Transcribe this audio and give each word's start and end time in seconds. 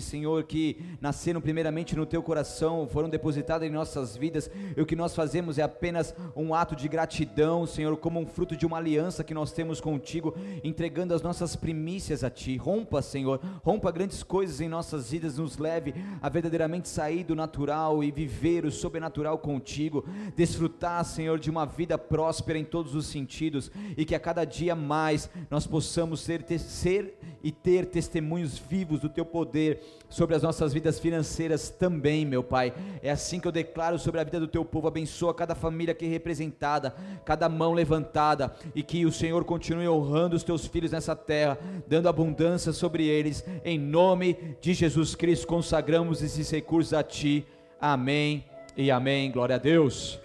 Senhor, 0.00 0.42
que 0.42 0.76
nasceram 1.00 1.40
primeiramente 1.40 1.94
no 1.94 2.04
teu 2.04 2.22
coração, 2.24 2.88
foram 2.88 3.08
depositadas 3.08 3.68
em 3.68 3.72
nossas 3.72 4.16
vidas, 4.16 4.50
e 4.76 4.80
o 4.80 4.84
que 4.84 4.96
nós 4.96 5.14
fazemos 5.14 5.58
é 5.58 5.62
apenas 5.62 6.12
um 6.34 6.52
ato 6.52 6.74
de 6.74 6.88
gratidão, 6.88 7.66
Senhor, 7.66 7.96
como 7.96 8.18
um 8.18 8.26
fruto 8.26 8.56
de 8.56 8.66
uma 8.66 8.78
aliança 8.78 9.22
que 9.22 9.32
nós 9.32 9.52
temos 9.52 9.80
contigo, 9.80 10.34
entregando 10.64 11.14
as 11.14 11.22
nossas 11.22 11.54
primícias 11.54 12.24
a 12.24 12.30
ti. 12.30 12.56
Rompa, 12.56 13.00
Senhor, 13.00 13.40
rompa 13.62 13.92
grandes 13.92 14.24
coisas 14.24 14.60
em 14.60 14.68
nossas 14.68 15.12
vidas, 15.12 15.38
nos 15.38 15.56
leve 15.56 15.94
a 16.20 16.28
verdadeiramente 16.28 16.88
sair 16.88 17.22
do 17.22 17.36
natural 17.36 18.02
e 18.02 18.10
viver 18.10 18.64
o 18.64 18.72
sobrenatural 18.72 19.38
contigo, 19.38 20.04
desfrutar, 20.34 21.04
Senhor, 21.04 21.38
de 21.38 21.48
uma 21.48 21.64
vida 21.64 21.96
próspera 21.96 22.58
em 22.58 22.64
todos 22.64 22.96
os 22.96 23.06
sentidos, 23.06 23.70
e 23.96 24.04
que 24.04 24.16
a 24.16 24.20
cada 24.20 24.44
dia 24.44 24.74
mais 24.74 25.30
nós 25.48 25.64
possamos 25.64 26.22
ser, 26.22 26.42
ter, 26.42 26.58
ser 26.58 27.16
e 27.40 27.52
ter 27.52 27.86
testemunhos 27.86 28.58
vivos 28.58 29.00
do 29.00 29.08
teu 29.08 29.24
poder 29.24 29.59
sobre 30.08 30.34
as 30.34 30.42
nossas 30.42 30.72
vidas 30.72 30.98
financeiras 30.98 31.70
também, 31.70 32.26
meu 32.26 32.42
Pai. 32.42 32.74
É 33.02 33.10
assim 33.10 33.38
que 33.38 33.46
eu 33.46 33.52
declaro 33.52 33.98
sobre 33.98 34.20
a 34.20 34.24
vida 34.24 34.40
do 34.40 34.48
teu 34.48 34.64
povo. 34.64 34.88
Abençoa 34.88 35.32
cada 35.32 35.54
família 35.54 35.92
aqui 35.92 36.06
representada, 36.06 36.94
cada 37.24 37.48
mão 37.48 37.72
levantada, 37.72 38.52
e 38.74 38.82
que 38.82 39.06
o 39.06 39.12
Senhor 39.12 39.44
continue 39.44 39.88
honrando 39.88 40.34
os 40.36 40.42
teus 40.42 40.66
filhos 40.66 40.92
nessa 40.92 41.14
terra, 41.14 41.58
dando 41.86 42.08
abundância 42.08 42.72
sobre 42.72 43.06
eles. 43.06 43.44
Em 43.64 43.78
nome 43.78 44.56
de 44.60 44.74
Jesus 44.74 45.14
Cristo, 45.14 45.46
consagramos 45.46 46.22
esses 46.22 46.50
recursos 46.50 46.92
a 46.92 47.02
Ti. 47.02 47.46
Amém 47.80 48.44
e 48.76 48.90
amém. 48.90 49.30
Glória 49.30 49.54
a 49.56 49.58
Deus. 49.58 50.18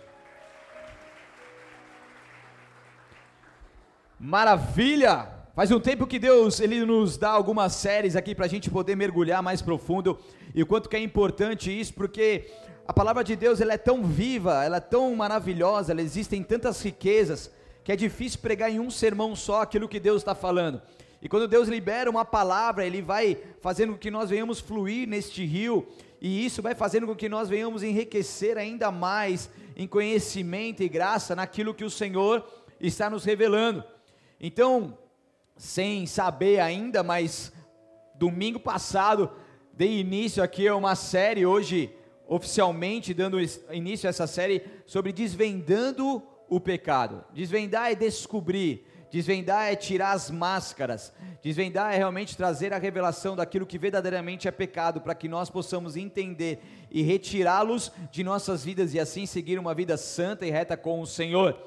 Maravilha! 4.19 5.34
Faz 5.55 5.71
um 5.71 5.79
tempo 5.79 6.05
que 6.05 6.19
Deus 6.19 6.59
ele 6.59 6.85
nos 6.85 7.15
dá 7.15 7.29
algumas 7.29 7.71
séries 7.71 8.17
aqui 8.17 8.35
para 8.35 8.43
a 8.43 8.49
gente 8.49 8.69
poder 8.69 8.93
mergulhar 8.97 9.41
mais 9.41 9.61
profundo 9.61 10.19
e 10.53 10.61
o 10.61 10.65
quanto 10.65 10.89
que 10.89 10.97
é 10.97 10.99
importante 10.99 11.71
isso, 11.71 11.93
porque 11.93 12.51
a 12.85 12.91
palavra 12.91 13.23
de 13.23 13.37
Deus 13.37 13.61
ela 13.61 13.71
é 13.71 13.77
tão 13.77 14.03
viva, 14.03 14.65
ela 14.65 14.77
é 14.77 14.81
tão 14.81 15.15
maravilhosa, 15.15 15.93
ela 15.93 16.01
existem 16.01 16.43
tantas 16.43 16.81
riquezas 16.81 17.49
que 17.85 17.91
é 17.93 17.95
difícil 17.95 18.41
pregar 18.41 18.69
em 18.69 18.81
um 18.81 18.89
sermão 18.89 19.33
só 19.33 19.61
aquilo 19.61 19.87
que 19.87 19.97
Deus 19.97 20.23
está 20.23 20.35
falando. 20.35 20.81
E 21.21 21.29
quando 21.29 21.47
Deus 21.47 21.69
libera 21.69 22.09
uma 22.09 22.25
palavra, 22.25 22.85
Ele 22.85 23.01
vai 23.01 23.37
fazendo 23.61 23.93
com 23.93 23.97
que 23.97 24.11
nós 24.11 24.29
venhamos 24.29 24.59
fluir 24.59 25.07
neste 25.07 25.45
rio, 25.45 25.87
e 26.19 26.45
isso 26.45 26.61
vai 26.61 26.75
fazendo 26.75 27.07
com 27.07 27.15
que 27.15 27.29
nós 27.29 27.47
venhamos 27.47 27.81
enriquecer 27.81 28.57
ainda 28.57 28.91
mais 28.91 29.49
em 29.77 29.87
conhecimento 29.87 30.83
e 30.83 30.89
graça 30.89 31.33
naquilo 31.33 31.73
que 31.73 31.85
o 31.85 31.89
Senhor 31.89 32.45
está 32.77 33.09
nos 33.09 33.23
revelando. 33.23 33.85
Então, 34.37 34.97
sem 35.55 36.05
saber 36.05 36.59
ainda, 36.59 37.01
mas 37.03 37.51
domingo 38.15 38.59
passado 38.59 39.31
dei 39.73 39.99
início 39.99 40.43
aqui 40.43 40.67
a 40.67 40.75
uma 40.75 40.95
série, 40.95 41.45
hoje 41.45 41.93
oficialmente 42.27 43.13
dando 43.13 43.37
início 43.71 44.07
a 44.07 44.09
essa 44.09 44.25
série 44.25 44.63
sobre 44.85 45.11
desvendando 45.11 46.23
o 46.49 46.59
pecado. 46.59 47.23
Desvendar 47.33 47.91
é 47.91 47.95
descobrir, 47.95 48.85
desvendar 49.11 49.71
é 49.71 49.75
tirar 49.75 50.11
as 50.11 50.31
máscaras, 50.31 51.13
desvendar 51.41 51.93
é 51.93 51.97
realmente 51.97 52.35
trazer 52.35 52.73
a 52.73 52.77
revelação 52.77 53.35
daquilo 53.35 53.65
que 53.65 53.77
verdadeiramente 53.77 54.47
é 54.47 54.51
pecado, 54.51 55.01
para 55.01 55.15
que 55.15 55.27
nós 55.27 55.49
possamos 55.49 55.95
entender 55.95 56.59
e 56.89 57.01
retirá-los 57.01 57.91
de 58.11 58.23
nossas 58.23 58.63
vidas 58.63 58.93
e 58.93 58.99
assim 58.99 59.25
seguir 59.25 59.59
uma 59.59 59.73
vida 59.73 59.97
santa 59.97 60.45
e 60.45 60.51
reta 60.51 60.75
com 60.75 60.99
o 60.99 61.07
Senhor. 61.07 61.57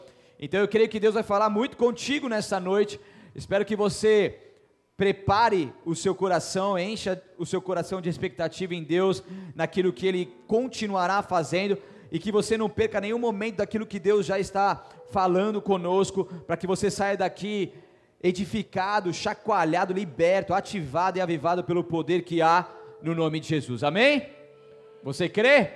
Então 0.40 0.60
eu 0.60 0.68
creio 0.68 0.88
que 0.88 1.00
Deus 1.00 1.14
vai 1.14 1.22
falar 1.22 1.50
muito 1.50 1.76
contigo 1.76 2.28
nessa 2.28 2.60
noite 2.60 3.00
Espero 3.38 3.64
que 3.64 3.76
você 3.76 4.36
prepare 4.96 5.72
o 5.84 5.94
seu 5.94 6.12
coração, 6.12 6.76
encha 6.76 7.22
o 7.38 7.46
seu 7.46 7.62
coração 7.62 8.00
de 8.00 8.08
expectativa 8.08 8.74
em 8.74 8.82
Deus, 8.82 9.22
naquilo 9.54 9.92
que 9.92 10.08
Ele 10.08 10.26
continuará 10.48 11.22
fazendo, 11.22 11.78
e 12.10 12.18
que 12.18 12.32
você 12.32 12.58
não 12.58 12.68
perca 12.68 13.00
nenhum 13.00 13.18
momento 13.18 13.58
daquilo 13.58 13.86
que 13.86 14.00
Deus 14.00 14.26
já 14.26 14.40
está 14.40 14.84
falando 15.12 15.62
conosco, 15.62 16.24
para 16.48 16.56
que 16.56 16.66
você 16.66 16.90
saia 16.90 17.16
daqui 17.16 17.72
edificado, 18.20 19.14
chacoalhado, 19.14 19.94
liberto, 19.94 20.52
ativado 20.52 21.18
e 21.18 21.20
avivado 21.20 21.62
pelo 21.62 21.84
poder 21.84 22.22
que 22.22 22.42
há 22.42 22.68
no 23.00 23.14
nome 23.14 23.38
de 23.38 23.46
Jesus. 23.46 23.84
Amém? 23.84 24.30
Você 25.04 25.28
crê? 25.28 25.70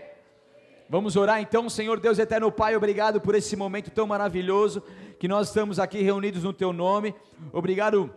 Vamos 0.88 1.14
orar 1.14 1.40
então, 1.40 1.70
Senhor 1.70 2.00
Deus 2.00 2.18
eterno 2.18 2.50
Pai, 2.50 2.74
obrigado 2.74 3.20
por 3.20 3.36
esse 3.36 3.54
momento 3.54 3.88
tão 3.90 4.06
maravilhoso 4.06 4.82
que 5.22 5.28
nós 5.28 5.46
estamos 5.46 5.78
aqui 5.78 6.02
reunidos 6.02 6.42
no 6.42 6.52
teu 6.52 6.72
nome. 6.72 7.14
Obrigado 7.52 8.12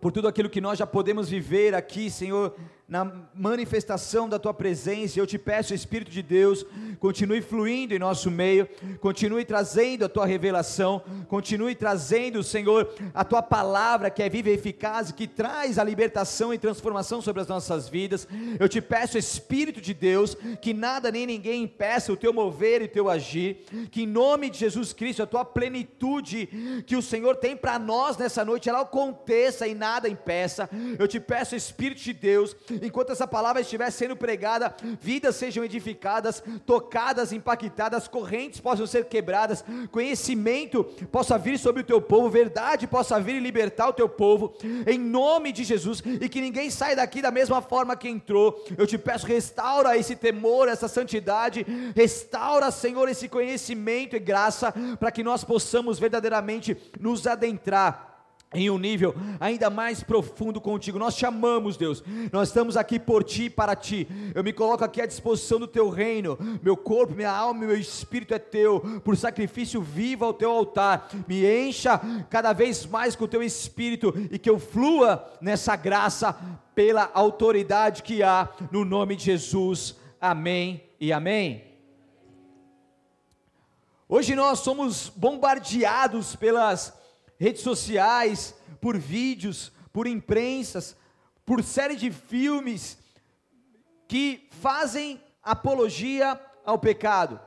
por 0.00 0.10
tudo 0.10 0.26
aquilo 0.26 0.50
que 0.50 0.60
nós 0.60 0.80
já 0.80 0.84
podemos 0.84 1.28
viver 1.28 1.76
aqui, 1.76 2.10
Senhor, 2.10 2.56
na 2.90 3.08
manifestação 3.32 4.28
da 4.28 4.36
tua 4.36 4.52
presença. 4.52 5.18
Eu 5.18 5.26
te 5.26 5.38
peço, 5.38 5.72
Espírito 5.72 6.10
de 6.10 6.22
Deus, 6.22 6.66
continue 6.98 7.40
fluindo 7.40 7.94
em 7.94 8.00
nosso 8.00 8.28
meio, 8.32 8.68
continue 9.00 9.44
trazendo 9.44 10.04
a 10.04 10.08
tua 10.08 10.26
revelação, 10.26 11.00
continue 11.28 11.76
trazendo, 11.76 12.42
Senhor, 12.42 12.92
a 13.14 13.24
tua 13.24 13.42
palavra 13.42 14.10
que 14.10 14.20
é 14.20 14.28
viva 14.28 14.50
e 14.50 14.54
eficaz, 14.54 15.12
que 15.12 15.28
traz 15.28 15.78
a 15.78 15.84
libertação 15.84 16.52
e 16.52 16.58
transformação 16.58 17.22
sobre 17.22 17.40
as 17.40 17.46
nossas 17.46 17.88
vidas. 17.88 18.26
Eu 18.58 18.68
te 18.68 18.80
peço, 18.80 19.16
Espírito 19.16 19.80
de 19.80 19.94
Deus, 19.94 20.36
que 20.60 20.74
nada 20.74 21.12
nem 21.12 21.26
ninguém 21.26 21.62
impeça 21.62 22.12
o 22.12 22.16
teu 22.16 22.32
mover 22.32 22.82
e 22.82 22.86
o 22.86 22.88
teu 22.88 23.08
agir, 23.08 23.64
que 23.92 24.02
em 24.02 24.06
nome 24.06 24.50
de 24.50 24.58
Jesus 24.58 24.92
Cristo, 24.92 25.22
a 25.22 25.26
tua 25.26 25.44
plenitude 25.44 26.82
que 26.84 26.96
o 26.96 27.02
Senhor 27.02 27.36
tem 27.36 27.56
para 27.56 27.78
nós 27.78 28.16
nessa 28.16 28.44
noite, 28.44 28.68
ela 28.68 28.80
aconteça 28.80 29.68
e 29.68 29.76
nada 29.76 30.08
impeça. 30.08 30.68
Eu 30.98 31.06
te 31.06 31.20
peço, 31.20 31.54
Espírito 31.54 32.02
de 32.02 32.12
Deus, 32.12 32.56
enquanto 32.82 33.12
essa 33.12 33.26
palavra 33.26 33.60
estiver 33.60 33.90
sendo 33.90 34.16
pregada, 34.16 34.74
vidas 35.00 35.36
sejam 35.36 35.64
edificadas, 35.64 36.42
tocadas, 36.66 37.32
impactadas, 37.32 38.08
correntes 38.08 38.60
possam 38.60 38.86
ser 38.86 39.06
quebradas, 39.06 39.64
conhecimento 39.90 40.84
possa 41.10 41.38
vir 41.38 41.58
sobre 41.58 41.82
o 41.82 41.84
teu 41.84 42.00
povo, 42.00 42.28
verdade 42.30 42.86
possa 42.86 43.20
vir 43.20 43.36
e 43.36 43.40
libertar 43.40 43.88
o 43.88 43.92
teu 43.92 44.08
povo, 44.08 44.54
em 44.86 44.98
nome 44.98 45.52
de 45.52 45.64
Jesus, 45.64 46.02
e 46.04 46.28
que 46.28 46.40
ninguém 46.40 46.70
saia 46.70 46.96
daqui 46.96 47.22
da 47.22 47.30
mesma 47.30 47.62
forma 47.62 47.96
que 47.96 48.08
entrou. 48.08 48.64
Eu 48.76 48.86
te 48.86 48.98
peço, 48.98 49.26
restaura 49.26 49.96
esse 49.96 50.16
temor, 50.16 50.68
essa 50.68 50.88
santidade, 50.88 51.66
restaura, 51.94 52.70
Senhor, 52.70 53.08
esse 53.08 53.28
conhecimento 53.28 54.16
e 54.16 54.18
graça, 54.18 54.72
para 54.98 55.10
que 55.10 55.22
nós 55.22 55.44
possamos 55.44 55.98
verdadeiramente 55.98 56.76
nos 56.98 57.26
adentrar 57.26 58.09
em 58.52 58.68
um 58.68 58.78
nível 58.78 59.14
ainda 59.38 59.70
mais 59.70 60.02
profundo 60.02 60.60
contigo. 60.60 60.98
Nós 60.98 61.14
te 61.14 61.24
amamos, 61.24 61.76
Deus. 61.76 62.02
Nós 62.32 62.48
estamos 62.48 62.76
aqui 62.76 62.98
por 62.98 63.22
ti 63.22 63.44
e 63.44 63.50
para 63.50 63.76
ti. 63.76 64.08
Eu 64.34 64.42
me 64.42 64.52
coloco 64.52 64.84
aqui 64.84 65.00
à 65.00 65.06
disposição 65.06 65.60
do 65.60 65.68
teu 65.68 65.88
reino. 65.88 66.36
Meu 66.60 66.76
corpo, 66.76 67.14
minha 67.14 67.30
alma 67.30 67.64
e 67.64 67.66
meu 67.68 67.76
espírito 67.76 68.34
é 68.34 68.38
teu. 68.40 68.80
Por 69.04 69.16
sacrifício 69.16 69.80
vivo 69.80 70.24
ao 70.24 70.34
teu 70.34 70.50
altar. 70.50 71.08
Me 71.28 71.46
encha 71.46 72.00
cada 72.28 72.52
vez 72.52 72.84
mais 72.86 73.14
com 73.14 73.24
o 73.24 73.28
teu 73.28 73.42
espírito 73.42 74.12
e 74.32 74.38
que 74.38 74.50
eu 74.50 74.58
flua 74.58 75.24
nessa 75.40 75.76
graça 75.76 76.36
pela 76.74 77.08
autoridade 77.14 78.02
que 78.02 78.20
há 78.22 78.48
no 78.72 78.84
nome 78.84 79.14
de 79.14 79.26
Jesus. 79.26 79.96
Amém 80.20 80.82
e 80.98 81.12
amém. 81.12 81.70
Hoje 84.08 84.34
nós 84.34 84.58
somos 84.58 85.08
bombardeados 85.08 86.34
pelas 86.34 86.99
redes 87.40 87.62
sociais, 87.62 88.54
por 88.82 88.98
vídeos, 88.98 89.72
por 89.90 90.06
imprensas, 90.06 90.94
por 91.46 91.64
série 91.64 91.96
de 91.96 92.12
filmes 92.12 92.98
que 94.06 94.46
fazem 94.50 95.18
apologia 95.42 96.38
ao 96.66 96.78
pecado. 96.78 97.40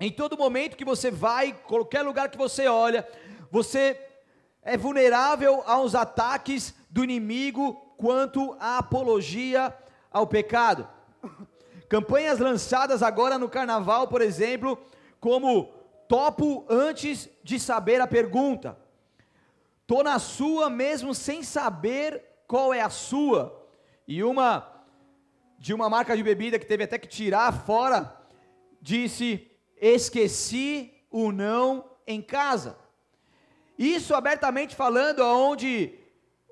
Em 0.00 0.10
todo 0.10 0.38
momento 0.38 0.76
que 0.76 0.86
você 0.86 1.10
vai, 1.10 1.52
qualquer 1.52 2.00
lugar 2.00 2.30
que 2.30 2.38
você 2.38 2.66
olha, 2.66 3.06
você 3.50 4.00
é 4.62 4.74
vulnerável 4.74 5.62
aos 5.66 5.94
ataques 5.94 6.74
do 6.88 7.04
inimigo 7.04 7.74
quanto 7.98 8.56
à 8.58 8.78
apologia 8.78 9.76
ao 10.10 10.26
pecado. 10.26 10.88
Campanhas 11.90 12.38
lançadas 12.38 13.02
agora 13.02 13.38
no 13.38 13.50
carnaval, 13.50 14.08
por 14.08 14.22
exemplo, 14.22 14.78
como 15.20 15.64
topo 16.08 16.64
antes 16.70 17.28
de 17.44 17.60
saber 17.60 18.00
a 18.00 18.06
pergunta. 18.06 18.85
Tô 19.86 20.02
na 20.02 20.18
sua 20.18 20.68
mesmo 20.68 21.14
sem 21.14 21.42
saber 21.42 22.22
qual 22.46 22.74
é 22.74 22.80
a 22.80 22.90
sua. 22.90 23.66
E 24.06 24.22
uma 24.22 24.72
de 25.58 25.72
uma 25.72 25.88
marca 25.88 26.16
de 26.16 26.22
bebida 26.22 26.58
que 26.58 26.66
teve 26.66 26.84
até 26.84 26.98
que 26.98 27.08
tirar 27.08 27.52
fora 27.64 28.14
disse: 28.80 29.50
"Esqueci 29.80 30.92
o 31.10 31.30
não 31.30 31.84
em 32.06 32.20
casa". 32.20 32.76
Isso 33.78 34.14
abertamente 34.14 34.74
falando 34.74 35.22
aonde 35.22 35.94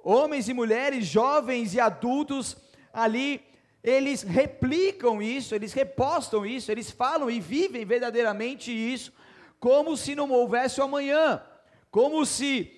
homens 0.03 0.49
e 0.49 0.55
mulheres, 0.55 1.07
jovens 1.07 1.75
e 1.75 1.81
adultos 1.81 2.57
ali 2.93 3.43
eles 3.83 4.23
replicam 4.23 5.21
isso, 5.21 5.55
eles 5.55 5.75
repostam 5.75 6.47
isso, 6.47 6.73
eles 6.73 6.91
falam 6.91 7.31
e 7.31 7.39
vivem 7.39 7.85
verdadeiramente 7.85 8.73
isso, 8.73 9.13
como 9.61 9.95
se 9.95 10.15
não 10.15 10.31
houvesse 10.31 10.81
o 10.81 10.85
amanhã, 10.85 11.43
como 11.91 12.25
se 12.25 12.74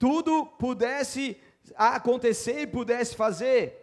tudo 0.00 0.46
pudesse 0.46 1.36
acontecer 1.76 2.62
e 2.62 2.66
pudesse 2.66 3.14
fazer. 3.14 3.76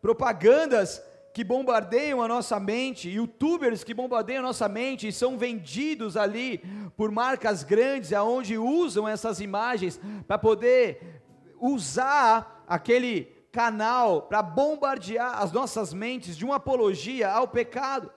propagandas 0.00 1.02
que 1.32 1.42
bombardeiam 1.42 2.22
a 2.22 2.28
nossa 2.28 2.60
mente, 2.60 3.08
youtubers 3.08 3.82
que 3.82 3.92
bombardeiam 3.92 4.38
a 4.38 4.46
nossa 4.46 4.68
mente 4.68 5.08
e 5.08 5.12
são 5.12 5.36
vendidos 5.36 6.16
ali 6.16 6.58
por 6.96 7.10
marcas 7.10 7.64
grandes, 7.64 8.12
aonde 8.12 8.56
usam 8.56 9.08
essas 9.08 9.40
imagens 9.40 9.98
para 10.28 10.38
poder 10.38 11.22
usar 11.58 12.64
aquele 12.68 13.24
canal 13.50 14.22
para 14.22 14.42
bombardear 14.42 15.42
as 15.42 15.50
nossas 15.50 15.92
mentes 15.92 16.36
de 16.36 16.44
uma 16.44 16.56
apologia 16.56 17.32
ao 17.32 17.48
pecado. 17.48 18.12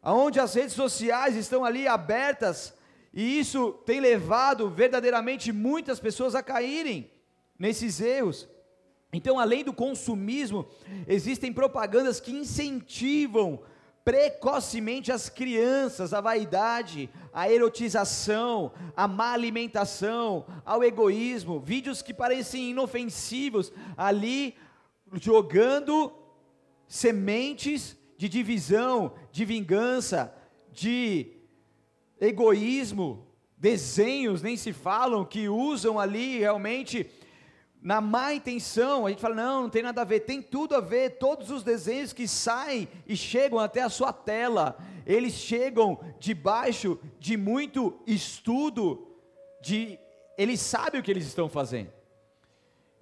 Aonde 0.00 0.38
as 0.38 0.54
redes 0.54 0.74
sociais 0.74 1.34
estão 1.34 1.64
ali 1.64 1.88
abertas 1.88 2.75
e 3.16 3.38
isso 3.38 3.72
tem 3.86 3.98
levado 3.98 4.68
verdadeiramente 4.68 5.50
muitas 5.50 5.98
pessoas 5.98 6.34
a 6.34 6.42
caírem 6.42 7.10
nesses 7.58 7.98
erros. 7.98 8.46
Então, 9.10 9.38
além 9.38 9.64
do 9.64 9.72
consumismo, 9.72 10.68
existem 11.08 11.50
propagandas 11.50 12.20
que 12.20 12.30
incentivam 12.30 13.62
precocemente 14.04 15.10
as 15.10 15.30
crianças 15.30 16.12
à 16.12 16.20
vaidade, 16.20 17.08
à 17.32 17.50
erotização, 17.50 18.70
à 18.94 19.08
má 19.08 19.32
alimentação, 19.32 20.44
ao 20.62 20.84
egoísmo, 20.84 21.58
vídeos 21.58 22.02
que 22.02 22.12
parecem 22.12 22.72
inofensivos, 22.72 23.72
ali 23.96 24.54
jogando 25.14 26.12
sementes 26.86 27.96
de 28.18 28.28
divisão, 28.28 29.14
de 29.32 29.46
vingança, 29.46 30.34
de 30.70 31.35
egoísmo, 32.20 33.26
desenhos 33.56 34.42
nem 34.42 34.56
se 34.56 34.72
falam 34.72 35.24
que 35.24 35.48
usam 35.48 35.98
ali 35.98 36.38
realmente 36.38 37.10
na 37.86 38.00
má 38.00 38.34
intenção, 38.34 39.06
a 39.06 39.10
gente 39.10 39.20
fala, 39.20 39.34
não, 39.34 39.62
não 39.62 39.70
tem 39.70 39.82
nada 39.82 40.00
a 40.00 40.04
ver, 40.04 40.20
tem 40.20 40.42
tudo 40.42 40.74
a 40.74 40.80
ver, 40.80 41.18
todos 41.18 41.50
os 41.50 41.62
desenhos 41.62 42.12
que 42.12 42.26
saem 42.26 42.88
e 43.06 43.16
chegam 43.16 43.60
até 43.60 43.80
a 43.80 43.88
sua 43.88 44.12
tela, 44.12 44.76
eles 45.06 45.34
chegam 45.34 45.98
debaixo 46.18 46.98
de 47.20 47.36
muito 47.36 47.96
estudo, 48.04 49.06
de 49.62 49.98
eles 50.36 50.60
sabem 50.60 51.00
o 51.00 51.04
que 51.04 51.10
eles 51.10 51.26
estão 51.26 51.48
fazendo. 51.48 51.95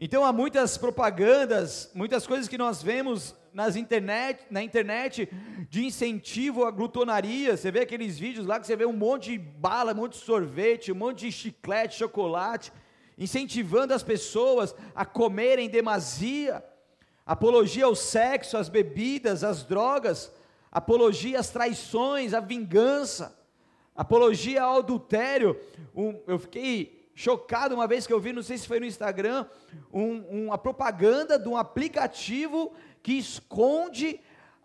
Então 0.06 0.22
há 0.22 0.34
muitas 0.34 0.76
propagandas, 0.76 1.90
muitas 1.94 2.26
coisas 2.26 2.46
que 2.46 2.58
nós 2.58 2.82
vemos 2.82 3.34
nas 3.54 3.74
internet, 3.74 4.44
na 4.50 4.62
internet 4.62 5.30
de 5.70 5.82
incentivo 5.82 6.66
à 6.66 6.70
glutonaria. 6.70 7.56
Você 7.56 7.70
vê 7.70 7.80
aqueles 7.80 8.18
vídeos 8.18 8.46
lá 8.46 8.60
que 8.60 8.66
você 8.66 8.76
vê 8.76 8.84
um 8.84 8.92
monte 8.92 9.30
de 9.30 9.38
bala, 9.38 9.92
um 9.94 9.96
monte 9.96 10.12
de 10.12 10.18
sorvete, 10.18 10.92
um 10.92 10.94
monte 10.94 11.20
de 11.20 11.32
chiclete, 11.32 11.96
chocolate 11.96 12.70
incentivando 13.16 13.94
as 13.94 14.02
pessoas 14.02 14.74
a 14.94 15.06
comerem 15.06 15.70
demasia, 15.70 16.62
apologia 17.24 17.86
ao 17.86 17.94
sexo, 17.94 18.58
às 18.58 18.68
bebidas, 18.68 19.42
às 19.42 19.64
drogas, 19.64 20.30
apologia 20.70 21.40
às 21.40 21.48
traições, 21.48 22.34
à 22.34 22.40
vingança, 22.40 23.34
apologia 23.96 24.64
ao 24.64 24.80
adultério. 24.80 25.58
Um, 25.96 26.20
eu 26.26 26.38
fiquei 26.38 27.03
chocado 27.14 27.74
uma 27.74 27.86
vez 27.86 28.06
que 28.06 28.12
eu 28.12 28.20
vi, 28.20 28.32
não 28.32 28.42
sei 28.42 28.58
se 28.58 28.66
foi 28.66 28.80
no 28.80 28.86
Instagram, 28.86 29.46
um, 29.92 30.46
uma 30.46 30.58
propaganda 30.58 31.38
de 31.38 31.48
um 31.48 31.56
aplicativo 31.56 32.72
que 33.02 33.12
esconde 33.12 34.20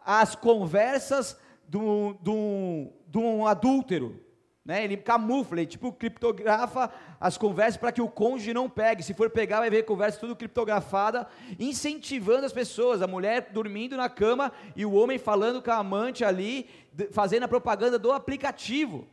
as 0.06 0.36
conversas 0.36 1.38
de 1.68 1.78
um 1.78 3.46
adúltero 3.46 4.30
né? 4.70 4.84
Ele 4.84 4.98
camufla, 4.98 5.62
ele 5.62 5.66
tipo 5.66 5.92
criptografa 5.92 6.92
as 7.20 7.40
conversas 7.40 7.76
para 7.76 7.92
que 7.92 8.04
o 8.04 8.08
cônjuge 8.08 8.54
não 8.54 8.70
pegue. 8.70 9.02
Se 9.02 9.16
for 9.16 9.28
pegar, 9.28 9.62
vai 9.62 9.70
ver 9.72 9.82
conversa 9.82 10.20
tudo 10.20 10.36
criptografada, 10.36 11.28
incentivando 11.60 12.46
as 12.46 12.54
pessoas, 12.54 13.02
a 13.02 13.08
mulher 13.08 13.50
dormindo 13.52 13.98
na 13.98 14.08
cama 14.08 14.52
e 14.76 14.86
o 14.86 14.94
homem 14.94 15.18
falando 15.18 15.60
com 15.60 15.72
a 15.72 15.78
amante 15.78 16.24
ali, 16.24 16.70
fazendo 17.12 17.46
a 17.46 17.48
propaganda 17.48 17.98
do 17.98 18.12
aplicativo. 18.12 19.08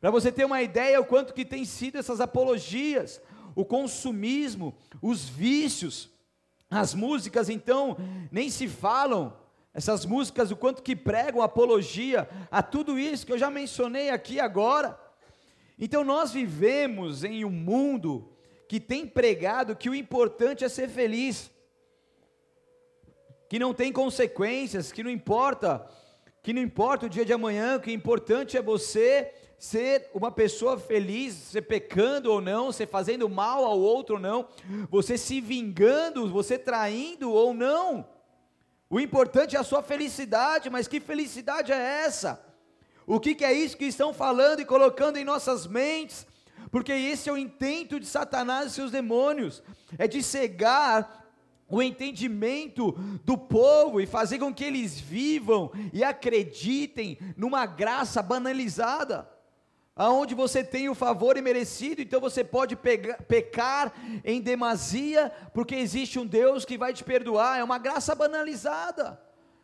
Para 0.00 0.10
você 0.10 0.30
ter 0.30 0.44
uma 0.44 0.62
ideia 0.62 1.00
o 1.00 1.04
quanto 1.04 1.32
que 1.32 1.44
tem 1.44 1.64
sido 1.64 1.98
essas 1.98 2.20
apologias, 2.20 3.20
o 3.54 3.64
consumismo, 3.64 4.76
os 5.00 5.28
vícios, 5.28 6.10
as 6.70 6.94
músicas 6.94 7.48
então 7.48 7.96
nem 8.30 8.50
se 8.50 8.68
falam 8.68 9.36
essas 9.72 10.06
músicas, 10.06 10.50
o 10.50 10.56
quanto 10.56 10.82
que 10.82 10.96
pregam 10.96 11.42
apologia 11.42 12.28
a 12.50 12.62
tudo 12.62 12.98
isso 12.98 13.26
que 13.26 13.32
eu 13.32 13.38
já 13.38 13.50
mencionei 13.50 14.08
aqui 14.08 14.40
agora. 14.40 14.98
Então 15.78 16.02
nós 16.02 16.32
vivemos 16.32 17.24
em 17.24 17.44
um 17.44 17.50
mundo 17.50 18.32
que 18.68 18.80
tem 18.80 19.06
pregado 19.06 19.76
que 19.76 19.90
o 19.90 19.94
importante 19.94 20.64
é 20.64 20.68
ser 20.68 20.88
feliz, 20.88 21.50
que 23.48 23.58
não 23.58 23.74
tem 23.74 23.92
consequências, 23.92 24.90
que 24.90 25.02
não 25.02 25.10
importa, 25.10 25.86
que 26.42 26.52
não 26.52 26.62
importa 26.62 27.06
o 27.06 27.10
dia 27.10 27.24
de 27.24 27.32
amanhã, 27.32 27.78
que 27.78 27.90
o 27.90 27.94
importante 27.94 28.56
é 28.56 28.62
você 28.62 29.32
ser 29.58 30.10
uma 30.12 30.30
pessoa 30.30 30.78
feliz, 30.78 31.34
você 31.34 31.62
pecando 31.62 32.30
ou 32.30 32.40
não, 32.40 32.66
você 32.66 32.86
fazendo 32.86 33.28
mal 33.28 33.64
ao 33.64 33.78
outro 33.78 34.16
ou 34.16 34.20
não, 34.20 34.48
você 34.90 35.16
se 35.16 35.40
vingando, 35.40 36.28
você 36.28 36.58
traindo 36.58 37.32
ou 37.32 37.54
não. 37.54 38.06
O 38.88 39.00
importante 39.00 39.56
é 39.56 39.58
a 39.58 39.64
sua 39.64 39.82
felicidade, 39.82 40.70
mas 40.70 40.86
que 40.86 41.00
felicidade 41.00 41.72
é 41.72 42.04
essa? 42.04 42.44
O 43.06 43.18
que, 43.18 43.34
que 43.34 43.44
é 43.44 43.52
isso 43.52 43.76
que 43.76 43.84
estão 43.84 44.12
falando 44.12 44.60
e 44.60 44.64
colocando 44.64 45.16
em 45.16 45.24
nossas 45.24 45.66
mentes? 45.66 46.26
Porque 46.70 46.92
esse 46.92 47.28
é 47.28 47.32
o 47.32 47.38
intento 47.38 47.98
de 47.98 48.06
Satanás 48.06 48.72
e 48.72 48.74
seus 48.74 48.90
demônios, 48.90 49.62
é 49.96 50.06
de 50.06 50.22
cegar 50.22 51.24
o 51.68 51.82
entendimento 51.82 52.92
do 53.24 53.36
povo 53.36 54.00
e 54.00 54.06
fazer 54.06 54.38
com 54.38 54.54
que 54.54 54.64
eles 54.64 55.00
vivam 55.00 55.72
e 55.92 56.04
acreditem 56.04 57.18
numa 57.36 57.66
graça 57.66 58.22
banalizada 58.22 59.28
aonde 59.96 60.34
você 60.34 60.62
tem 60.62 60.90
o 60.90 60.94
favor 60.94 61.38
imerecido, 61.38 62.02
então 62.02 62.20
você 62.20 62.44
pode 62.44 62.76
pegar, 62.76 63.16
pecar 63.22 63.94
em 64.22 64.42
demasia, 64.42 65.32
porque 65.54 65.74
existe 65.74 66.18
um 66.18 66.26
Deus 66.26 66.66
que 66.66 66.76
vai 66.76 66.92
te 66.92 67.02
perdoar, 67.02 67.58
é 67.58 67.64
uma 67.64 67.78
graça 67.78 68.14
banalizada. 68.14 69.18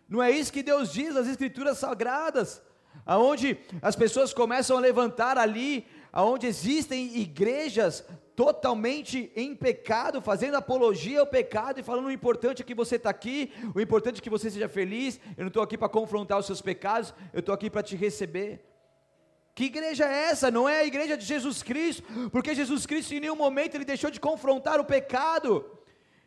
Não 0.08 0.22
é 0.22 0.30
isso 0.30 0.52
que 0.52 0.62
Deus 0.62 0.90
diz 0.90 1.14
nas 1.14 1.28
escrituras 1.28 1.76
sagradas, 1.76 2.62
aonde 3.04 3.58
as 3.82 3.94
pessoas 3.94 4.32
começam 4.32 4.76
a 4.76 4.80
levantar 4.80 5.36
ali, 5.36 5.86
aonde 6.10 6.46
existem 6.46 7.18
igrejas 7.18 8.02
totalmente 8.34 9.30
em 9.36 9.54
pecado, 9.54 10.22
fazendo 10.22 10.56
apologia 10.56 11.20
ao 11.20 11.26
pecado 11.26 11.78
e 11.78 11.82
falando 11.82 12.06
o 12.06 12.10
importante 12.10 12.62
é 12.62 12.64
que 12.64 12.74
você 12.74 12.96
está 12.96 13.10
aqui, 13.10 13.52
o 13.74 13.80
importante 13.80 14.18
é 14.18 14.22
que 14.22 14.30
você 14.30 14.50
seja 14.50 14.68
feliz. 14.68 15.20
Eu 15.36 15.42
não 15.42 15.48
estou 15.48 15.62
aqui 15.62 15.76
para 15.76 15.90
confrontar 15.90 16.38
os 16.38 16.46
seus 16.46 16.62
pecados, 16.62 17.12
eu 17.34 17.40
estou 17.40 17.54
aqui 17.54 17.68
para 17.68 17.82
te 17.82 17.96
receber. 17.96 18.71
Que 19.54 19.64
igreja 19.64 20.06
é 20.06 20.30
essa? 20.30 20.50
Não 20.50 20.68
é 20.68 20.80
a 20.80 20.84
igreja 20.84 21.16
de 21.16 21.24
Jesus 21.26 21.62
Cristo, 21.62 22.02
porque 22.30 22.54
Jesus 22.54 22.86
Cristo 22.86 23.14
em 23.14 23.20
nenhum 23.20 23.36
momento 23.36 23.74
ele 23.74 23.84
deixou 23.84 24.10
de 24.10 24.18
confrontar 24.18 24.80
o 24.80 24.84
pecado, 24.84 25.78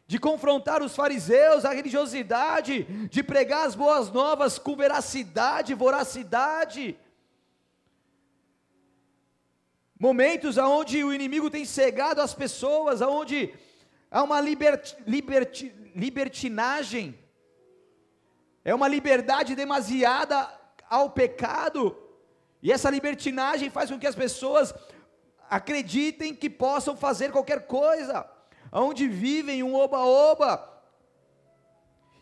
de 0.05 0.19
confrontar 0.19 0.83
os 0.83 0.95
fariseus, 0.95 1.65
a 1.65 1.71
religiosidade, 1.71 2.83
de 3.09 3.23
pregar 3.23 3.65
as 3.65 3.73
boas 3.73 4.11
novas 4.11 4.59
com 4.59 4.75
veracidade, 4.75 5.73
voracidade. 5.73 6.95
Momentos 9.99 10.57
onde 10.57 11.03
o 11.03 11.11
inimigo 11.11 11.49
tem 11.49 11.65
cegado 11.65 12.21
as 12.21 12.35
pessoas, 12.35 13.01
onde 13.01 13.51
há 14.11 14.21
uma 14.21 14.39
liberti, 14.39 14.95
liberti, 15.07 15.73
libertinagem, 15.95 17.17
é 18.63 18.75
uma 18.75 18.87
liberdade 18.87 19.55
demasiada 19.55 20.47
ao 20.87 21.09
pecado. 21.09 22.04
E 22.65 22.71
essa 22.71 22.89
libertinagem 22.89 23.69
faz 23.69 23.91
com 23.91 23.99
que 23.99 24.07
as 24.07 24.15
pessoas 24.15 24.73
acreditem 25.47 26.33
que 26.33 26.49
possam 26.49 26.97
fazer 26.97 27.31
qualquer 27.31 27.67
coisa, 27.67 28.27
onde 28.71 29.07
vivem 29.07 29.61
um 29.61 29.75
oba-oba. 29.75 30.67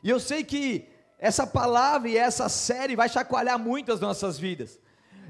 E 0.03 0.09
eu 0.09 0.19
sei 0.19 0.43
que 0.43 0.85
essa 1.17 1.47
palavra 1.47 2.09
e 2.09 2.17
essa 2.17 2.49
série 2.49 2.93
vai 2.93 3.07
chacoalhar 3.07 3.57
muito 3.57 3.93
as 3.93 4.01
nossas 4.01 4.37
vidas. 4.37 4.77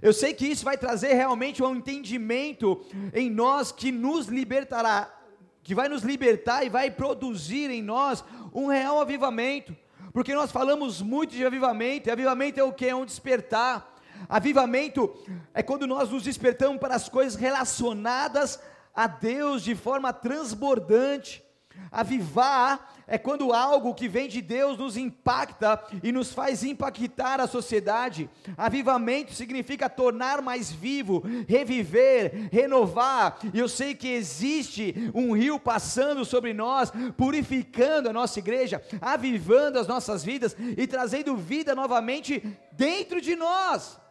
Eu 0.01 0.13
sei 0.13 0.33
que 0.33 0.47
isso 0.47 0.65
vai 0.65 0.79
trazer 0.79 1.13
realmente 1.13 1.61
um 1.61 1.75
entendimento 1.75 2.83
em 3.13 3.29
nós 3.29 3.71
que 3.71 3.91
nos 3.91 4.25
libertará, 4.25 5.15
que 5.61 5.75
vai 5.75 5.87
nos 5.87 6.01
libertar 6.01 6.65
e 6.65 6.69
vai 6.69 6.89
produzir 6.89 7.69
em 7.69 7.83
nós 7.83 8.25
um 8.51 8.65
real 8.65 8.99
avivamento. 8.99 9.77
Porque 10.11 10.33
nós 10.33 10.51
falamos 10.51 11.03
muito 11.03 11.35
de 11.35 11.45
avivamento, 11.45 12.09
e 12.09 12.11
avivamento 12.11 12.59
é 12.59 12.63
o 12.63 12.73
que? 12.73 12.87
É 12.87 12.95
um 12.95 13.05
despertar 13.05 13.92
Avivamento 14.29 15.13
é 15.53 15.61
quando 15.63 15.87
nós 15.87 16.09
nos 16.09 16.23
despertamos 16.23 16.79
para 16.79 16.95
as 16.95 17.09
coisas 17.09 17.35
relacionadas 17.35 18.59
a 18.95 19.07
Deus 19.07 19.63
de 19.63 19.75
forma 19.75 20.13
transbordante. 20.13 21.43
Avivar 21.91 22.93
é 23.07 23.17
quando 23.17 23.51
algo 23.51 23.93
que 23.93 24.07
vem 24.07 24.27
de 24.27 24.41
Deus 24.41 24.77
nos 24.77 24.95
impacta 24.95 25.83
e 26.01 26.11
nos 26.11 26.31
faz 26.31 26.63
impactar 26.63 27.39
a 27.39 27.47
sociedade. 27.47 28.29
Avivamento 28.57 29.33
significa 29.33 29.89
tornar 29.89 30.41
mais 30.41 30.71
vivo, 30.71 31.23
reviver, 31.47 32.49
renovar. 32.51 33.39
E 33.53 33.59
eu 33.59 33.67
sei 33.67 33.93
que 33.93 34.07
existe 34.07 35.11
um 35.13 35.33
rio 35.33 35.59
passando 35.59 36.23
sobre 36.23 36.53
nós, 36.53 36.91
purificando 37.17 38.09
a 38.09 38.13
nossa 38.13 38.39
igreja, 38.39 38.81
avivando 39.01 39.79
as 39.79 39.87
nossas 39.87 40.23
vidas 40.23 40.55
e 40.77 40.87
trazendo 40.87 41.35
vida 41.35 41.75
novamente 41.75 42.41
dentro 42.71 43.19
de 43.19 43.35
nós. 43.35 44.02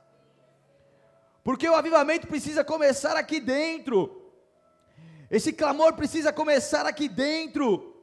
Porque 1.43 1.69
o 1.69 1.75
avivamento 1.75 2.27
precisa 2.27 2.63
começar 2.63 3.17
aqui 3.17 3.41
dentro. 3.41 4.23
Esse 5.31 5.53
clamor 5.53 5.95
precisa 5.95 6.31
começar 6.31 6.85
aqui 6.85 7.09
dentro, 7.09 7.97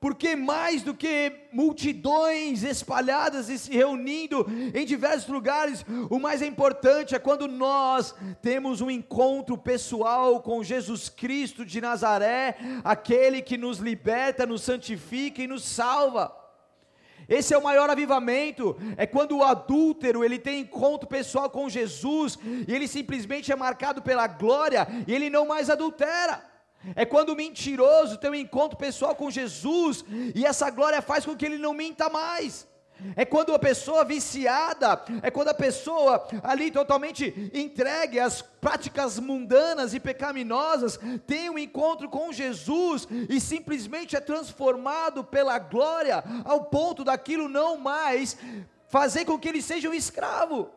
porque 0.00 0.34
mais 0.34 0.82
do 0.82 0.92
que 0.92 1.32
multidões 1.52 2.64
espalhadas 2.64 3.48
e 3.48 3.56
se 3.56 3.70
reunindo 3.70 4.44
em 4.74 4.84
diversos 4.84 5.28
lugares, 5.28 5.86
o 6.10 6.18
mais 6.18 6.42
importante 6.42 7.14
é 7.14 7.20
quando 7.20 7.46
nós 7.46 8.12
temos 8.42 8.80
um 8.80 8.90
encontro 8.90 9.56
pessoal 9.56 10.42
com 10.42 10.64
Jesus 10.64 11.08
Cristo 11.08 11.64
de 11.64 11.80
Nazaré, 11.80 12.56
aquele 12.82 13.40
que 13.40 13.56
nos 13.56 13.78
liberta, 13.78 14.44
nos 14.44 14.62
santifica 14.62 15.40
e 15.40 15.46
nos 15.46 15.62
salva. 15.62 16.41
Esse 17.32 17.54
é 17.54 17.58
o 17.58 17.62
maior 17.62 17.88
avivamento, 17.88 18.76
é 18.96 19.06
quando 19.06 19.38
o 19.38 19.42
adúltero, 19.42 20.22
ele 20.22 20.38
tem 20.38 20.60
encontro 20.60 21.08
pessoal 21.08 21.48
com 21.48 21.68
Jesus, 21.68 22.38
e 22.68 22.74
ele 22.74 22.86
simplesmente 22.86 23.50
é 23.50 23.56
marcado 23.56 24.02
pela 24.02 24.26
glória, 24.26 24.86
e 25.06 25.14
ele 25.14 25.30
não 25.30 25.46
mais 25.46 25.70
adultera. 25.70 26.44
É 26.94 27.06
quando 27.06 27.30
o 27.30 27.36
mentiroso 27.36 28.18
tem 28.18 28.30
um 28.30 28.34
encontro 28.34 28.76
pessoal 28.76 29.14
com 29.14 29.30
Jesus, 29.30 30.04
e 30.34 30.44
essa 30.44 30.68
glória 30.68 31.00
faz 31.00 31.24
com 31.24 31.34
que 31.34 31.46
ele 31.46 31.56
não 31.56 31.72
minta 31.72 32.10
mais. 32.10 32.66
É 33.16 33.24
quando 33.24 33.54
a 33.54 33.58
pessoa 33.58 34.04
viciada, 34.04 35.02
é 35.22 35.30
quando 35.30 35.48
a 35.48 35.54
pessoa 35.54 36.26
ali 36.42 36.70
totalmente 36.70 37.50
entregue 37.52 38.18
às 38.18 38.42
práticas 38.42 39.18
mundanas 39.18 39.94
e 39.94 40.00
pecaminosas, 40.00 40.98
tem 41.26 41.50
um 41.50 41.58
encontro 41.58 42.08
com 42.08 42.32
Jesus 42.32 43.08
e 43.28 43.40
simplesmente 43.40 44.16
é 44.16 44.20
transformado 44.20 45.24
pela 45.24 45.58
glória, 45.58 46.22
ao 46.44 46.64
ponto 46.64 47.04
daquilo 47.04 47.48
não 47.48 47.76
mais 47.76 48.36
fazer 48.88 49.24
com 49.24 49.38
que 49.38 49.48
ele 49.48 49.62
seja 49.62 49.88
um 49.88 49.94
escravo. 49.94 50.70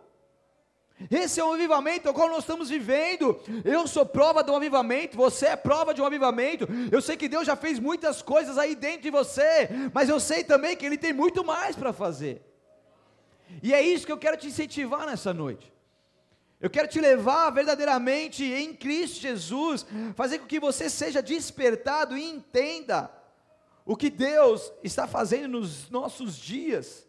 Esse 1.11 1.41
é 1.41 1.43
o 1.43 1.53
avivamento 1.53 2.07
ao 2.07 2.13
qual 2.13 2.29
nós 2.29 2.39
estamos 2.39 2.69
vivendo. 2.69 3.39
Eu 3.65 3.85
sou 3.85 4.05
prova 4.05 4.43
de 4.43 4.49
um 4.49 4.55
avivamento, 4.55 5.17
você 5.17 5.47
é 5.47 5.55
prova 5.55 5.93
de 5.93 6.01
um 6.01 6.05
avivamento. 6.05 6.67
Eu 6.91 7.01
sei 7.01 7.17
que 7.17 7.27
Deus 7.27 7.45
já 7.45 7.55
fez 7.55 7.79
muitas 7.79 8.21
coisas 8.21 8.57
aí 8.57 8.75
dentro 8.75 9.01
de 9.01 9.09
você, 9.09 9.69
mas 9.93 10.07
eu 10.07 10.19
sei 10.19 10.43
também 10.43 10.75
que 10.75 10.85
Ele 10.85 10.97
tem 10.97 11.11
muito 11.11 11.43
mais 11.43 11.75
para 11.75 11.91
fazer. 11.91 12.41
E 13.61 13.73
é 13.73 13.81
isso 13.81 14.05
que 14.05 14.11
eu 14.11 14.17
quero 14.17 14.37
te 14.37 14.47
incentivar 14.47 15.05
nessa 15.05 15.33
noite. 15.33 15.71
Eu 16.61 16.69
quero 16.69 16.87
te 16.87 16.99
levar 16.99 17.49
verdadeiramente 17.49 18.43
em 18.43 18.73
Cristo 18.73 19.19
Jesus, 19.19 19.85
fazer 20.15 20.39
com 20.39 20.47
que 20.47 20.59
você 20.59 20.89
seja 20.89 21.21
despertado 21.21 22.17
e 22.17 22.23
entenda 22.23 23.11
o 23.85 23.95
que 23.95 24.09
Deus 24.09 24.71
está 24.81 25.05
fazendo 25.05 25.59
nos 25.59 25.89
nossos 25.89 26.37
dias. 26.37 27.05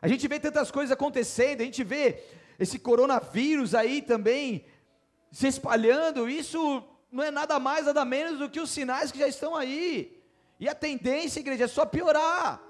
A 0.00 0.06
gente 0.06 0.28
vê 0.28 0.38
tantas 0.38 0.70
coisas 0.70 0.92
acontecendo, 0.92 1.62
a 1.62 1.64
gente 1.64 1.82
vê 1.82 2.22
esse 2.58 2.78
coronavírus 2.78 3.74
aí 3.74 4.02
também 4.02 4.64
se 5.30 5.46
espalhando, 5.48 6.28
isso 6.28 6.82
não 7.10 7.22
é 7.22 7.30
nada 7.30 7.58
mais, 7.58 7.86
nada 7.86 8.04
menos 8.04 8.38
do 8.38 8.48
que 8.48 8.60
os 8.60 8.70
sinais 8.70 9.12
que 9.12 9.18
já 9.18 9.28
estão 9.28 9.54
aí. 9.54 10.22
E 10.58 10.68
a 10.68 10.74
tendência, 10.74 11.40
igreja, 11.40 11.64
é 11.64 11.68
só 11.68 11.84
piorar. 11.84 12.62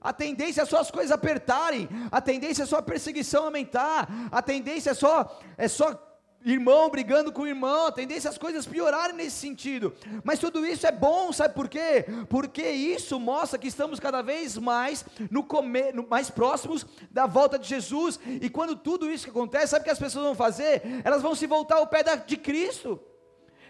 A 0.00 0.12
tendência 0.12 0.62
é 0.62 0.64
só 0.64 0.78
as 0.78 0.90
coisas 0.90 1.12
apertarem, 1.12 1.88
a 2.10 2.20
tendência 2.20 2.62
é 2.62 2.66
só 2.66 2.78
a 2.78 2.82
perseguição 2.82 3.44
aumentar, 3.44 4.08
a 4.32 4.40
tendência 4.40 4.90
é 4.90 4.94
só 4.94 5.38
é 5.58 5.68
só 5.68 6.09
irmão 6.44 6.88
brigando 6.88 7.32
com 7.32 7.46
irmão, 7.46 7.86
a 7.86 7.92
tendência 7.92 8.28
é 8.28 8.30
as 8.30 8.38
coisas 8.38 8.66
piorarem 8.66 9.14
nesse 9.14 9.36
sentido. 9.36 9.94
Mas 10.24 10.38
tudo 10.38 10.64
isso 10.64 10.86
é 10.86 10.92
bom, 10.92 11.32
sabe 11.32 11.54
por 11.54 11.68
quê? 11.68 12.04
Porque 12.28 12.62
isso 12.62 13.18
mostra 13.20 13.58
que 13.58 13.68
estamos 13.68 14.00
cada 14.00 14.22
vez 14.22 14.56
mais 14.56 15.04
no 15.30 15.44
comer, 15.44 15.94
no, 15.94 16.06
mais 16.08 16.30
próximos 16.30 16.86
da 17.10 17.26
volta 17.26 17.58
de 17.58 17.68
Jesus. 17.68 18.18
E 18.26 18.48
quando 18.48 18.76
tudo 18.76 19.10
isso 19.10 19.24
que 19.24 19.30
acontece, 19.30 19.68
sabe 19.68 19.82
o 19.82 19.84
que 19.84 19.90
as 19.90 19.98
pessoas 19.98 20.24
vão 20.24 20.34
fazer? 20.34 20.82
Elas 21.04 21.22
vão 21.22 21.34
se 21.34 21.46
voltar 21.46 21.76
ao 21.76 21.86
pé 21.86 22.02
da, 22.02 22.14
de 22.16 22.36
Cristo. 22.36 23.00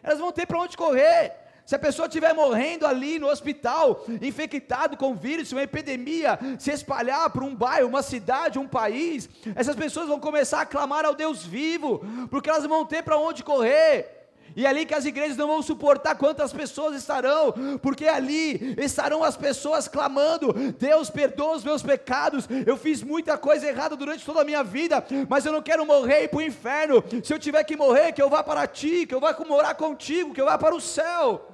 Elas 0.03 0.19
vão 0.19 0.33
ter 0.33 0.47
para 0.47 0.61
onde 0.61 0.77
correr. 0.77 1.50
Se 1.71 1.77
a 1.77 1.79
pessoa 1.79 2.09
estiver 2.09 2.35
morrendo 2.35 2.85
ali 2.85 3.17
no 3.21 3.29
hospital, 3.29 4.05
infectado 4.21 4.97
com 4.97 5.15
vírus, 5.15 5.53
uma 5.53 5.63
epidemia 5.63 6.37
se 6.59 6.73
espalhar 6.73 7.31
por 7.31 7.45
um 7.45 7.55
bairro, 7.55 7.87
uma 7.87 8.03
cidade, 8.03 8.59
um 8.59 8.67
país, 8.67 9.29
essas 9.55 9.77
pessoas 9.77 10.09
vão 10.09 10.19
começar 10.19 10.63
a 10.63 10.67
clamar 10.67 11.05
ao 11.05 11.15
Deus 11.15 11.47
vivo, 11.47 12.05
porque 12.29 12.51
elas 12.51 12.67
vão 12.67 12.85
ter 12.85 13.05
para 13.05 13.17
onde 13.17 13.45
correr. 13.45 14.33
E 14.57 14.67
é 14.67 14.69
ali 14.69 14.85
que 14.85 14.95
as 14.95 15.05
igrejas 15.05 15.37
não 15.37 15.47
vão 15.47 15.63
suportar 15.63 16.17
quantas 16.17 16.53
pessoas 16.53 16.97
estarão, 16.97 17.55
porque 17.81 18.09
ali 18.09 18.75
estarão 18.77 19.23
as 19.23 19.37
pessoas 19.37 19.87
clamando: 19.87 20.53
Deus 20.77 21.09
perdoa 21.09 21.55
os 21.55 21.63
meus 21.63 21.85
pecados. 21.85 22.49
Eu 22.67 22.77
fiz 22.77 23.01
muita 23.01 23.39
coisa 23.39 23.69
errada 23.69 23.95
durante 23.95 24.27
toda 24.27 24.41
a 24.41 24.45
minha 24.45 24.65
vida, 24.65 25.05
mas 25.29 25.47
eu 25.47 25.53
não 25.53 25.63
quero 25.63 25.87
morrer 25.87 26.27
para 26.27 26.39
o 26.39 26.43
inferno. 26.43 27.05
Se 27.23 27.33
eu 27.33 27.39
tiver 27.39 27.63
que 27.63 27.77
morrer, 27.77 28.11
que 28.11 28.21
eu 28.21 28.29
vá 28.29 28.43
para 28.43 28.67
ti, 28.67 29.07
que 29.07 29.15
eu 29.15 29.21
vá 29.21 29.37
morar 29.47 29.77
contigo, 29.77 30.35
que 30.35 30.41
eu 30.41 30.47
vá 30.47 30.59
para 30.59 30.75
o 30.75 30.81
céu. 30.81 31.47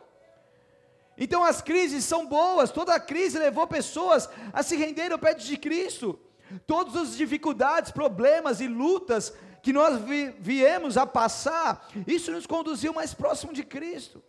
Então 1.18 1.42
as 1.42 1.62
crises 1.62 2.04
são 2.04 2.26
boas, 2.26 2.70
toda 2.70 2.94
a 2.94 3.00
crise 3.00 3.38
levou 3.38 3.66
pessoas 3.66 4.28
a 4.52 4.62
se 4.62 4.76
renderem 4.76 5.12
ao 5.12 5.18
pé 5.18 5.32
de 5.35 5.56
Cristo. 5.56 6.18
Todas 6.66 6.94
as 6.96 7.16
dificuldades, 7.16 7.90
problemas 7.90 8.61
e 8.61 8.68
lutas 8.68 9.32
que 9.62 9.73
nós 9.73 10.00
vi, 10.02 10.30
viemos 10.38 10.96
a 10.96 11.06
passar, 11.06 11.88
isso 12.06 12.30
nos 12.30 12.46
conduziu 12.46 12.92
mais 12.92 13.12
próximo 13.12 13.52
de 13.52 13.64
Cristo. 13.64 14.23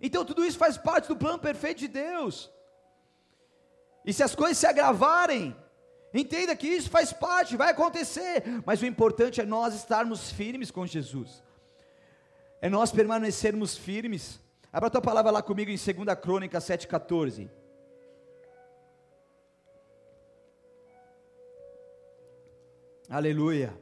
Então 0.00 0.24
tudo 0.24 0.44
isso 0.44 0.58
faz 0.58 0.76
parte 0.76 1.08
do 1.08 1.16
plano 1.16 1.38
perfeito 1.38 1.78
de 1.78 1.88
Deus. 1.88 2.50
E 4.04 4.12
se 4.12 4.22
as 4.22 4.34
coisas 4.34 4.58
se 4.58 4.66
agravarem, 4.66 5.56
entenda 6.12 6.56
que 6.56 6.66
isso 6.66 6.90
faz 6.90 7.12
parte, 7.12 7.56
vai 7.56 7.70
acontecer, 7.70 8.42
mas 8.66 8.82
o 8.82 8.86
importante 8.86 9.40
é 9.40 9.46
nós 9.46 9.74
estarmos 9.74 10.30
firmes 10.30 10.70
com 10.70 10.86
Jesus. 10.86 11.42
É 12.60 12.68
nós 12.68 12.90
permanecermos 12.90 13.76
firmes 13.76 14.40
Abra 14.74 14.88
a 14.88 14.90
tua 14.90 15.00
palavra 15.00 15.30
lá 15.30 15.40
comigo 15.40 15.70
em 15.70 15.76
2 15.76 16.18
Crônica 16.20 16.58
7,14. 16.58 17.48
Aleluia. 23.08 23.72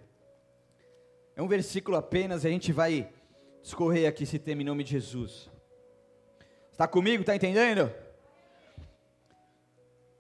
É 1.35 1.41
um 1.41 1.49
versículo 1.49 1.97
apenas, 1.97 2.45
a 2.45 2.51
gente 2.51 2.75
vai 2.75 3.11
discorrer 3.63 4.07
aqui 4.07 4.25
esse 4.25 4.39
tema 4.39 4.61
em 4.61 4.67
nome 4.67 4.85
de 4.85 4.91
Jesus. 4.91 5.51
Está 6.71 6.87
comigo? 6.87 7.23
Está 7.23 7.35
entendendo? 7.35 7.91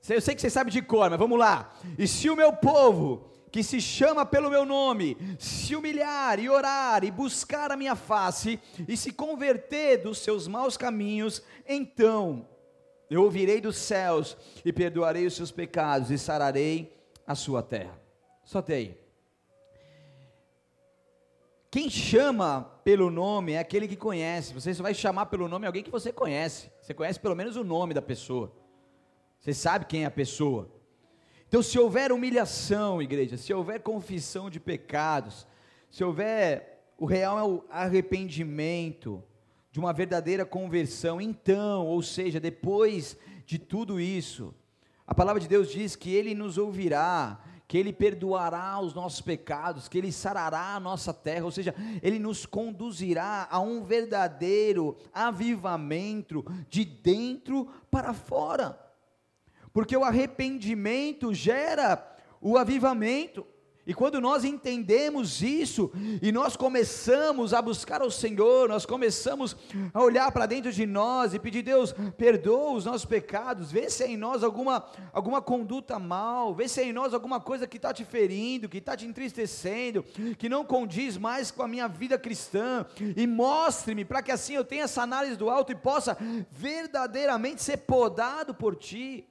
Eu 0.08 0.22
sei 0.22 0.34
que 0.34 0.40
você 0.40 0.48
sabe 0.48 0.70
de 0.70 0.80
cor, 0.80 1.10
mas 1.10 1.18
vamos 1.18 1.38
lá. 1.38 1.70
E 1.98 2.08
se 2.08 2.30
o 2.30 2.36
meu 2.36 2.50
povo, 2.50 3.30
que 3.52 3.62
se 3.62 3.82
chama 3.82 4.24
pelo 4.24 4.48
meu 4.48 4.64
nome, 4.64 5.14
se 5.38 5.76
humilhar 5.76 6.40
e 6.40 6.48
orar 6.48 7.04
e 7.04 7.10
buscar 7.10 7.70
a 7.70 7.76
minha 7.76 7.94
face 7.94 8.58
e 8.88 8.96
se 8.96 9.12
converter 9.12 9.98
dos 9.98 10.18
seus 10.18 10.48
maus 10.48 10.78
caminhos, 10.78 11.42
então 11.68 12.48
eu 13.10 13.22
ouvirei 13.22 13.60
dos 13.60 13.76
céus 13.76 14.38
e 14.64 14.72
perdoarei 14.72 15.26
os 15.26 15.36
seus 15.36 15.52
pecados 15.52 16.10
e 16.10 16.16
sararei 16.16 16.96
a 17.26 17.34
sua 17.34 17.62
terra. 17.62 18.00
Só 18.42 18.62
tem 18.62 18.76
aí. 18.76 19.02
Quem 21.70 21.90
chama 21.90 22.62
pelo 22.82 23.10
nome 23.10 23.52
é 23.52 23.58
aquele 23.58 23.86
que 23.86 23.96
conhece. 23.96 24.54
Você 24.54 24.72
só 24.72 24.82
vai 24.82 24.94
chamar 24.94 25.26
pelo 25.26 25.46
nome 25.46 25.66
alguém 25.66 25.82
que 25.82 25.90
você 25.90 26.10
conhece. 26.10 26.70
Você 26.80 26.94
conhece 26.94 27.20
pelo 27.20 27.36
menos 27.36 27.56
o 27.56 27.64
nome 27.64 27.92
da 27.92 28.02
pessoa. 28.02 28.50
Você 29.40 29.52
sabe 29.52 29.84
quem 29.86 30.04
é 30.04 30.06
a 30.06 30.10
pessoa. 30.10 30.70
Então, 31.52 31.62
se 31.62 31.78
houver 31.78 32.10
humilhação, 32.10 33.02
igreja, 33.02 33.36
se 33.36 33.52
houver 33.52 33.82
confissão 33.82 34.48
de 34.48 34.58
pecados, 34.58 35.46
se 35.90 36.02
houver 36.02 36.82
o 36.96 37.04
real 37.04 37.66
arrependimento, 37.68 39.22
de 39.70 39.78
uma 39.78 39.92
verdadeira 39.92 40.46
conversão, 40.46 41.20
então, 41.20 41.86
ou 41.86 42.00
seja, 42.02 42.40
depois 42.40 43.18
de 43.44 43.58
tudo 43.58 44.00
isso, 44.00 44.54
a 45.06 45.14
palavra 45.14 45.42
de 45.42 45.46
Deus 45.46 45.70
diz 45.70 45.94
que 45.94 46.14
Ele 46.14 46.34
nos 46.34 46.56
ouvirá, 46.56 47.38
que 47.68 47.76
Ele 47.76 47.92
perdoará 47.92 48.80
os 48.80 48.94
nossos 48.94 49.20
pecados, 49.20 49.88
que 49.88 49.98
Ele 49.98 50.10
sarará 50.10 50.76
a 50.76 50.80
nossa 50.80 51.12
terra, 51.12 51.44
ou 51.44 51.50
seja, 51.50 51.74
Ele 52.02 52.18
nos 52.18 52.46
conduzirá 52.46 53.46
a 53.50 53.60
um 53.60 53.84
verdadeiro 53.84 54.96
avivamento 55.12 56.46
de 56.70 56.82
dentro 56.82 57.68
para 57.90 58.14
fora 58.14 58.81
porque 59.72 59.96
o 59.96 60.04
arrependimento 60.04 61.32
gera 61.32 62.06
o 62.40 62.58
avivamento. 62.58 63.46
E 63.84 63.92
quando 63.92 64.20
nós 64.20 64.44
entendemos 64.44 65.42
isso 65.42 65.90
e 66.22 66.30
nós 66.30 66.56
começamos 66.56 67.52
a 67.52 67.60
buscar 67.60 68.00
o 68.00 68.12
Senhor, 68.12 68.68
nós 68.68 68.86
começamos 68.86 69.56
a 69.92 70.00
olhar 70.00 70.30
para 70.30 70.46
dentro 70.46 70.70
de 70.70 70.86
nós 70.86 71.34
e 71.34 71.38
pedir 71.40 71.62
Deus, 71.62 71.92
perdoa 72.16 72.74
os 72.74 72.84
nossos 72.84 73.04
pecados, 73.04 73.72
vê 73.72 73.90
se 73.90 74.04
é 74.04 74.08
em 74.08 74.16
nós 74.16 74.44
alguma, 74.44 74.86
alguma 75.12 75.42
conduta 75.42 75.98
mal, 75.98 76.54
vê 76.54 76.68
se 76.68 76.80
é 76.80 76.84
em 76.84 76.92
nós 76.92 77.12
alguma 77.12 77.40
coisa 77.40 77.66
que 77.66 77.76
está 77.76 77.92
te 77.92 78.04
ferindo, 78.04 78.68
que 78.68 78.78
está 78.78 78.96
te 78.96 79.04
entristecendo, 79.04 80.04
que 80.38 80.48
não 80.48 80.64
condiz 80.64 81.18
mais 81.18 81.50
com 81.50 81.64
a 81.64 81.68
minha 81.68 81.88
vida 81.88 82.16
cristã, 82.16 82.86
e 83.16 83.26
mostre-me 83.26 84.04
para 84.04 84.22
que 84.22 84.30
assim 84.30 84.54
eu 84.54 84.64
tenha 84.64 84.84
essa 84.84 85.02
análise 85.02 85.34
do 85.34 85.50
alto 85.50 85.72
e 85.72 85.74
possa 85.74 86.16
verdadeiramente 86.52 87.60
ser 87.60 87.78
podado 87.78 88.54
por 88.54 88.76
Ti 88.76 89.26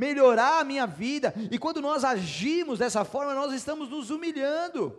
melhorar 0.00 0.60
a 0.60 0.64
minha 0.64 0.86
vida. 0.86 1.34
E 1.50 1.58
quando 1.58 1.82
nós 1.82 2.04
agimos 2.04 2.78
dessa 2.78 3.04
forma, 3.04 3.34
nós 3.34 3.52
estamos 3.52 3.90
nos 3.90 4.08
humilhando. 4.08 4.98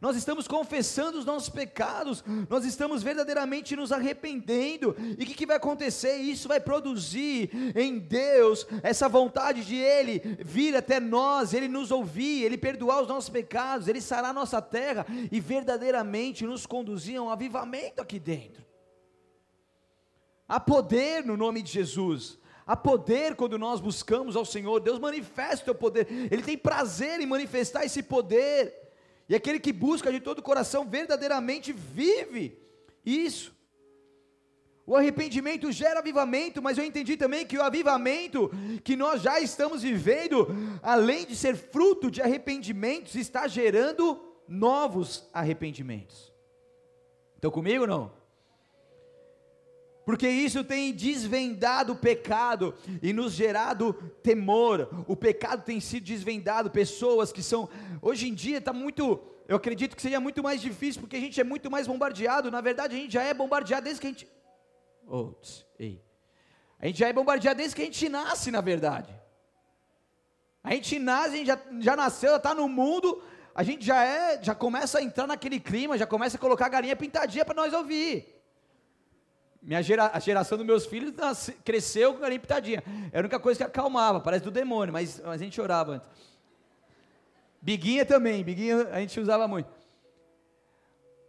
Nós 0.00 0.14
estamos 0.14 0.46
confessando 0.46 1.18
os 1.18 1.24
nossos 1.24 1.48
pecados, 1.48 2.22
nós 2.48 2.64
estamos 2.64 3.02
verdadeiramente 3.02 3.74
nos 3.74 3.90
arrependendo, 3.90 4.94
e 5.18 5.24
o 5.24 5.26
que, 5.26 5.34
que, 5.34 5.44
vai 5.44 5.56
acontecer? 5.56 6.18
Isso 6.18 6.46
vai 6.46 6.60
produzir 6.60 7.50
em 7.74 7.98
Deus 7.98 8.64
essa 8.84 9.08
vontade 9.08 9.64
de 9.64 9.74
Ele 9.74 10.20
vir 10.38 10.76
até 10.76 11.00
nós, 11.00 11.52
Ele 11.52 11.66
nos 11.66 11.90
ouvir, 11.90 12.44
Ele 12.44 12.56
perdoar 12.56 13.02
os 13.02 13.08
nossos 13.08 13.28
pecados, 13.28 13.88
Ele 13.88 14.00
sarar 14.00 14.32
nossa 14.32 14.62
terra 14.62 15.04
e 15.32 15.40
verdadeiramente 15.40 16.46
nos 16.46 16.64
conduzir 16.64 17.18
a 17.18 17.22
um 17.22 17.30
avivamento 17.30 18.00
aqui 18.00 18.20
dentro. 18.20 18.64
Há 20.46 20.60
poder 20.60 21.24
no 21.26 21.36
nome 21.36 21.60
de 21.60 21.72
Jesus, 21.72 22.38
Há 22.68 22.76
poder 22.76 23.34
quando 23.34 23.58
nós 23.58 23.80
buscamos 23.80 24.36
ao 24.36 24.44
Senhor, 24.44 24.78
Deus 24.78 24.98
manifesta 24.98 25.62
o 25.62 25.64
teu 25.64 25.74
poder, 25.74 26.06
Ele 26.30 26.42
tem 26.42 26.58
prazer 26.58 27.18
em 27.18 27.24
manifestar 27.24 27.82
esse 27.82 28.02
poder, 28.02 28.92
e 29.26 29.34
aquele 29.34 29.58
que 29.58 29.72
busca 29.72 30.12
de 30.12 30.20
todo 30.20 30.40
o 30.40 30.42
coração 30.42 30.84
verdadeiramente 30.86 31.72
vive 31.72 32.60
isso. 33.02 33.56
O 34.86 34.94
arrependimento 34.94 35.72
gera 35.72 36.00
avivamento, 36.00 36.60
mas 36.60 36.76
eu 36.76 36.84
entendi 36.84 37.16
também 37.16 37.46
que 37.46 37.56
o 37.56 37.62
avivamento 37.62 38.50
que 38.84 38.96
nós 38.96 39.22
já 39.22 39.40
estamos 39.40 39.80
vivendo, 39.80 40.48
além 40.82 41.24
de 41.24 41.34
ser 41.34 41.56
fruto 41.56 42.10
de 42.10 42.20
arrependimentos, 42.20 43.14
está 43.14 43.48
gerando 43.48 44.20
novos 44.46 45.26
arrependimentos. 45.32 46.30
Estão 47.34 47.50
comigo 47.50 47.86
não? 47.86 48.17
Porque 50.08 50.26
isso 50.26 50.64
tem 50.64 50.90
desvendado 50.90 51.92
o 51.92 51.96
pecado 51.96 52.74
e 53.02 53.12
nos 53.12 53.34
gerado 53.34 53.92
temor. 54.22 55.04
O 55.06 55.14
pecado 55.14 55.62
tem 55.62 55.80
sido 55.80 56.04
desvendado, 56.04 56.70
pessoas 56.70 57.30
que 57.30 57.42
são, 57.42 57.68
hoje 58.00 58.26
em 58.26 58.32
dia 58.32 58.56
está 58.56 58.72
muito, 58.72 59.20
eu 59.46 59.54
acredito 59.54 59.94
que 59.94 60.00
seria 60.00 60.18
muito 60.18 60.42
mais 60.42 60.62
difícil, 60.62 61.02
porque 61.02 61.16
a 61.16 61.20
gente 61.20 61.38
é 61.38 61.44
muito 61.44 61.70
mais 61.70 61.86
bombardeado. 61.86 62.50
Na 62.50 62.62
verdade, 62.62 62.96
a 62.96 62.98
gente 62.98 63.12
já 63.12 63.22
é 63.22 63.34
bombardeado 63.34 63.84
desde 63.84 64.00
que 64.00 64.06
a 64.06 64.10
gente. 64.10 64.26
Oh, 65.06 65.34
ei. 65.78 66.02
A 66.78 66.86
gente 66.86 67.00
já 67.00 67.08
é 67.08 67.12
bombardeado 67.12 67.58
desde 67.58 67.76
que 67.76 67.82
a 67.82 67.84
gente 67.84 68.08
nasce, 68.08 68.50
na 68.50 68.62
verdade. 68.62 69.14
A 70.64 70.72
gente 70.72 70.98
nasce, 70.98 71.34
a 71.34 71.36
gente 71.36 71.46
já, 71.48 71.60
já 71.80 71.94
nasceu, 71.94 72.30
já 72.30 72.36
está 72.38 72.54
no 72.54 72.66
mundo, 72.66 73.22
a 73.54 73.62
gente 73.62 73.84
já 73.84 74.02
é, 74.02 74.42
já 74.42 74.54
começa 74.54 75.00
a 75.00 75.02
entrar 75.02 75.26
naquele 75.26 75.60
clima, 75.60 75.98
já 75.98 76.06
começa 76.06 76.38
a 76.38 76.40
colocar 76.40 76.64
a 76.64 76.70
galinha 76.70 76.96
pintadinha 76.96 77.44
para 77.44 77.54
nós 77.54 77.74
ouvir. 77.74 78.37
Minha 79.68 79.82
gera, 79.82 80.10
a 80.14 80.18
geração 80.18 80.56
dos 80.56 80.66
meus 80.66 80.86
filhos 80.86 81.12
nasce, 81.12 81.52
cresceu 81.62 82.14
com 82.14 82.20
galinha 82.20 82.40
pitadinha. 82.40 82.82
Era 83.12 83.18
a 83.18 83.20
única 83.20 83.38
coisa 83.38 83.58
que 83.58 83.64
acalmava, 83.64 84.18
parece 84.18 84.42
do 84.42 84.50
demônio, 84.50 84.94
mas, 84.94 85.20
mas 85.22 85.42
a 85.42 85.44
gente 85.44 85.54
chorava 85.54 85.92
antes. 85.92 86.08
Biguinha 87.60 88.06
também, 88.06 88.42
biguinha 88.42 88.88
a 88.90 88.98
gente 89.00 89.20
usava 89.20 89.46
muito. 89.46 89.68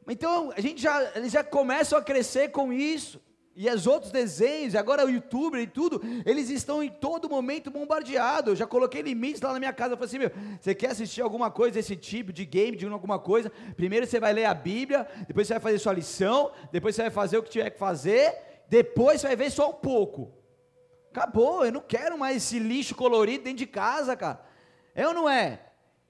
Então, 0.08 0.54
a 0.56 0.62
gente 0.62 0.82
já, 0.82 1.04
eles 1.18 1.34
já 1.34 1.44
começam 1.44 2.00
a 2.00 2.02
crescer 2.02 2.48
com 2.48 2.72
isso 2.72 3.20
e 3.62 3.70
os 3.70 3.86
outros 3.86 4.10
desenhos, 4.10 4.74
agora 4.74 5.06
o 5.06 5.10
youtuber 5.10 5.60
e 5.60 5.68
tudo, 5.68 6.02
eles 6.26 6.50
estão 6.50 6.82
em 6.82 6.88
todo 6.88 7.28
momento 7.28 7.70
bombardeados. 7.70 8.52
Eu 8.52 8.56
já 8.56 8.66
coloquei 8.66 9.02
limites 9.02 9.42
lá 9.42 9.52
na 9.52 9.60
minha 9.60 9.74
casa. 9.74 9.96
Eu 9.96 9.98
falei 9.98 10.08
assim: 10.08 10.18
meu, 10.18 10.32
você 10.62 10.74
quer 10.74 10.92
assistir 10.92 11.22
alguma 11.22 11.52
coisa 11.52 11.74
desse 11.74 11.94
tipo, 11.98 12.32
de 12.32 12.46
game, 12.46 12.78
de 12.78 12.86
alguma 12.86 13.20
coisa? 13.20 13.52
Primeiro 13.76 14.08
você 14.08 14.18
vai 14.18 14.32
ler 14.32 14.46
a 14.46 14.54
Bíblia, 14.54 15.06
depois 15.28 15.46
você 15.46 15.56
vai 15.56 15.62
fazer 15.62 15.80
sua 15.80 15.92
lição, 15.92 16.54
depois 16.72 16.96
você 16.96 17.02
vai 17.02 17.12
fazer 17.12 17.38
o 17.38 17.44
que 17.44 17.50
tiver 17.50 17.70
que 17.72 17.78
fazer, 17.78 18.34
depois 18.70 19.20
você 19.20 19.28
vai 19.28 19.36
ver 19.36 19.52
só 19.52 19.72
um 19.72 19.74
pouco. 19.74 20.32
Acabou, 21.12 21.66
eu 21.66 21.72
não 21.74 21.82
quero 21.82 22.18
mais 22.18 22.38
esse 22.38 22.60
lixo 22.60 22.96
colorido 22.96 23.44
dentro 23.44 23.60
de 23.60 23.68
casa, 23.68 24.16
cara. 24.16 24.42
É 24.96 25.06
ou 25.06 25.14
não 25.14 25.30
é? 25.30 25.60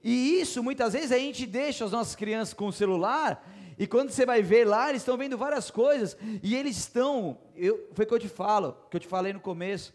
E 0.04 0.40
isso, 0.40 0.62
muitas 0.62 0.92
vezes, 0.92 1.10
a 1.10 1.18
gente 1.18 1.44
deixa 1.46 1.84
as 1.84 1.90
nossas 1.90 2.14
crianças 2.14 2.54
com 2.54 2.68
o 2.68 2.72
celular 2.72 3.44
e 3.80 3.86
quando 3.86 4.10
você 4.10 4.26
vai 4.26 4.42
ver 4.42 4.66
lá, 4.66 4.90
eles 4.90 5.00
estão 5.00 5.16
vendo 5.16 5.38
várias 5.38 5.70
coisas, 5.70 6.14
e 6.42 6.54
eles 6.54 6.76
estão, 6.76 7.38
eu, 7.56 7.88
foi 7.94 8.04
o 8.04 8.08
que 8.08 8.12
eu 8.12 8.18
te 8.18 8.28
falo, 8.28 8.76
que 8.90 8.96
eu 8.98 9.00
te 9.00 9.06
falei 9.06 9.32
no 9.32 9.40
começo, 9.40 9.94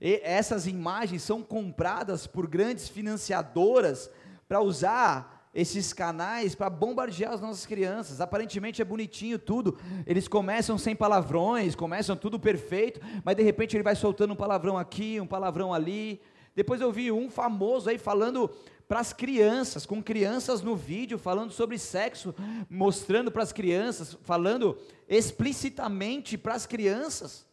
essas 0.00 0.66
imagens 0.66 1.22
são 1.22 1.42
compradas 1.42 2.26
por 2.26 2.46
grandes 2.46 2.88
financiadoras 2.88 4.10
para 4.48 4.62
usar 4.62 5.50
esses 5.54 5.92
canais 5.92 6.54
para 6.54 6.70
bombardear 6.70 7.34
as 7.34 7.42
nossas 7.42 7.66
crianças. 7.66 8.22
Aparentemente 8.22 8.80
é 8.80 8.84
bonitinho 8.84 9.38
tudo. 9.38 9.78
Eles 10.06 10.26
começam 10.26 10.78
sem 10.78 10.96
palavrões, 10.96 11.74
começam 11.74 12.16
tudo 12.16 12.40
perfeito, 12.40 13.00
mas 13.22 13.36
de 13.36 13.42
repente 13.42 13.76
ele 13.76 13.82
vai 13.82 13.96
soltando 13.96 14.32
um 14.32 14.36
palavrão 14.36 14.78
aqui, 14.78 15.20
um 15.20 15.26
palavrão 15.26 15.74
ali. 15.74 16.22
Depois 16.54 16.80
eu 16.80 16.90
vi 16.90 17.12
um 17.12 17.28
famoso 17.28 17.90
aí 17.90 17.98
falando 17.98 18.50
para 18.90 18.98
as 18.98 19.12
crianças, 19.12 19.86
com 19.86 20.02
crianças 20.02 20.62
no 20.62 20.74
vídeo 20.74 21.16
falando 21.16 21.52
sobre 21.52 21.78
sexo, 21.78 22.34
mostrando 22.68 23.30
para 23.30 23.44
as 23.44 23.52
crianças, 23.52 24.18
falando 24.24 24.76
explicitamente 25.08 26.36
para 26.36 26.54
as 26.54 26.66
crianças. 26.66 27.46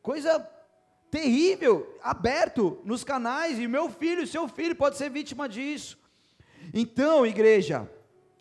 Coisa 0.00 0.38
terrível, 1.10 1.98
aberto 2.00 2.80
nos 2.84 3.02
canais, 3.02 3.58
e 3.58 3.66
meu 3.66 3.90
filho, 3.90 4.28
seu 4.28 4.46
filho 4.46 4.76
pode 4.76 4.96
ser 4.96 5.10
vítima 5.10 5.48
disso. 5.48 5.98
Então, 6.72 7.26
igreja, 7.26 7.90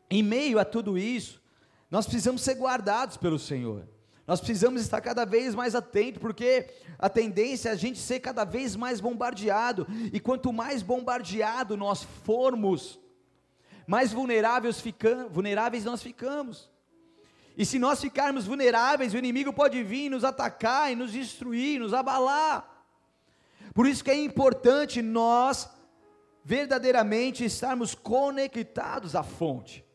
em 0.07 0.21
meio 0.21 0.59
a 0.59 0.65
tudo 0.65 0.99
isso, 0.99 1.41
nós 1.89 2.05
precisamos 2.05 2.43
ser 2.43 2.53
guardados 2.53 3.17
pelo 3.17 3.39
Senhor. 3.39 3.87
Nós 4.25 4.39
precisamos 4.39 4.81
estar 4.81 5.01
cada 5.01 5.25
vez 5.25 5.53
mais 5.53 5.75
atentos, 5.75 6.21
porque 6.21 6.67
a 6.97 7.09
tendência 7.09 7.69
é 7.69 7.71
a 7.73 7.75
gente 7.75 7.99
ser 7.99 8.21
cada 8.21 8.45
vez 8.45 8.75
mais 8.75 9.01
bombardeado, 9.01 9.85
e 10.13 10.19
quanto 10.19 10.53
mais 10.53 10.81
bombardeado 10.81 11.75
nós 11.75 12.03
formos, 12.23 12.99
mais 13.85 14.13
vulneráveis, 14.13 14.79
ficam, 14.79 15.27
vulneráveis 15.29 15.83
nós 15.83 16.01
ficamos. 16.01 16.71
E 17.57 17.65
se 17.65 17.77
nós 17.77 18.01
ficarmos 18.01 18.47
vulneráveis, 18.47 19.13
o 19.13 19.17
inimigo 19.17 19.51
pode 19.51 19.83
vir 19.83 20.09
nos 20.09 20.23
atacar 20.23 20.91
e 20.91 20.95
nos 20.95 21.11
destruir, 21.11 21.79
nos 21.79 21.93
abalar. 21.93 22.67
Por 23.73 23.85
isso 23.85 24.03
que 24.03 24.11
é 24.11 24.23
importante 24.23 25.01
nós 25.01 25.69
verdadeiramente 26.43 27.43
estarmos 27.43 27.93
conectados 27.93 29.15
à 29.15 29.23
fonte. 29.23 29.85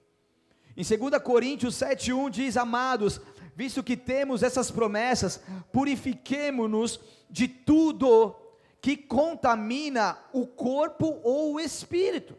Em 0.76 0.84
2 0.84 1.20
Coríntios 1.22 1.74
7,1 1.74 2.30
diz: 2.30 2.56
Amados, 2.56 3.20
visto 3.58 3.82
que 3.82 3.96
temos 3.96 4.44
essas 4.44 4.70
promessas, 4.70 5.42
purifiquemo-nos 5.72 7.00
de 7.28 7.48
tudo 7.48 8.36
que 8.80 8.96
contamina 8.96 10.16
o 10.32 10.46
corpo 10.46 11.18
ou 11.24 11.54
o 11.54 11.60
espírito, 11.60 12.36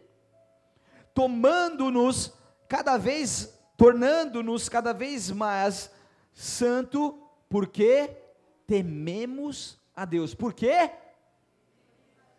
tomando-nos 1.14 2.32
cada 2.70 2.98
vez, 2.98 3.54
tornando-nos 3.76 4.70
cada 4.70 4.94
vez 4.94 5.30
mais 5.30 5.92
santo, 6.34 7.22
porque 7.50 8.16
tememos 8.66 9.78
a 9.94 10.06
Deus. 10.06 10.34
Por 10.34 10.54
quê? 10.54 10.90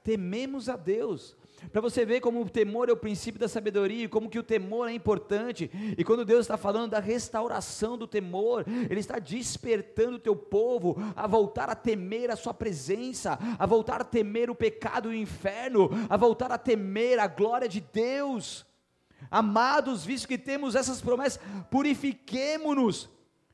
Tememos 0.02 0.70
a 0.70 0.76
Deus. 0.76 1.36
Para 1.72 1.80
você 1.80 2.04
ver 2.04 2.20
como 2.20 2.40
o 2.40 2.48
temor 2.48 2.88
é 2.88 2.92
o 2.92 2.96
princípio 2.96 3.40
da 3.40 3.48
sabedoria, 3.48 4.04
e 4.04 4.08
como 4.08 4.28
que 4.28 4.38
o 4.38 4.42
temor 4.42 4.88
é 4.88 4.92
importante. 4.92 5.70
E 5.96 6.02
quando 6.02 6.24
Deus 6.24 6.40
está 6.40 6.56
falando 6.56 6.90
da 6.90 7.00
restauração 7.00 7.96
do 7.96 8.06
temor, 8.06 8.64
Ele 8.88 9.00
está 9.00 9.18
despertando 9.18 10.16
o 10.16 10.20
teu 10.20 10.34
povo 10.34 10.96
a 11.14 11.26
voltar 11.26 11.68
a 11.68 11.74
temer 11.74 12.30
a 12.30 12.36
sua 12.36 12.54
presença, 12.54 13.38
a 13.58 13.66
voltar 13.66 14.00
a 14.00 14.04
temer 14.04 14.50
o 14.50 14.54
pecado 14.54 15.12
e 15.12 15.16
o 15.16 15.20
inferno, 15.20 15.90
a 16.08 16.16
voltar 16.16 16.50
a 16.50 16.58
temer 16.58 17.18
a 17.18 17.26
glória 17.26 17.68
de 17.68 17.80
Deus. 17.80 18.66
Amados, 19.30 20.04
visto 20.04 20.26
que 20.26 20.38
temos 20.38 20.74
essas 20.74 21.00
promessas, 21.00 21.40
purifiquemo-nos 21.70 23.08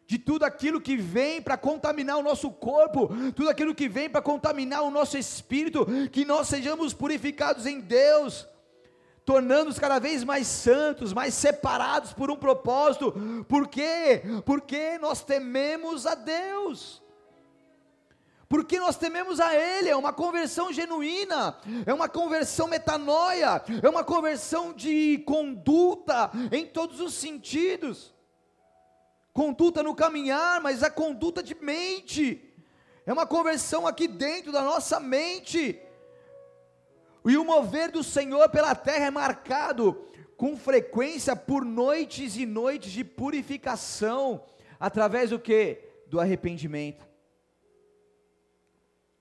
de 0.07 0.19
tudo 0.19 0.45
aquilo 0.45 0.81
que 0.81 0.97
vem 0.97 1.43
para 1.43 1.57
contaminar 1.57 2.17
o 2.17 2.23
nosso 2.23 2.51
corpo, 2.51 3.11
tudo 3.35 3.51
aquilo 3.51 3.75
que 3.75 3.89
vem 3.89 4.09
para 4.09 4.23
contaminar 4.23 4.83
o 4.83 4.91
nosso 4.91 5.19
espírito, 5.19 5.87
que 6.13 6.25
nós 6.25 6.47
sejamos 6.47 6.95
purificados 6.95 7.67
em 7.67 7.81
Deus, 7.81 8.47
tornando-nos 9.25 9.79
cada 9.81 9.99
vez 9.99 10.23
mais 10.23 10.47
santos, 10.47 11.13
mais 11.13 11.35
separados 11.35 12.13
por 12.13 12.31
um 12.31 12.37
propósito. 12.37 13.13
Por 13.49 13.67
quê? 13.67 14.23
Porque 14.45 14.97
nós 14.99 15.25
tememos 15.25 16.07
a 16.07 16.15
Deus. 16.15 17.03
Porque 18.49 18.79
nós 18.79 18.97
tememos 18.97 19.41
a 19.41 19.53
Ele, 19.57 19.89
é 19.89 19.97
uma 19.97 20.13
conversão 20.13 20.73
genuína, 20.73 21.59
é 21.85 21.93
uma 21.93 22.09
conversão 22.09 22.69
metanoia, 22.69 23.61
é 23.83 23.89
uma 23.89 24.05
conversão 24.05 24.73
de 24.73 25.19
conduta 25.27 26.31
em 26.53 26.65
todos 26.65 27.01
os 27.01 27.13
sentidos. 27.13 28.15
Conduta 29.37 29.83
no 29.83 29.95
caminhar, 29.95 30.63
mas 30.63 30.83
a 30.83 30.89
conduta 30.89 31.43
de 31.43 31.55
mente, 31.55 32.43
é 33.05 33.13
uma 33.13 33.27
conversão 33.27 33.87
aqui 33.87 34.09
dentro 34.09 34.51
da 34.51 34.63
nossa 34.63 34.99
mente. 34.99 35.79
E 37.23 37.37
o 37.37 37.45
mover 37.45 37.93
do 37.93 38.03
Senhor 38.03 38.49
pela 38.49 38.75
terra 38.75 39.05
é 39.05 39.11
marcado 39.11 39.93
com 40.39 40.57
frequência 40.57 41.37
por 41.37 41.67
noites 41.67 42.35
e 42.39 42.47
noites 42.47 42.91
de 42.91 43.05
purificação, 43.05 44.43
através 44.81 45.29
do 45.29 45.39
que? 45.39 45.85
Do 46.07 46.19
arrependimento. 46.19 47.07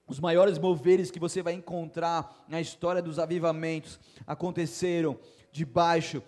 Os 0.08 0.18
maiores 0.18 0.58
moveres 0.58 1.12
que 1.12 1.20
você 1.20 1.44
vai 1.44 1.56
encontrar 1.56 2.46
na 2.48 2.62
história 2.62 3.02
dos 3.02 3.20
avivamentos 3.20 4.00
aconteceram 4.26 5.20
debaixo 5.52 6.24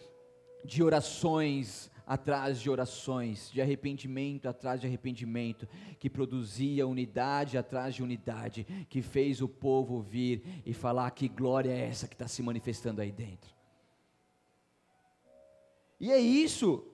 de 0.65 0.83
orações 0.83 1.89
atrás 2.07 2.61
de 2.61 2.69
orações, 2.69 3.51
de 3.51 3.61
arrependimento 3.61 4.47
atrás 4.47 4.79
de 4.79 4.87
arrependimento, 4.87 5.67
que 5.99 6.09
produzia 6.09 6.87
unidade 6.87 7.57
atrás 7.57 7.93
de 7.93 8.01
unidade, 8.01 8.65
que 8.89 9.01
fez 9.01 9.41
o 9.41 9.49
povo 9.49 10.01
vir 10.01 10.41
e 10.65 10.73
falar 10.73 11.11
que 11.11 11.27
glória 11.27 11.69
é 11.69 11.89
essa 11.89 12.07
que 12.07 12.15
está 12.15 12.25
se 12.25 12.41
manifestando 12.41 13.01
aí 13.01 13.11
dentro. 13.11 13.53
E 15.99 16.09
é 16.09 16.17
isso. 16.17 16.87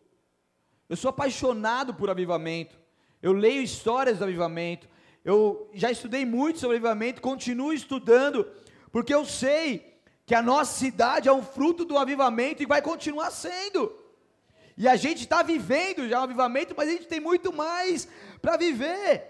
Eu 0.90 0.96
sou 0.96 1.10
apaixonado 1.10 1.94
por 1.94 2.10
avivamento. 2.10 2.76
Eu 3.22 3.34
leio 3.34 3.62
histórias 3.62 4.18
do 4.18 4.24
avivamento. 4.24 4.90
Eu 5.24 5.70
já 5.74 5.92
estudei 5.92 6.26
muito 6.26 6.60
sobre 6.60 6.78
avivamento, 6.78 7.22
continuo 7.22 7.72
estudando, 7.72 8.46
porque 8.92 9.14
eu 9.14 9.26
sei 9.26 9.94
que 10.26 10.34
a 10.34 10.42
nossa 10.42 10.78
cidade 10.78 11.30
é 11.30 11.34
um 11.34 11.44
fruto 11.44 11.86
do 11.86 11.98
avivamento 11.98 12.64
e 12.64 12.66
vai 12.66 12.82
continuar 12.82 13.30
sendo. 13.30 14.03
E 14.78 14.88
a 14.88 14.96
gente 14.96 15.24
está 15.24 15.44
vivendo 15.44 16.08
já 16.08 16.20
o 16.20 16.24
avivamento, 16.24 16.74
mas 16.76 16.90
a 16.90 16.92
gente 16.92 17.08
tem 17.08 17.20
muito 17.20 17.54
mais 17.54 18.08
para 18.42 18.58
viver. 18.58 19.30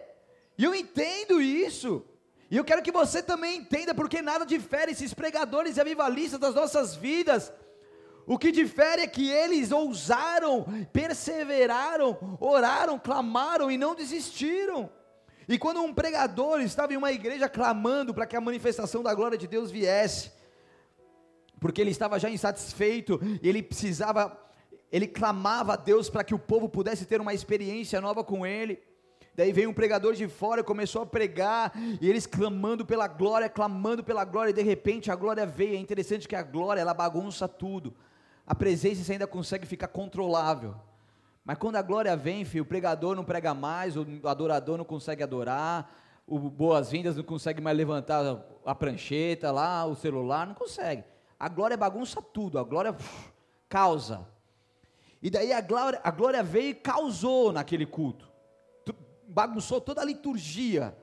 E 0.58 0.63
eu 0.63 0.73
entendo 0.73 1.41
isso. 1.41 2.06
E 2.49 2.58
eu 2.58 2.63
quero 2.63 2.82
que 2.82 2.91
você 2.91 3.21
também 3.21 3.58
entenda, 3.58 3.93
porque 3.95 4.21
nada 4.21 4.45
difere 4.45 4.91
esses 4.91 5.13
pregadores 5.13 5.77
e 5.77 5.82
avivalistas 5.82 6.39
das 6.39 6.53
nossas 6.53 6.95
vidas. 6.95 7.51
O 8.25 8.38
que 8.38 8.51
difere 8.51 9.01
é 9.01 9.08
que 9.08 9.29
eles 9.29 9.71
ousaram, 9.71 10.65
perseveraram, 10.93 12.38
oraram, 12.39 12.97
clamaram 12.97 13.69
e 13.69 13.77
não 13.77 13.95
desistiram. 13.95 14.89
E 15.47 15.58
quando 15.58 15.82
um 15.82 15.93
pregador 15.93 16.62
estava 16.62 16.93
em 16.93 16.97
uma 16.97 17.12
igreja 17.12 17.49
clamando 17.49 18.13
para 18.13 18.25
que 18.25 18.36
a 18.36 18.41
manifestação 18.41 19.03
da 19.03 19.13
glória 19.13 19.38
de 19.38 19.47
Deus 19.47 19.71
viesse, 19.71 20.32
porque 21.60 21.82
ele 21.82 21.91
estava 21.91 22.19
já 22.19 22.29
insatisfeito 22.29 23.19
e 23.41 23.49
ele 23.49 23.62
precisava, 23.62 24.38
ele 24.93 25.08
clamava 25.08 25.73
a 25.73 25.75
Deus 25.75 26.08
para 26.08 26.23
que 26.23 26.36
o 26.36 26.39
povo 26.39 26.69
pudesse 26.69 27.08
ter 27.08 27.19
uma 27.19 27.34
experiência 27.34 27.99
nova 27.99 28.23
com 28.23 28.45
ele. 28.45 28.79
Daí 29.36 29.51
veio 29.51 29.71
um 29.71 29.73
pregador 29.73 30.13
de 30.13 30.27
fora 30.27 30.62
e 30.62 30.63
começou 30.63 31.01
a 31.01 31.06
pregar, 31.08 31.71
e 31.99 32.08
eles 32.08 32.27
clamando 32.27 32.86
pela 32.86 33.08
glória, 33.08 33.49
clamando 33.49 34.03
pela 34.03 34.23
glória, 34.23 34.51
e 34.51 34.53
de 34.53 34.62
repente 34.62 35.10
a 35.10 35.15
glória 35.15 35.47
veio. 35.47 35.73
É 35.73 35.79
interessante 35.79 36.27
que 36.27 36.36
a 36.36 36.43
glória, 36.43 36.79
ela 36.79 36.93
bagunça 36.93 37.47
tudo. 37.47 37.95
A 38.45 38.53
presença 38.53 39.12
ainda 39.12 39.25
consegue 39.25 39.65
ficar 39.65 39.88
controlável. 39.88 40.75
Mas 41.43 41.58
quando 41.58 41.77
a 41.77 41.82
glória 41.82 42.15
vem, 42.15 42.45
filho, 42.45 42.62
o 42.63 42.67
pregador 42.67 43.15
não 43.15 43.25
prega 43.25 43.51
mais, 43.56 43.97
o 43.97 44.06
adorador 44.25 44.77
não 44.77 44.86
consegue 44.86 45.23
adorar, 45.23 45.91
o 46.27 46.38
boas-vindas 46.38 47.17
não 47.17 47.23
consegue 47.23 47.60
mais 47.60 47.75
levantar 47.75 48.45
a 48.63 48.75
prancheta 48.75 49.51
lá, 49.51 49.86
o 49.86 49.95
celular, 49.95 50.45
não 50.45 50.53
consegue. 50.53 51.03
A 51.39 51.49
glória 51.49 51.75
bagunça 51.75 52.21
tudo, 52.21 52.60
a 52.60 52.63
glória 52.63 52.95
causa. 53.67 54.32
E 55.23 55.29
daí 55.29 55.53
a 55.53 55.62
glória, 55.62 56.01
a 56.03 56.12
glória 56.12 56.43
veio 56.43 56.71
e 56.71 56.75
causou 56.75 57.53
naquele 57.53 57.86
culto. 57.86 58.29
Bagunçou 59.25 59.79
toda 59.79 60.01
a 60.01 60.05
liturgia. 60.05 60.93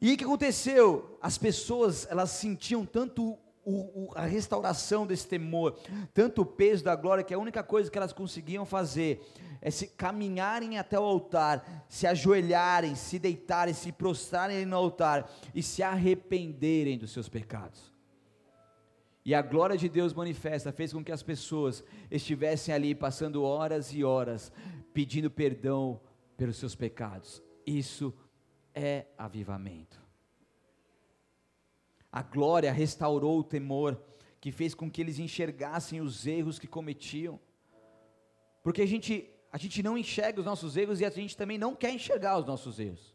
E 0.00 0.14
o 0.14 0.16
que 0.16 0.22
aconteceu? 0.22 1.18
As 1.20 1.36
pessoas, 1.36 2.06
elas 2.08 2.30
sentiam 2.30 2.86
tanto 2.86 3.36
o, 3.64 3.72
o, 4.04 4.12
a 4.14 4.24
restauração 4.24 5.04
desse 5.04 5.26
temor, 5.26 5.76
tanto 6.14 6.42
o 6.42 6.46
peso 6.46 6.84
da 6.84 6.94
glória, 6.94 7.24
que 7.24 7.34
a 7.34 7.38
única 7.38 7.64
coisa 7.64 7.90
que 7.90 7.98
elas 7.98 8.12
conseguiam 8.12 8.64
fazer 8.64 9.20
é 9.60 9.68
se 9.68 9.88
caminharem 9.88 10.78
até 10.78 10.98
o 10.98 11.02
altar, 11.02 11.84
se 11.88 12.06
ajoelharem, 12.06 12.94
se 12.94 13.18
deitarem, 13.18 13.74
se 13.74 13.90
prostrarem 13.90 14.64
no 14.64 14.76
altar 14.76 15.28
e 15.52 15.60
se 15.60 15.82
arrependerem 15.82 16.96
dos 16.96 17.12
seus 17.12 17.28
pecados. 17.28 17.91
E 19.24 19.34
a 19.34 19.42
glória 19.42 19.76
de 19.76 19.88
Deus 19.88 20.12
manifesta 20.12 20.72
fez 20.72 20.92
com 20.92 21.04
que 21.04 21.12
as 21.12 21.22
pessoas 21.22 21.84
estivessem 22.10 22.74
ali 22.74 22.94
passando 22.94 23.44
horas 23.44 23.92
e 23.92 24.02
horas 24.02 24.52
pedindo 24.92 25.30
perdão 25.30 26.00
pelos 26.36 26.56
seus 26.56 26.74
pecados. 26.74 27.40
Isso 27.64 28.12
é 28.74 29.06
avivamento. 29.16 30.00
A 32.10 32.22
glória 32.22 32.72
restaurou 32.72 33.38
o 33.38 33.44
temor, 33.44 33.98
que 34.40 34.50
fez 34.50 34.74
com 34.74 34.90
que 34.90 35.00
eles 35.00 35.20
enxergassem 35.20 36.00
os 36.00 36.26
erros 36.26 36.58
que 36.58 36.66
cometiam. 36.66 37.38
Porque 38.60 38.82
a 38.82 38.86
gente, 38.86 39.30
a 39.52 39.56
gente 39.56 39.82
não 39.84 39.96
enxerga 39.96 40.40
os 40.40 40.44
nossos 40.44 40.76
erros 40.76 41.00
e 41.00 41.04
a 41.04 41.10
gente 41.10 41.36
também 41.36 41.58
não 41.58 41.76
quer 41.76 41.92
enxergar 41.92 42.38
os 42.38 42.44
nossos 42.44 42.80
erros. 42.80 43.14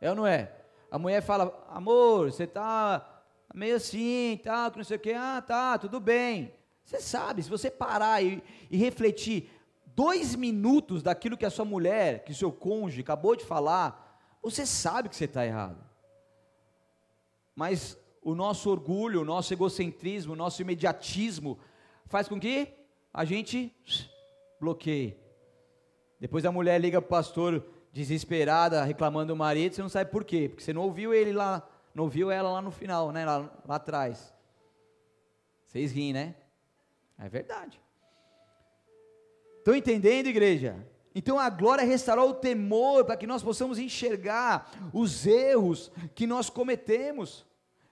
É 0.00 0.10
ou 0.10 0.16
não 0.16 0.26
é? 0.26 0.52
A 0.90 0.98
mulher 0.98 1.22
fala: 1.22 1.64
amor, 1.70 2.32
você 2.32 2.42
está 2.42 3.13
meio 3.52 3.76
assim, 3.76 4.40
tal, 4.42 4.70
que 4.70 4.78
não 4.78 4.84
sei 4.84 4.96
o 4.96 5.00
que, 5.00 5.12
ah, 5.12 5.42
tá, 5.44 5.78
tudo 5.78 6.00
bem. 6.00 6.52
Você 6.84 7.00
sabe, 7.00 7.42
se 7.42 7.50
você 7.50 7.70
parar 7.70 8.22
e, 8.22 8.42
e 8.70 8.76
refletir 8.76 9.50
dois 9.94 10.34
minutos 10.34 11.02
daquilo 11.02 11.36
que 11.36 11.46
a 11.46 11.50
sua 11.50 11.64
mulher, 11.64 12.24
que 12.24 12.32
o 12.32 12.34
seu 12.34 12.52
cônjuge 12.52 13.00
acabou 13.00 13.36
de 13.36 13.44
falar, 13.44 14.20
você 14.42 14.66
sabe 14.66 15.08
que 15.08 15.16
você 15.16 15.24
está 15.24 15.46
errado. 15.46 15.82
Mas 17.54 17.96
o 18.22 18.34
nosso 18.34 18.70
orgulho, 18.70 19.22
o 19.22 19.24
nosso 19.24 19.52
egocentrismo, 19.52 20.32
o 20.32 20.36
nosso 20.36 20.60
imediatismo 20.60 21.58
faz 22.06 22.28
com 22.28 22.38
que 22.38 22.68
a 23.12 23.24
gente 23.24 23.74
bloqueie. 24.60 25.16
Depois 26.18 26.44
a 26.44 26.52
mulher 26.52 26.80
liga 26.80 27.00
para 27.00 27.06
o 27.06 27.10
pastor 27.10 27.64
desesperada, 27.92 28.82
reclamando 28.82 29.32
do 29.32 29.36
marido, 29.36 29.74
você 29.74 29.82
não 29.82 29.88
sabe 29.88 30.10
por 30.10 30.24
quê, 30.24 30.48
porque 30.48 30.64
você 30.64 30.72
não 30.72 30.82
ouviu 30.82 31.14
ele 31.14 31.32
lá, 31.32 31.66
não 31.94 32.04
ouviu 32.04 32.30
ela 32.30 32.50
lá 32.50 32.62
no 32.62 32.70
final, 32.70 33.12
né, 33.12 33.24
lá, 33.24 33.50
lá 33.66 33.76
atrás. 33.76 34.34
Vocês 35.66 35.92
riem, 35.92 36.12
né? 36.12 36.34
É 37.18 37.28
verdade. 37.28 37.80
Estão 39.58 39.74
entendendo, 39.74 40.26
igreja? 40.26 40.76
Então 41.14 41.38
a 41.38 41.48
glória 41.48 41.84
restaurou 41.84 42.30
o 42.30 42.34
temor 42.34 43.04
para 43.04 43.16
que 43.16 43.26
nós 43.26 43.42
possamos 43.42 43.78
enxergar 43.78 44.70
os 44.92 45.26
erros 45.26 45.90
que 46.14 46.26
nós 46.26 46.50
cometemos 46.50 47.46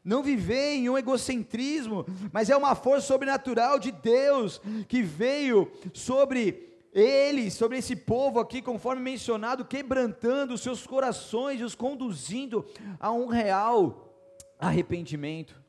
não 0.04 0.22
viver 0.22 0.74
em 0.74 0.88
um 0.88 0.98
egocentrismo, 0.98 2.04
mas 2.32 2.50
é 2.50 2.56
uma 2.56 2.74
força 2.74 3.06
sobrenatural 3.06 3.78
de 3.78 3.92
Deus 3.92 4.60
que 4.88 5.02
veio 5.02 5.70
sobre 5.92 6.71
eles, 6.92 7.54
sobre 7.54 7.78
esse 7.78 7.96
povo 7.96 8.38
aqui, 8.38 8.60
conforme 8.60 9.00
mencionado, 9.00 9.64
quebrantando 9.64 10.52
os 10.52 10.60
seus 10.60 10.86
corações 10.86 11.60
e 11.60 11.64
os 11.64 11.74
conduzindo 11.74 12.66
a 13.00 13.10
um 13.10 13.26
real 13.26 14.14
arrependimento. 14.58 15.60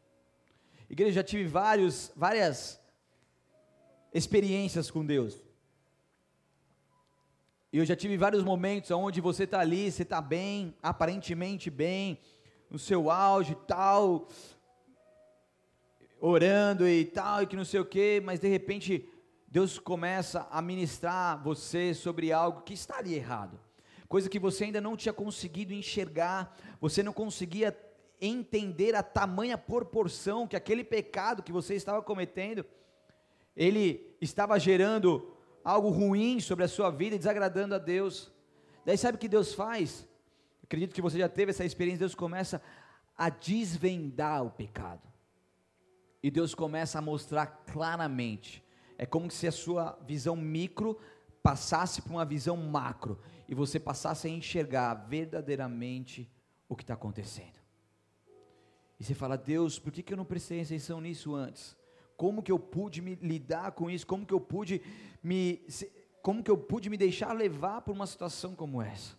Igreja, 0.90 1.14
já 1.14 1.24
tive 1.24 1.46
vários, 1.46 2.12
várias 2.16 2.80
experiências 4.14 4.92
com 4.92 5.06
Deus. 5.06 5.44
E 7.72 7.78
eu 7.78 7.86
já 7.86 7.96
tive 7.96 8.18
vários 8.18 8.44
momentos 8.44 8.92
onde 8.92 9.20
você 9.20 9.46
está 9.46 9.62
ali, 9.62 9.92
você 9.92 10.04
está 10.04 10.22
bem, 10.22 10.76
aparentemente 10.84 11.72
bem, 11.72 12.20
no 12.70 12.78
seu 12.78 13.10
auge 13.10 13.54
e 13.54 13.68
tal, 13.68 14.28
orando 16.20 16.88
e 16.88 17.06
tal, 17.06 17.42
e 17.42 17.48
que 17.48 17.56
não 17.56 17.66
sei 17.66 17.80
o 17.80 17.86
que, 17.86 18.22
mas 18.24 18.40
de 18.40 18.48
repente 18.48 19.10
Deus 19.54 19.78
começa 19.78 20.48
a 20.50 20.64
ministrar 20.64 21.40
você 21.44 21.94
sobre 21.94 22.32
algo 22.32 22.64
que 22.64 22.74
estaria 22.74 23.16
errado, 23.16 23.60
coisa 24.10 24.28
que 24.28 24.40
você 24.40 24.64
ainda 24.64 24.82
não 24.82 24.98
tinha 24.98 25.14
conseguido 25.14 25.76
enxergar, 25.76 26.58
você 26.82 27.04
não 27.04 27.14
conseguia 27.14 27.78
entender 28.20 28.96
a 28.96 29.04
tamanha 29.04 29.56
proporção 29.56 30.48
que 30.48 30.56
aquele 30.56 30.84
pecado 30.84 31.44
que 31.44 31.52
você 31.52 31.76
estava 31.76 32.02
cometendo, 32.02 32.66
ele 33.56 34.18
estava 34.20 34.58
gerando 34.58 35.32
algo 35.64 35.90
ruim 35.90 36.40
sobre 36.40 36.66
a 36.66 36.68
sua 36.68 36.90
vida, 36.90 37.16
desagradando 37.16 37.76
a 37.76 37.78
Deus. 37.78 38.32
Daí 38.84 38.98
sabe 38.98 39.18
o 39.18 39.20
que 39.20 39.30
Deus 39.30 39.54
faz? 39.54 40.08
Acredito 40.64 40.96
que 40.96 41.02
você 41.02 41.20
já 41.20 41.30
teve 41.30 41.52
essa 41.52 41.64
experiência. 41.64 42.00
Deus 42.00 42.16
começa 42.16 42.60
a 43.16 43.30
desvendar 43.30 44.44
o 44.44 44.50
pecado. 44.50 45.08
E 46.24 46.32
Deus 46.32 46.56
começa 46.56 46.98
a 46.98 47.04
mostrar 47.04 47.46
claramente. 47.72 48.63
É 49.04 49.06
como 49.06 49.30
se 49.30 49.46
a 49.46 49.52
sua 49.52 50.00
visão 50.08 50.34
micro 50.34 50.98
passasse 51.44 52.02
para 52.02 52.14
uma 52.14 52.24
visão 52.24 52.56
macro 52.56 53.20
e 53.50 53.54
você 53.54 53.78
passasse 53.78 54.28
a 54.28 54.30
enxergar 54.30 54.94
verdadeiramente 54.94 56.32
o 56.70 56.76
que 56.78 56.84
está 56.84 56.94
acontecendo. 56.94 57.60
E 58.98 59.04
você 59.04 59.14
fala, 59.14 59.38
Deus, 59.38 59.78
por 59.78 59.92
que, 59.92 60.02
que 60.02 60.14
eu 60.14 60.16
não 60.16 60.24
prestei 60.24 60.62
atenção 60.62 61.02
nisso 61.02 61.36
antes? 61.36 61.76
Como 62.16 62.42
que 62.42 62.50
eu 62.50 62.58
pude 62.58 63.02
me 63.02 63.16
lidar 63.16 63.74
com 63.74 63.90
isso? 63.90 64.08
Como 64.08 64.26
que 64.26 64.34
eu 64.34 64.40
pude 64.40 64.82
me, 65.22 65.60
como 66.22 66.42
que 66.42 66.50
eu 66.50 66.58
pude 66.58 66.90
me 66.90 66.96
deixar 66.96 67.34
levar 67.34 67.82
por 67.82 67.92
uma 67.92 68.08
situação 68.08 68.56
como 68.56 68.82
essa? 68.82 69.18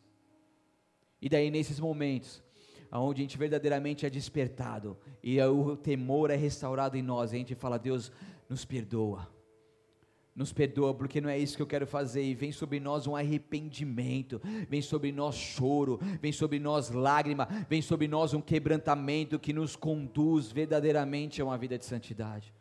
E 1.20 1.28
daí 1.28 1.50
nesses 1.50 1.78
momentos, 1.78 2.42
onde 2.90 3.20
a 3.20 3.24
gente 3.24 3.36
verdadeiramente 3.36 4.06
é 4.06 4.08
despertado 4.08 4.96
e 5.22 5.38
o 5.42 5.76
temor 5.76 6.30
é 6.30 6.36
restaurado 6.36 6.96
em 6.96 7.02
nós, 7.02 7.34
a 7.34 7.36
gente 7.36 7.54
fala, 7.54 7.78
Deus, 7.78 8.10
nos 8.48 8.64
perdoa 8.64 9.33
nos 10.34 10.52
perdoa, 10.52 10.92
porque 10.92 11.20
não 11.20 11.28
é 11.28 11.38
isso 11.38 11.56
que 11.56 11.62
eu 11.62 11.66
quero 11.66 11.86
fazer. 11.86 12.22
E 12.22 12.34
vem 12.34 12.50
sobre 12.50 12.80
nós 12.80 13.06
um 13.06 13.14
arrependimento, 13.14 14.40
vem 14.68 14.82
sobre 14.82 15.12
nós 15.12 15.36
choro, 15.36 15.98
vem 16.20 16.32
sobre 16.32 16.58
nós 16.58 16.90
lágrima, 16.90 17.46
vem 17.68 17.80
sobre 17.80 18.08
nós 18.08 18.34
um 18.34 18.40
quebrantamento 18.40 19.38
que 19.38 19.52
nos 19.52 19.76
conduz 19.76 20.50
verdadeiramente 20.50 21.40
a 21.40 21.44
uma 21.44 21.56
vida 21.56 21.78
de 21.78 21.84
santidade. 21.84 22.52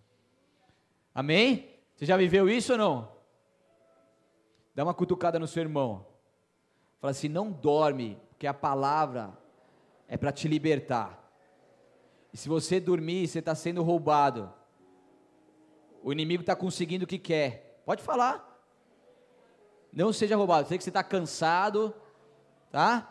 Amém? 1.15 1.69
Você 1.95 2.05
já 2.05 2.15
viveu 2.17 2.47
isso 2.47 2.73
ou 2.73 2.77
não? 2.77 3.12
Dá 4.75 4.83
uma 4.83 4.93
cutucada 4.93 5.39
no 5.39 5.47
seu 5.47 5.62
irmão. 5.62 6.05
Fala 6.99 7.12
assim: 7.12 7.27
não 7.27 7.51
dorme, 7.51 8.17
porque 8.29 8.47
a 8.47 8.53
palavra 8.53 9.38
é 10.07 10.17
para 10.17 10.31
te 10.31 10.47
libertar. 10.47 11.19
E 12.31 12.38
se 12.38 12.49
você 12.49 12.79
dormir, 12.79 13.27
você 13.27 13.39
está 13.39 13.53
sendo 13.53 13.83
roubado. 13.83 14.51
O 16.03 16.11
inimigo 16.11 16.41
está 16.41 16.55
conseguindo 16.55 17.05
o 17.05 17.07
que 17.07 17.17
quer. 17.17 17.81
Pode 17.85 18.03
falar. 18.03 18.61
Não 19.91 20.11
seja 20.11 20.35
roubado. 20.35 20.67
Sei 20.67 20.77
que 20.77 20.83
você 20.83 20.89
está 20.89 21.03
cansado, 21.03 21.95
tá? 22.69 23.09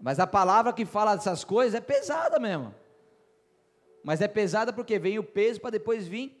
Mas 0.00 0.18
a 0.18 0.26
palavra 0.26 0.72
que 0.72 0.86
fala 0.86 1.14
dessas 1.14 1.44
coisas 1.44 1.74
é 1.74 1.80
pesada 1.80 2.38
mesmo. 2.38 2.74
Mas 4.02 4.22
é 4.22 4.28
pesada 4.28 4.72
porque 4.72 4.98
vem 4.98 5.18
o 5.18 5.24
peso 5.24 5.60
para 5.60 5.70
depois 5.70 6.08
vir 6.08 6.40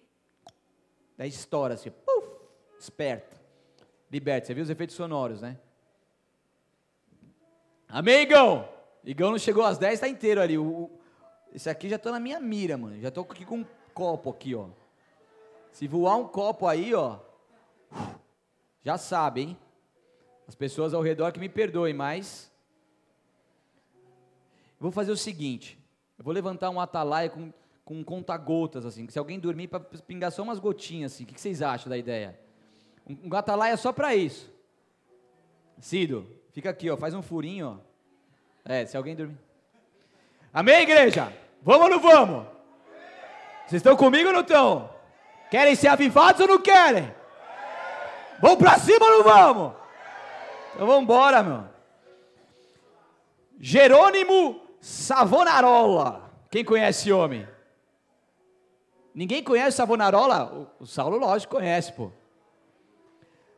da 1.18 1.26
história 1.26 1.74
assim, 1.74 1.90
puf, 1.90 2.28
esperta, 2.78 3.36
liberta. 4.10 4.46
Você 4.46 4.54
viu 4.54 4.62
os 4.62 4.70
efeitos 4.70 4.94
sonoros, 4.96 5.42
né? 5.42 5.58
Amém, 7.88 8.22
Igão? 8.22 8.68
Igão 9.04 9.32
não 9.32 9.38
chegou 9.38 9.64
às 9.64 9.76
10, 9.76 9.94
está 9.94 10.08
inteiro 10.08 10.40
ali. 10.40 10.56
O, 10.56 10.88
esse 11.52 11.68
aqui 11.68 11.88
já 11.88 11.96
estou 11.96 12.12
na 12.12 12.20
minha 12.20 12.38
mira, 12.38 12.78
mano. 12.78 13.00
Já 13.00 13.08
estou 13.08 13.26
aqui 13.28 13.44
com 13.44 13.66
copo 13.92 14.30
aqui, 14.30 14.54
ó. 14.54 14.68
Se 15.78 15.86
voar 15.86 16.16
um 16.16 16.26
copo 16.26 16.66
aí, 16.66 16.92
ó, 16.92 17.20
já 18.82 18.98
sabe, 18.98 19.42
hein? 19.42 19.58
As 20.48 20.56
pessoas 20.56 20.92
ao 20.92 21.00
redor 21.00 21.30
que 21.30 21.38
me 21.38 21.48
perdoem, 21.48 21.94
mas 21.94 22.50
vou 24.80 24.90
fazer 24.90 25.12
o 25.12 25.16
seguinte, 25.16 25.78
eu 26.18 26.24
vou 26.24 26.34
levantar 26.34 26.68
um 26.70 26.80
atalaia 26.80 27.30
com, 27.30 27.52
com 27.84 28.02
conta-gotas, 28.02 28.84
assim, 28.84 29.08
se 29.08 29.20
alguém 29.20 29.38
dormir 29.38 29.68
para 29.68 29.78
pingar 29.78 30.32
só 30.32 30.42
umas 30.42 30.58
gotinhas, 30.58 31.12
assim, 31.12 31.22
o 31.22 31.26
que 31.28 31.40
vocês 31.40 31.62
acham 31.62 31.88
da 31.88 31.96
ideia? 31.96 32.36
Um, 33.08 33.28
um 33.28 33.36
atalaia 33.36 33.76
só 33.76 33.92
para 33.92 34.16
isso. 34.16 34.52
Cido, 35.78 36.26
fica 36.50 36.70
aqui, 36.70 36.90
ó, 36.90 36.96
faz 36.96 37.14
um 37.14 37.22
furinho, 37.22 37.78
ó. 37.78 38.64
É, 38.64 38.84
se 38.84 38.96
alguém 38.96 39.14
dormir. 39.14 39.38
Amém, 40.52 40.82
igreja? 40.82 41.32
Vamos 41.62 41.82
ou 41.82 41.88
não 41.88 42.00
vamos? 42.00 42.48
Vocês 43.64 43.78
estão 43.78 43.96
comigo 43.96 44.26
ou 44.26 44.34
não 44.34 44.40
estão? 44.40 44.97
Querem 45.50 45.74
ser 45.74 45.88
avivados 45.88 46.40
ou 46.40 46.48
não 46.48 46.58
querem? 46.58 47.14
Vamos 48.40 48.58
para 48.58 48.78
cima 48.78 49.04
ou 49.04 49.10
não 49.12 49.24
vamos? 49.24 49.72
Então 50.74 50.86
vamos 50.86 51.02
embora, 51.02 51.42
meu. 51.42 51.64
Jerônimo 53.58 54.60
Savonarola. 54.80 56.30
Quem 56.50 56.64
conhece 56.64 57.00
esse 57.00 57.12
homem? 57.12 57.46
Ninguém 59.14 59.42
conhece 59.42 59.76
Savonarola? 59.76 60.68
O, 60.78 60.84
o 60.84 60.86
Saulo, 60.86 61.18
lógico, 61.18 61.56
conhece, 61.56 61.92
pô. 61.92 62.12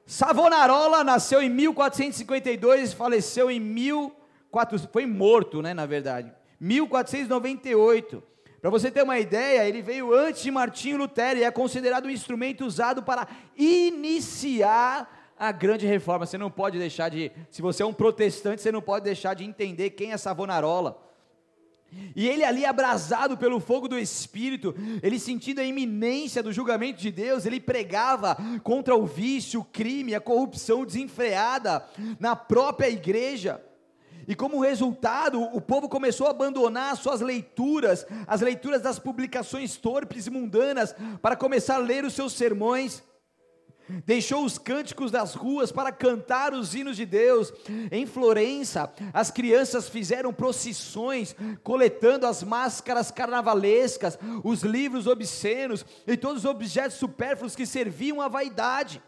Savonarola 0.06 1.04
nasceu 1.04 1.40
em 1.42 1.48
1452 1.48 2.92
e 2.92 2.96
faleceu 2.96 3.50
em 3.50 3.60
1400, 3.60 4.90
foi 4.92 5.06
morto, 5.06 5.62
né, 5.62 5.72
na 5.72 5.86
verdade, 5.86 6.32
1498. 6.58 8.20
Para 8.60 8.70
você 8.70 8.90
ter 8.90 9.02
uma 9.02 9.18
ideia, 9.18 9.66
ele 9.66 9.80
veio 9.80 10.12
antes 10.12 10.42
de 10.42 10.50
Martinho 10.50 10.98
Lutero 10.98 11.38
e 11.38 11.44
é 11.44 11.50
considerado 11.50 12.06
um 12.06 12.10
instrumento 12.10 12.64
usado 12.64 13.02
para 13.02 13.26
iniciar 13.56 15.32
a 15.38 15.50
grande 15.50 15.86
reforma. 15.86 16.26
Você 16.26 16.36
não 16.36 16.50
pode 16.50 16.78
deixar 16.78 17.08
de, 17.08 17.32
se 17.50 17.62
você 17.62 17.82
é 17.82 17.86
um 17.86 17.94
protestante, 17.94 18.60
você 18.60 18.70
não 18.70 18.82
pode 18.82 19.04
deixar 19.04 19.32
de 19.32 19.44
entender 19.44 19.90
quem 19.90 20.12
é 20.12 20.18
Savonarola. 20.18 21.10
E 22.14 22.28
ele 22.28 22.44
ali 22.44 22.66
abrasado 22.66 23.36
pelo 23.36 23.58
fogo 23.58 23.88
do 23.88 23.98
Espírito, 23.98 24.74
ele 25.02 25.18
sentindo 25.18 25.60
a 25.60 25.64
iminência 25.64 26.42
do 26.42 26.52
julgamento 26.52 27.00
de 27.00 27.10
Deus, 27.10 27.46
ele 27.46 27.58
pregava 27.58 28.36
contra 28.62 28.94
o 28.94 29.06
vício, 29.06 29.60
o 29.60 29.64
crime, 29.64 30.14
a 30.14 30.20
corrupção 30.20 30.84
desenfreada 30.84 31.84
na 32.18 32.36
própria 32.36 32.90
igreja. 32.90 33.60
E 34.30 34.34
como 34.36 34.60
resultado, 34.60 35.42
o 35.42 35.60
povo 35.60 35.88
começou 35.88 36.28
a 36.28 36.30
abandonar 36.30 36.96
suas 36.96 37.20
leituras, 37.20 38.06
as 38.28 38.40
leituras 38.40 38.80
das 38.80 38.96
publicações 38.96 39.76
torpes 39.76 40.28
e 40.28 40.30
mundanas, 40.30 40.94
para 41.20 41.34
começar 41.34 41.74
a 41.74 41.78
ler 41.78 42.04
os 42.04 42.14
seus 42.14 42.34
sermões. 42.34 43.02
Deixou 44.06 44.44
os 44.44 44.56
cânticos 44.56 45.10
das 45.10 45.34
ruas 45.34 45.72
para 45.72 45.90
cantar 45.90 46.54
os 46.54 46.76
hinos 46.76 46.96
de 46.96 47.04
Deus. 47.04 47.52
Em 47.90 48.06
Florença, 48.06 48.92
as 49.12 49.32
crianças 49.32 49.88
fizeram 49.88 50.32
procissões, 50.32 51.34
coletando 51.64 52.24
as 52.24 52.44
máscaras 52.44 53.10
carnavalescas, 53.10 54.16
os 54.44 54.62
livros 54.62 55.08
obscenos 55.08 55.84
e 56.06 56.16
todos 56.16 56.44
os 56.44 56.48
objetos 56.48 56.98
supérfluos 56.98 57.56
que 57.56 57.66
serviam 57.66 58.20
à 58.20 58.28
vaidade. 58.28 59.02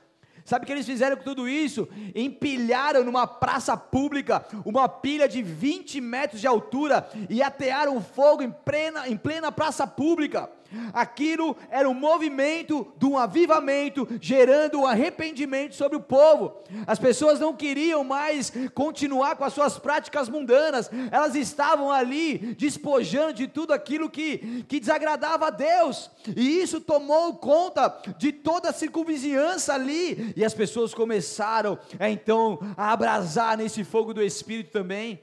Sabe 0.44 0.64
o 0.64 0.66
que 0.66 0.72
eles 0.72 0.86
fizeram 0.86 1.16
com 1.16 1.22
tudo 1.22 1.48
isso? 1.48 1.88
Empilharam 2.14 3.04
numa 3.04 3.26
praça 3.26 3.76
pública 3.76 4.44
uma 4.64 4.88
pilha 4.88 5.28
de 5.28 5.42
20 5.42 6.00
metros 6.00 6.40
de 6.40 6.46
altura 6.46 7.08
e 7.30 7.42
atearam 7.42 8.02
fogo 8.02 8.42
em 8.42 8.50
plena, 8.50 9.08
em 9.08 9.16
plena 9.16 9.52
praça 9.52 9.86
pública. 9.86 10.50
Aquilo 10.92 11.56
era 11.70 11.88
um 11.88 11.94
movimento 11.94 12.86
de 12.96 13.06
um 13.06 13.18
avivamento, 13.18 14.08
gerando 14.20 14.80
um 14.80 14.86
arrependimento 14.86 15.74
sobre 15.74 15.96
o 15.96 16.00
povo. 16.00 16.56
As 16.86 16.98
pessoas 16.98 17.40
não 17.40 17.54
queriam 17.54 18.04
mais 18.04 18.52
continuar 18.74 19.36
com 19.36 19.44
as 19.44 19.52
suas 19.52 19.78
práticas 19.78 20.28
mundanas, 20.28 20.90
elas 21.10 21.34
estavam 21.34 21.90
ali 21.90 22.54
despojando 22.56 23.34
de 23.34 23.46
tudo 23.46 23.72
aquilo 23.72 24.10
que, 24.10 24.64
que 24.68 24.80
desagradava 24.80 25.46
a 25.46 25.50
Deus, 25.50 26.10
e 26.36 26.60
isso 26.60 26.80
tomou 26.80 27.34
conta 27.34 27.94
de 28.18 28.32
toda 28.32 28.70
a 28.70 28.72
circunvizinhança 28.72 29.74
ali, 29.74 30.32
e 30.36 30.44
as 30.44 30.54
pessoas 30.54 30.94
começaram 30.94 31.78
a, 31.98 32.08
então 32.08 32.58
a 32.76 32.92
abrasar 32.92 33.56
nesse 33.56 33.84
fogo 33.84 34.12
do 34.14 34.22
Espírito 34.22 34.70
também. 34.70 35.20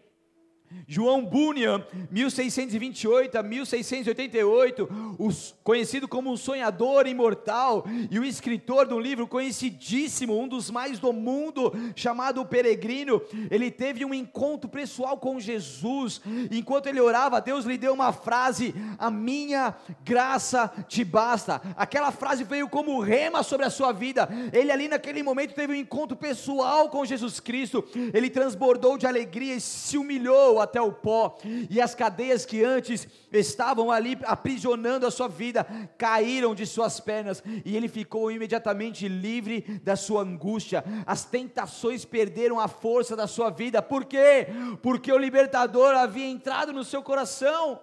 João 0.87 1.25
Bunyan, 1.25 1.85
1628 2.11 3.37
a 3.37 3.43
1688, 3.43 5.15
os, 5.17 5.55
conhecido 5.63 6.07
como 6.07 6.31
um 6.31 6.37
sonhador 6.37 7.07
imortal 7.07 7.85
e 8.09 8.19
o 8.19 8.25
escritor 8.25 8.87
de 8.87 8.93
um 8.93 8.99
livro 8.99 9.27
conhecidíssimo, 9.27 10.39
um 10.39 10.47
dos 10.47 10.69
mais 10.69 10.99
do 10.99 11.11
mundo, 11.13 11.73
chamado 11.95 12.41
O 12.41 12.45
Peregrino, 12.45 13.21
ele 13.49 13.71
teve 13.71 14.03
um 14.05 14.13
encontro 14.13 14.69
pessoal 14.69 15.17
com 15.17 15.39
Jesus. 15.39 16.21
Enquanto 16.51 16.87
ele 16.87 16.99
orava, 16.99 17.41
Deus 17.41 17.65
lhe 17.65 17.77
deu 17.77 17.93
uma 17.93 18.11
frase: 18.11 18.73
A 18.97 19.09
minha 19.09 19.75
graça 20.03 20.71
te 20.87 21.03
basta. 21.03 21.61
Aquela 21.75 22.11
frase 22.11 22.43
veio 22.43 22.69
como 22.69 22.99
rema 22.99 23.43
sobre 23.43 23.65
a 23.65 23.69
sua 23.69 23.91
vida. 23.91 24.29
Ele 24.53 24.71
ali 24.71 24.87
naquele 24.87 25.23
momento 25.23 25.53
teve 25.53 25.73
um 25.73 25.75
encontro 25.75 26.15
pessoal 26.15 26.89
com 26.89 27.05
Jesus 27.05 27.39
Cristo. 27.39 27.83
Ele 28.13 28.29
transbordou 28.29 28.97
de 28.97 29.07
alegria 29.07 29.55
e 29.55 29.61
se 29.61 29.97
humilhou 29.97 30.58
até 30.61 30.81
o 30.81 30.91
pó, 30.91 31.37
e 31.69 31.79
as 31.81 31.95
cadeias 31.95 32.45
que 32.45 32.63
antes 32.63 33.07
estavam 33.31 33.91
ali 33.91 34.17
aprisionando 34.23 35.05
a 35.05 35.11
sua 35.11 35.27
vida 35.27 35.65
caíram 35.97 36.55
de 36.55 36.65
suas 36.65 36.99
pernas, 36.99 37.43
e 37.65 37.75
ele 37.75 37.87
ficou 37.87 38.31
imediatamente 38.31 39.07
livre 39.07 39.61
da 39.83 39.95
sua 39.95 40.21
angústia. 40.23 40.83
As 41.05 41.25
tentações 41.25 42.05
perderam 42.05 42.59
a 42.59 42.67
força 42.67 43.15
da 43.15 43.27
sua 43.27 43.49
vida, 43.49 43.81
por 43.81 44.05
quê? 44.05 44.47
Porque 44.81 45.11
o 45.11 45.17
libertador 45.17 45.95
havia 45.95 46.27
entrado 46.27 46.73
no 46.73 46.83
seu 46.83 47.01
coração 47.01 47.79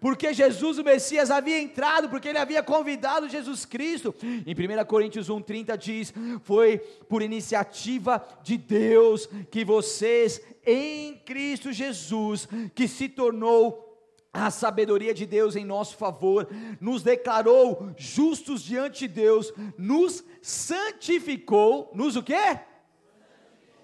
porque 0.00 0.32
Jesus 0.32 0.78
o 0.78 0.84
Messias 0.84 1.30
havia 1.30 1.60
entrado, 1.60 2.08
porque 2.08 2.28
ele 2.28 2.38
havia 2.38 2.62
convidado 2.62 3.28
Jesus 3.28 3.64
Cristo. 3.64 4.14
Em 4.22 4.52
1 4.52 4.84
Coríntios 4.84 5.28
1,30 5.28 5.76
diz: 5.76 6.14
Foi 6.42 6.78
por 7.08 7.22
iniciativa 7.22 8.24
de 8.42 8.56
Deus 8.56 9.28
que 9.50 9.64
vocês, 9.64 10.40
em 10.64 11.16
Cristo 11.24 11.72
Jesus, 11.72 12.48
que 12.74 12.86
se 12.88 13.08
tornou 13.08 13.84
a 14.32 14.50
sabedoria 14.50 15.14
de 15.14 15.24
Deus 15.24 15.56
em 15.56 15.64
nosso 15.64 15.96
favor, 15.96 16.48
nos 16.80 17.02
declarou 17.02 17.90
justos 17.96 18.62
diante 18.62 19.08
de 19.08 19.08
Deus, 19.08 19.52
nos 19.78 20.22
santificou, 20.42 21.90
nos 21.94 22.16
o 22.16 22.22
quê? 22.22 22.60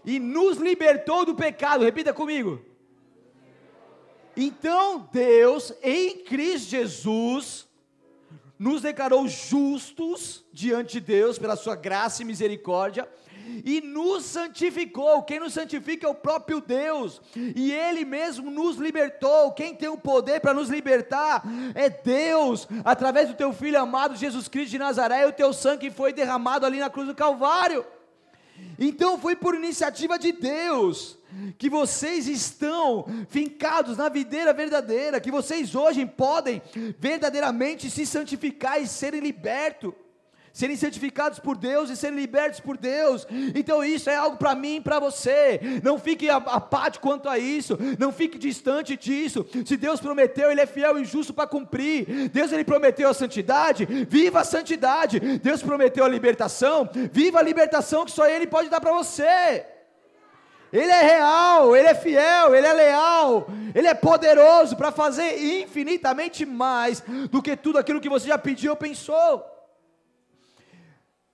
E 0.04 0.18
nos 0.18 0.58
libertou 0.58 1.24
do 1.24 1.34
pecado. 1.34 1.84
Repita 1.84 2.12
comigo 2.12 2.71
Então 4.36 5.08
Deus, 5.12 5.72
em 5.82 6.18
Cristo 6.18 6.70
Jesus, 6.70 7.68
nos 8.58 8.82
declarou 8.82 9.26
justos 9.28 10.44
diante 10.52 10.94
de 10.94 11.00
Deus 11.00 11.38
pela 11.38 11.56
sua 11.56 11.74
graça 11.74 12.22
e 12.22 12.24
misericórdia 12.24 13.08
e 13.64 13.80
nos 13.80 14.24
santificou. 14.24 15.22
Quem 15.22 15.40
nos 15.40 15.52
santifica 15.52 16.06
é 16.06 16.10
o 16.10 16.14
próprio 16.14 16.60
Deus, 16.60 17.20
e 17.34 17.72
Ele 17.72 18.04
mesmo 18.04 18.50
nos 18.50 18.76
libertou. 18.76 19.52
Quem 19.52 19.74
tem 19.74 19.88
o 19.88 19.96
poder 19.96 20.40
para 20.40 20.54
nos 20.54 20.68
libertar 20.68 21.42
é 21.74 21.90
Deus, 21.90 22.68
através 22.84 23.28
do 23.28 23.34
Teu 23.34 23.52
Filho 23.52 23.80
amado 23.80 24.16
Jesus 24.16 24.48
Cristo 24.48 24.70
de 24.70 24.78
Nazaré, 24.78 25.22
e 25.22 25.28
o 25.28 25.32
Teu 25.32 25.52
sangue 25.52 25.90
foi 25.90 26.12
derramado 26.12 26.64
ali 26.64 26.78
na 26.78 26.90
cruz 26.90 27.06
do 27.06 27.14
Calvário. 27.14 27.84
Então 28.78 29.18
foi 29.18 29.36
por 29.36 29.54
iniciativa 29.54 30.18
de 30.18 30.32
Deus 30.32 31.18
que 31.56 31.70
vocês 31.70 32.26
estão 32.26 33.06
fincados 33.28 33.96
na 33.96 34.08
videira 34.08 34.52
verdadeira, 34.52 35.20
que 35.20 35.30
vocês 35.30 35.74
hoje 35.74 36.04
podem 36.04 36.60
verdadeiramente 36.98 37.90
se 37.90 38.04
santificar 38.04 38.80
e 38.80 38.86
serem 38.86 39.20
libertos 39.20 39.94
serem 40.52 40.76
santificados 40.76 41.38
por 41.38 41.56
Deus 41.56 41.90
e 41.90 41.96
serem 41.96 42.18
libertos 42.18 42.60
por 42.60 42.76
Deus. 42.76 43.26
Então 43.54 43.82
isso 43.82 44.10
é 44.10 44.16
algo 44.16 44.36
para 44.36 44.54
mim 44.54 44.76
e 44.76 44.80
para 44.80 45.00
você. 45.00 45.60
Não 45.82 45.98
fique 45.98 46.28
apático 46.28 47.06
quanto 47.06 47.28
a 47.28 47.38
isso, 47.38 47.78
não 47.98 48.12
fique 48.12 48.38
distante 48.38 48.96
disso. 48.96 49.46
Se 49.64 49.76
Deus 49.76 50.00
prometeu, 50.00 50.50
Ele 50.50 50.60
é 50.60 50.66
fiel 50.66 50.98
e 50.98 51.04
justo 51.04 51.32
para 51.32 51.46
cumprir. 51.46 52.28
Deus 52.28 52.52
ele 52.52 52.64
prometeu 52.64 53.08
a 53.08 53.14
santidade, 53.14 53.84
viva 54.08 54.40
a 54.40 54.44
santidade. 54.44 55.18
Deus 55.38 55.62
prometeu 55.62 56.04
a 56.04 56.08
libertação, 56.08 56.88
viva 57.12 57.38
a 57.38 57.42
libertação 57.42 58.04
que 58.04 58.10
só 58.10 58.26
Ele 58.26 58.46
pode 58.46 58.68
dar 58.68 58.80
para 58.80 58.92
você. 58.92 59.66
Ele 60.72 60.90
é 60.90 61.02
real, 61.02 61.76
Ele 61.76 61.88
é 61.88 61.94
fiel, 61.94 62.54
Ele 62.54 62.66
é 62.66 62.72
leal, 62.72 63.46
Ele 63.74 63.86
é 63.86 63.94
poderoso 63.94 64.74
para 64.74 64.90
fazer 64.90 65.60
infinitamente 65.62 66.46
mais 66.46 67.02
do 67.30 67.42
que 67.42 67.56
tudo 67.56 67.78
aquilo 67.78 68.00
que 68.00 68.08
você 68.08 68.28
já 68.28 68.38
pediu 68.38 68.70
ou 68.72 68.76
pensou. 68.76 69.51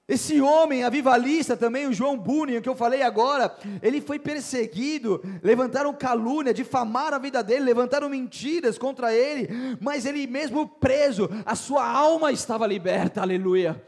Esse 0.09 0.40
homem 0.40 0.85
avivalista 0.85 1.55
também, 1.55 1.87
o 1.87 1.92
João 1.92 2.16
Bunyan, 2.16 2.62
que 2.62 2.68
eu 2.68 2.75
falei 2.75 3.03
agora, 3.03 3.55
ele 3.83 4.01
foi 4.01 4.18
perseguido, 4.18 5.23
levantaram 5.42 5.92
calúnia, 5.92 6.55
difamaram 6.55 7.18
a 7.18 7.21
vida 7.21 7.42
dele, 7.42 7.66
levantaram 7.66 8.09
mentiras 8.09 8.79
contra 8.79 9.12
ele, 9.12 9.77
mas 9.79 10.07
ele 10.07 10.27
mesmo 10.27 10.66
preso, 10.66 11.29
a 11.44 11.55
sua 11.55 11.87
alma 11.87 12.33
estava 12.33 12.66
liberta, 12.66 13.21
aleluia. 13.21 13.85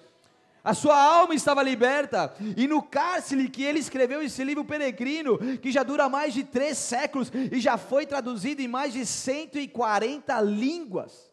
A 0.62 0.74
sua 0.74 1.02
alma 1.02 1.34
estava 1.34 1.62
liberta, 1.62 2.34
e 2.54 2.66
no 2.66 2.82
cárcere 2.82 3.48
que 3.48 3.64
ele 3.64 3.78
escreveu 3.78 4.22
esse 4.22 4.44
livro 4.44 4.62
peregrino, 4.62 5.38
que 5.56 5.72
já 5.72 5.82
dura 5.82 6.06
mais 6.06 6.34
de 6.34 6.44
três 6.44 6.76
séculos 6.76 7.32
e 7.50 7.58
já 7.58 7.78
foi 7.78 8.04
traduzido 8.04 8.60
em 8.60 8.68
mais 8.68 8.92
de 8.92 9.06
140 9.06 10.38
línguas. 10.42 11.32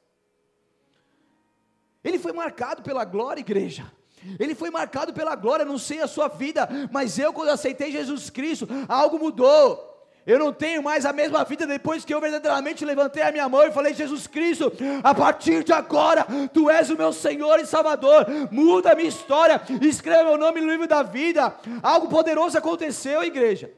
Ele 2.01 2.17
foi 2.17 2.31
marcado 2.31 2.81
pela 2.81 3.03
glória, 3.03 3.41
igreja. 3.41 3.96
Ele 4.39 4.55
foi 4.55 4.69
marcado 4.69 5.13
pela 5.13 5.35
glória, 5.35 5.65
não 5.65 5.77
sei 5.77 6.01
a 6.01 6.07
sua 6.07 6.27
vida, 6.27 6.67
mas 6.91 7.17
eu, 7.19 7.31
quando 7.31 7.49
aceitei 7.49 7.91
Jesus 7.91 8.29
Cristo, 8.29 8.67
algo 8.87 9.19
mudou. 9.19 9.95
Eu 10.25 10.37
não 10.37 10.51
tenho 10.51 10.83
mais 10.83 11.05
a 11.05 11.13
mesma 11.13 11.45
vida 11.45 11.65
depois 11.65 12.03
que 12.03 12.13
eu 12.13 12.19
verdadeiramente 12.19 12.83
levantei 12.83 13.23
a 13.23 13.31
minha 13.31 13.47
mão 13.47 13.63
e 13.63 13.71
falei: 13.71 13.93
Jesus 13.93 14.27
Cristo, 14.27 14.73
a 15.01 15.15
partir 15.15 15.63
de 15.63 15.71
agora, 15.71 16.27
Tu 16.53 16.69
és 16.69 16.89
o 16.89 16.97
meu 16.97 17.13
Senhor 17.13 17.57
e 17.59 17.65
Salvador. 17.65 18.25
Muda 18.51 18.91
a 18.91 18.95
minha 18.95 19.07
história, 19.07 19.61
escreva 19.81 20.25
meu 20.25 20.37
nome 20.37 20.59
no 20.59 20.69
livro 20.69 20.85
da 20.85 21.01
vida. 21.01 21.55
Algo 21.81 22.09
poderoso 22.09 22.57
aconteceu, 22.57 23.23
igreja. 23.23 23.71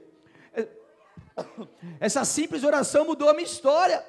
Essa 2.00 2.26
simples 2.26 2.64
oração 2.64 3.06
mudou 3.06 3.30
a 3.30 3.34
minha 3.34 3.46
história. 3.46 4.04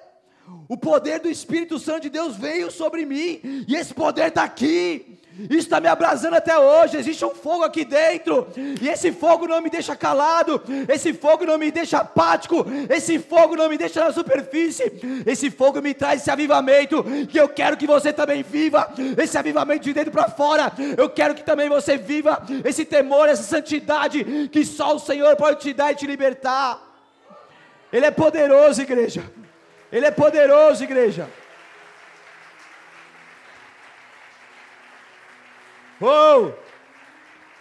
O 0.67 0.79
poder 0.79 1.21
do 1.21 1.29
Espírito 1.29 1.79
Santo 1.79 2.01
de 2.01 2.11
Deus 2.11 2.37
veio 2.37 2.71
sobre 2.71 3.05
mim, 3.05 3.41
e 3.69 3.77
esse 3.77 3.93
poder 3.93 4.29
está 4.29 4.45
aqui. 4.45 5.20
Isso 5.49 5.59
está 5.59 5.81
me 5.81 5.89
abrasando 5.89 6.37
até 6.37 6.59
hoje. 6.59 6.97
Existe 6.97 7.25
um 7.25 7.31
fogo 7.31 7.65
aqui 7.65 7.85
dentro, 7.85 8.49
e 8.81 8.89
esse 8.89 9.13
fogo 9.13 9.47
não 9.47 9.61
me 9.61 9.71
deixa 9.71 9.97
calado, 9.97 10.63
esse 10.89 11.13
fogo 11.13 11.45
não 11.45 11.59
me 11.59 11.71
deixa 11.71 11.99
apático, 11.99 12.67
esse 12.89 13.19
fogo 13.19 13.57
não 13.57 13.69
me 13.69 13.79
deixa 13.79 14.05
na 14.05 14.13
superfície. 14.13 14.93
Esse 15.27 15.51
fogo 15.51 15.81
me 15.81 15.95
traz 15.95 16.21
esse 16.21 16.31
avivamento, 16.31 17.05
que 17.29 17.39
eu 17.39 17.49
quero 17.49 17.77
que 17.77 17.87
você 17.87 18.13
também 18.13 18.43
viva. 18.43 18.93
Esse 19.17 19.39
avivamento 19.39 19.85
de 19.85 19.93
dentro 19.93 20.11
para 20.11 20.29
fora, 20.29 20.73
eu 20.97 21.09
quero 21.09 21.35
que 21.35 21.43
também 21.43 21.69
você 21.69 21.97
viva 21.97 22.43
esse 22.65 22.85
temor, 22.85 23.29
essa 23.29 23.43
santidade 23.43 24.49
que 24.51 24.65
só 24.65 24.95
o 24.95 24.99
Senhor 24.99 25.37
pode 25.37 25.61
te 25.61 25.73
dar 25.73 25.93
e 25.93 25.95
te 25.95 26.07
libertar. 26.07 26.81
Ele 27.93 28.07
é 28.07 28.11
poderoso, 28.11 28.83
igreja. 28.83 29.23
Ele 29.91 30.07
é 30.07 30.11
poderoso, 30.11 30.85
igreja. 30.85 31.29
Oh, 36.01 36.53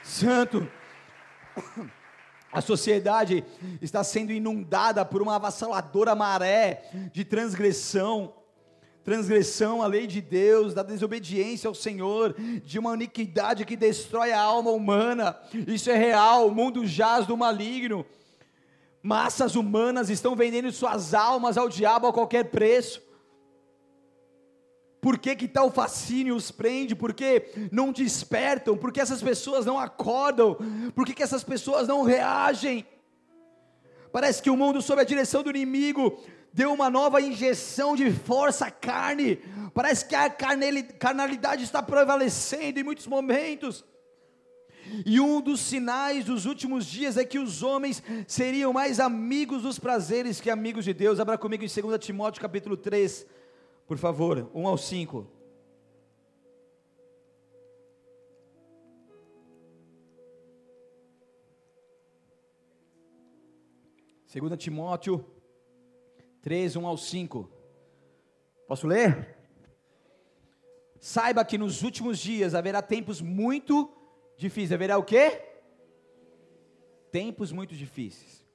santo. 0.01 0.65
A 2.51 2.61
sociedade 2.61 3.43
está 3.81 4.01
sendo 4.03 4.31
inundada 4.31 5.03
por 5.03 5.21
uma 5.21 5.35
avassaladora 5.35 6.15
maré 6.15 6.89
de 7.11 7.25
transgressão, 7.25 8.33
transgressão 9.03 9.83
à 9.83 9.87
lei 9.87 10.07
de 10.07 10.21
Deus, 10.21 10.73
da 10.73 10.81
desobediência 10.81 11.67
ao 11.67 11.75
Senhor, 11.75 12.33
de 12.63 12.79
uma 12.79 12.95
iniquidade 12.95 13.65
que 13.65 13.75
destrói 13.75 14.31
a 14.31 14.39
alma 14.39 14.71
humana. 14.71 15.37
Isso 15.67 15.91
é 15.91 15.97
real, 15.97 16.47
o 16.47 16.55
mundo 16.55 16.87
jaz 16.87 17.27
do 17.27 17.35
maligno. 17.35 18.05
Massas 19.03 19.55
humanas 19.55 20.09
estão 20.09 20.33
vendendo 20.33 20.71
suas 20.71 21.13
almas 21.13 21.57
ao 21.57 21.67
diabo 21.67 22.07
a 22.07 22.13
qualquer 22.13 22.45
preço. 22.45 23.08
Por 25.01 25.17
que, 25.17 25.35
que 25.35 25.47
tal 25.47 25.71
fascínio 25.71 26.35
os 26.35 26.51
prende? 26.51 26.95
Por 26.95 27.13
que 27.13 27.69
não 27.71 27.91
despertam? 27.91 28.77
Por 28.77 28.91
que 28.91 28.99
essas 28.99 29.21
pessoas 29.21 29.65
não 29.65 29.79
acordam? 29.79 30.57
Por 30.93 31.05
que, 31.05 31.13
que 31.13 31.23
essas 31.23 31.43
pessoas 31.43 31.87
não 31.87 32.03
reagem? 32.03 32.85
Parece 34.11 34.41
que 34.41 34.49
o 34.49 34.57
mundo, 34.57 34.81
sob 34.81 35.01
a 35.01 35.05
direção 35.05 35.43
do 35.43 35.49
inimigo, 35.49 36.19
deu 36.51 36.73
uma 36.73 36.89
nova 36.89 37.21
injeção 37.21 37.95
de 37.95 38.11
força 38.11 38.65
à 38.65 38.71
carne. 38.71 39.37
Parece 39.73 40.05
que 40.05 40.15
a 40.15 40.29
carnalidade 40.29 41.63
está 41.63 41.81
prevalecendo 41.81 42.79
em 42.79 42.83
muitos 42.83 43.07
momentos. 43.07 43.85
E 45.05 45.19
um 45.19 45.39
dos 45.39 45.59
sinais 45.59 46.25
dos 46.25 46.45
últimos 46.45 46.85
dias 46.85 47.15
é 47.15 47.23
que 47.23 47.37
os 47.37 47.61
homens 47.61 48.01
seriam 48.27 48.73
mais 48.73 48.99
amigos 48.99 49.61
dos 49.61 49.77
prazeres 49.77 50.41
que 50.41 50.49
amigos 50.49 50.83
de 50.83 50.93
Deus. 50.93 51.19
Abra 51.19 51.37
comigo 51.37 51.63
em 51.63 51.67
2 51.67 51.99
Timóteo 52.03 52.41
capítulo 52.41 52.75
3, 52.75 53.25
por 53.89 53.97
favor, 53.97 54.51
1 54.53 54.67
ao 54.67 54.77
5. 54.77 55.27
Segunda 64.27 64.55
Timóteo 64.55 65.25
3, 66.43 66.75
1 66.75 66.85
ao 66.85 66.95
5. 66.97 67.51
Posso 68.67 68.85
ler? 68.85 69.35
Saiba 70.99 71.43
que 71.43 71.57
nos 71.57 71.81
últimos 71.81 72.19
dias 72.19 72.53
haverá 72.53 72.83
tempos 72.83 73.19
muito 73.21 73.91
difíceis. 74.37 74.71
Haverá 74.71 74.99
o 74.99 75.03
quê? 75.03 75.41
Tempos 77.11 77.51
muito 77.51 77.73
difíceis. 77.73 78.45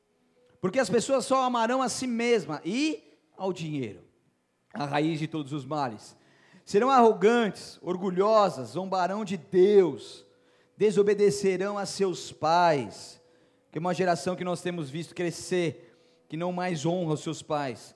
Porque 0.61 0.79
as 0.79 0.89
pessoas 0.89 1.25
só 1.25 1.43
amarão 1.43 1.83
a 1.83 1.89
si 1.89 2.07
mesma 2.07 2.63
e 2.65 3.19
ao 3.37 3.53
dinheiro 3.53 4.14
a 4.75 4.85
raiz 4.85 5.21
de 5.21 5.29
todos 5.29 5.53
os 5.53 5.65
males. 5.65 6.17
Serão 6.65 6.91
arrogantes, 6.91 7.79
orgulhosas, 7.81 8.71
zombarão 8.71 9.25
de 9.25 9.37
Deus, 9.37 10.27
desobedecerão 10.77 11.79
a 11.79 11.87
seus 11.87 12.33
pais, 12.33 13.23
que 13.71 13.79
é 13.79 13.81
uma 13.81 13.95
geração 13.95 14.35
que 14.35 14.45
nós 14.45 14.61
temos 14.61 14.91
visto 14.91 15.15
crescer, 15.15 15.95
que 16.29 16.37
não 16.37 16.53
mais 16.53 16.85
honra 16.85 17.15
os 17.15 17.21
seus 17.21 17.43
pais. 17.43 17.95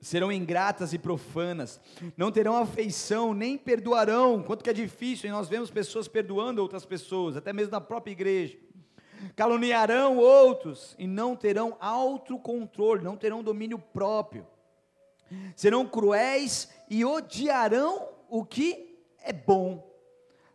Serão 0.00 0.30
ingratas 0.30 0.92
e 0.92 0.98
profanas, 0.98 1.80
não 2.14 2.30
terão 2.30 2.56
afeição, 2.56 3.32
nem 3.32 3.56
perdoarão, 3.56 4.42
quanto 4.42 4.62
que 4.62 4.68
é 4.68 4.74
difícil, 4.74 5.28
e 5.28 5.32
nós 5.32 5.48
vemos 5.48 5.70
pessoas 5.70 6.06
perdoando 6.06 6.60
outras 6.60 6.84
pessoas, 6.84 7.36
até 7.36 7.52
mesmo 7.54 7.72
na 7.72 7.80
própria 7.80 8.12
igreja. 8.12 8.58
Caluniarão 9.34 10.18
outros 10.18 10.94
e 10.98 11.06
não 11.06 11.34
terão 11.34 11.76
autocontrole, 11.80 13.02
não 13.02 13.16
terão 13.16 13.42
domínio 13.42 13.78
próprio 13.78 14.46
serão 15.54 15.86
cruéis 15.86 16.68
e 16.88 17.04
odiarão 17.04 18.08
o 18.28 18.44
que 18.44 18.98
é 19.22 19.32
bom, 19.32 19.90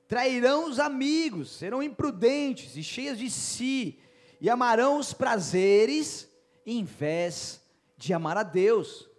trairão 0.07 0.69
os 0.69 0.79
amigos, 0.79 1.51
serão 1.51 1.81
imprudentes 1.81 2.75
e 2.75 2.83
cheios 2.83 3.17
de 3.17 3.29
si, 3.29 3.99
e 4.41 4.49
amarão 4.49 4.97
os 4.97 5.13
prazeres 5.13 6.29
em 6.65 6.83
vez 6.83 7.61
de 7.97 8.13
amar 8.13 8.37
a 8.37 8.43
Deus. 8.43 9.09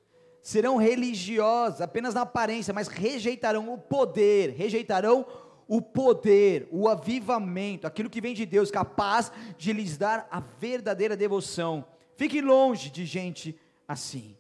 Serão 0.43 0.77
religiosos 0.79 1.81
apenas 1.81 2.15
na 2.15 2.23
aparência, 2.23 2.73
mas 2.73 2.89
rejeitarão 2.89 3.73
o 3.73 3.79
poder, 3.79 4.51
rejeitarão 4.51 5.27
o 5.69 5.81
poder, 5.81 6.67
o 6.73 6.89
avivamento, 6.89 7.87
aquilo 7.87 8.11
que 8.11 8.21
vem 8.21 8.35
de 8.35 8.47
Deus, 8.47 8.71
capaz 8.71 9.31
de 9.57 9.73
lhes 9.73 9.97
dar 9.97 10.27
a 10.31 10.41
verdadeira 10.41 11.17
devoção. 11.17 11.85
Fique 12.17 12.41
longe 12.41 12.91
de 12.91 13.05
gente 13.05 13.57
assim. 13.87 14.37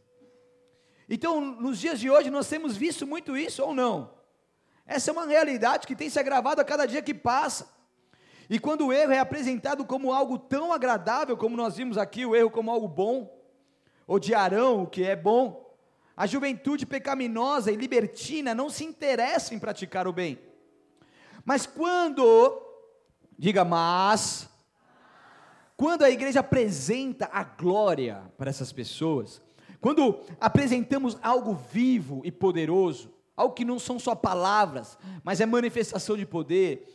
Então, 1.12 1.40
nos 1.40 1.80
dias 1.80 1.98
de 1.98 2.08
hoje, 2.08 2.30
nós 2.30 2.48
temos 2.48 2.76
visto 2.76 3.04
muito 3.04 3.36
isso 3.36 3.64
ou 3.64 3.74
não? 3.74 4.14
Essa 4.86 5.10
é 5.10 5.12
uma 5.12 5.26
realidade 5.26 5.84
que 5.84 5.96
tem 5.96 6.08
se 6.08 6.20
agravado 6.20 6.60
a 6.60 6.64
cada 6.64 6.86
dia 6.86 7.02
que 7.02 7.12
passa. 7.12 7.68
E 8.48 8.60
quando 8.60 8.86
o 8.86 8.92
erro 8.92 9.12
é 9.12 9.18
apresentado 9.18 9.84
como 9.84 10.12
algo 10.12 10.38
tão 10.38 10.72
agradável, 10.72 11.36
como 11.36 11.56
nós 11.56 11.76
vimos 11.76 11.98
aqui, 11.98 12.24
o 12.24 12.36
erro 12.36 12.50
como 12.50 12.70
algo 12.70 12.86
bom, 12.86 13.28
ou 14.06 14.20
de 14.20 14.34
Arão, 14.34 14.84
o 14.84 14.86
que 14.86 15.02
é 15.02 15.16
bom, 15.16 15.76
a 16.16 16.28
juventude 16.28 16.86
pecaminosa 16.86 17.72
e 17.72 17.76
libertina 17.76 18.54
não 18.54 18.70
se 18.70 18.84
interessa 18.84 19.52
em 19.52 19.58
praticar 19.58 20.06
o 20.06 20.12
bem. 20.12 20.38
Mas 21.44 21.66
quando, 21.66 22.60
diga, 23.36 23.64
mas, 23.64 24.48
quando 25.76 26.04
a 26.04 26.10
igreja 26.10 26.38
apresenta 26.38 27.28
a 27.32 27.42
glória 27.42 28.30
para 28.36 28.50
essas 28.50 28.72
pessoas, 28.72 29.42
quando 29.80 30.20
apresentamos 30.40 31.16
algo 31.22 31.58
vivo 31.72 32.20
e 32.24 32.30
poderoso, 32.30 33.12
algo 33.36 33.54
que 33.54 33.64
não 33.64 33.78
são 33.78 33.98
só 33.98 34.14
palavras, 34.14 34.98
mas 35.24 35.40
é 35.40 35.46
manifestação 35.46 36.16
de 36.16 36.26
poder, 36.26 36.86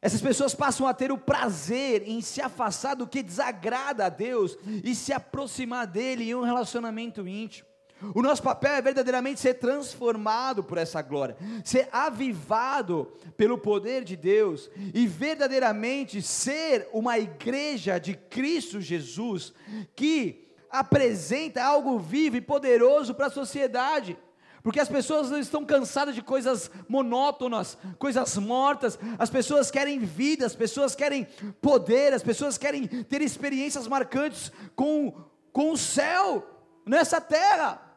essas 0.00 0.20
pessoas 0.20 0.54
passam 0.54 0.86
a 0.86 0.94
ter 0.94 1.10
o 1.10 1.18
prazer 1.18 2.04
em 2.06 2.20
se 2.20 2.40
afastar 2.40 2.94
do 2.94 3.06
que 3.06 3.22
desagrada 3.22 4.06
a 4.06 4.08
Deus 4.08 4.56
e 4.84 4.94
se 4.94 5.12
aproximar 5.12 5.86
dele 5.86 6.30
em 6.30 6.34
um 6.34 6.44
relacionamento 6.44 7.26
íntimo. 7.26 7.66
O 8.14 8.22
nosso 8.22 8.40
papel 8.40 8.74
é 8.74 8.82
verdadeiramente 8.82 9.40
ser 9.40 9.54
transformado 9.54 10.62
por 10.62 10.78
essa 10.78 11.02
glória, 11.02 11.36
ser 11.64 11.88
avivado 11.90 13.12
pelo 13.36 13.58
poder 13.58 14.04
de 14.04 14.14
Deus 14.14 14.70
e 14.94 15.04
verdadeiramente 15.04 16.22
ser 16.22 16.88
uma 16.92 17.18
igreja 17.18 17.98
de 17.98 18.14
Cristo 18.14 18.80
Jesus 18.80 19.52
que 19.96 20.47
apresenta 20.70 21.62
algo 21.62 21.98
vivo 21.98 22.36
e 22.36 22.40
poderoso 22.40 23.14
para 23.14 23.26
a 23.26 23.30
sociedade. 23.30 24.16
Porque 24.62 24.80
as 24.80 24.88
pessoas 24.88 25.30
estão 25.30 25.64
cansadas 25.64 26.14
de 26.14 26.20
coisas 26.20 26.70
monótonas, 26.88 27.78
coisas 27.98 28.36
mortas. 28.36 28.98
As 29.18 29.30
pessoas 29.30 29.70
querem 29.70 30.00
vida, 30.00 30.44
as 30.44 30.54
pessoas 30.54 30.94
querem 30.94 31.26
poder, 31.60 32.12
as 32.12 32.22
pessoas 32.22 32.58
querem 32.58 32.86
ter 32.86 33.22
experiências 33.22 33.86
marcantes 33.86 34.52
com, 34.74 35.14
com 35.52 35.72
o 35.72 35.78
céu 35.78 36.46
nessa 36.84 37.20
terra. 37.20 37.87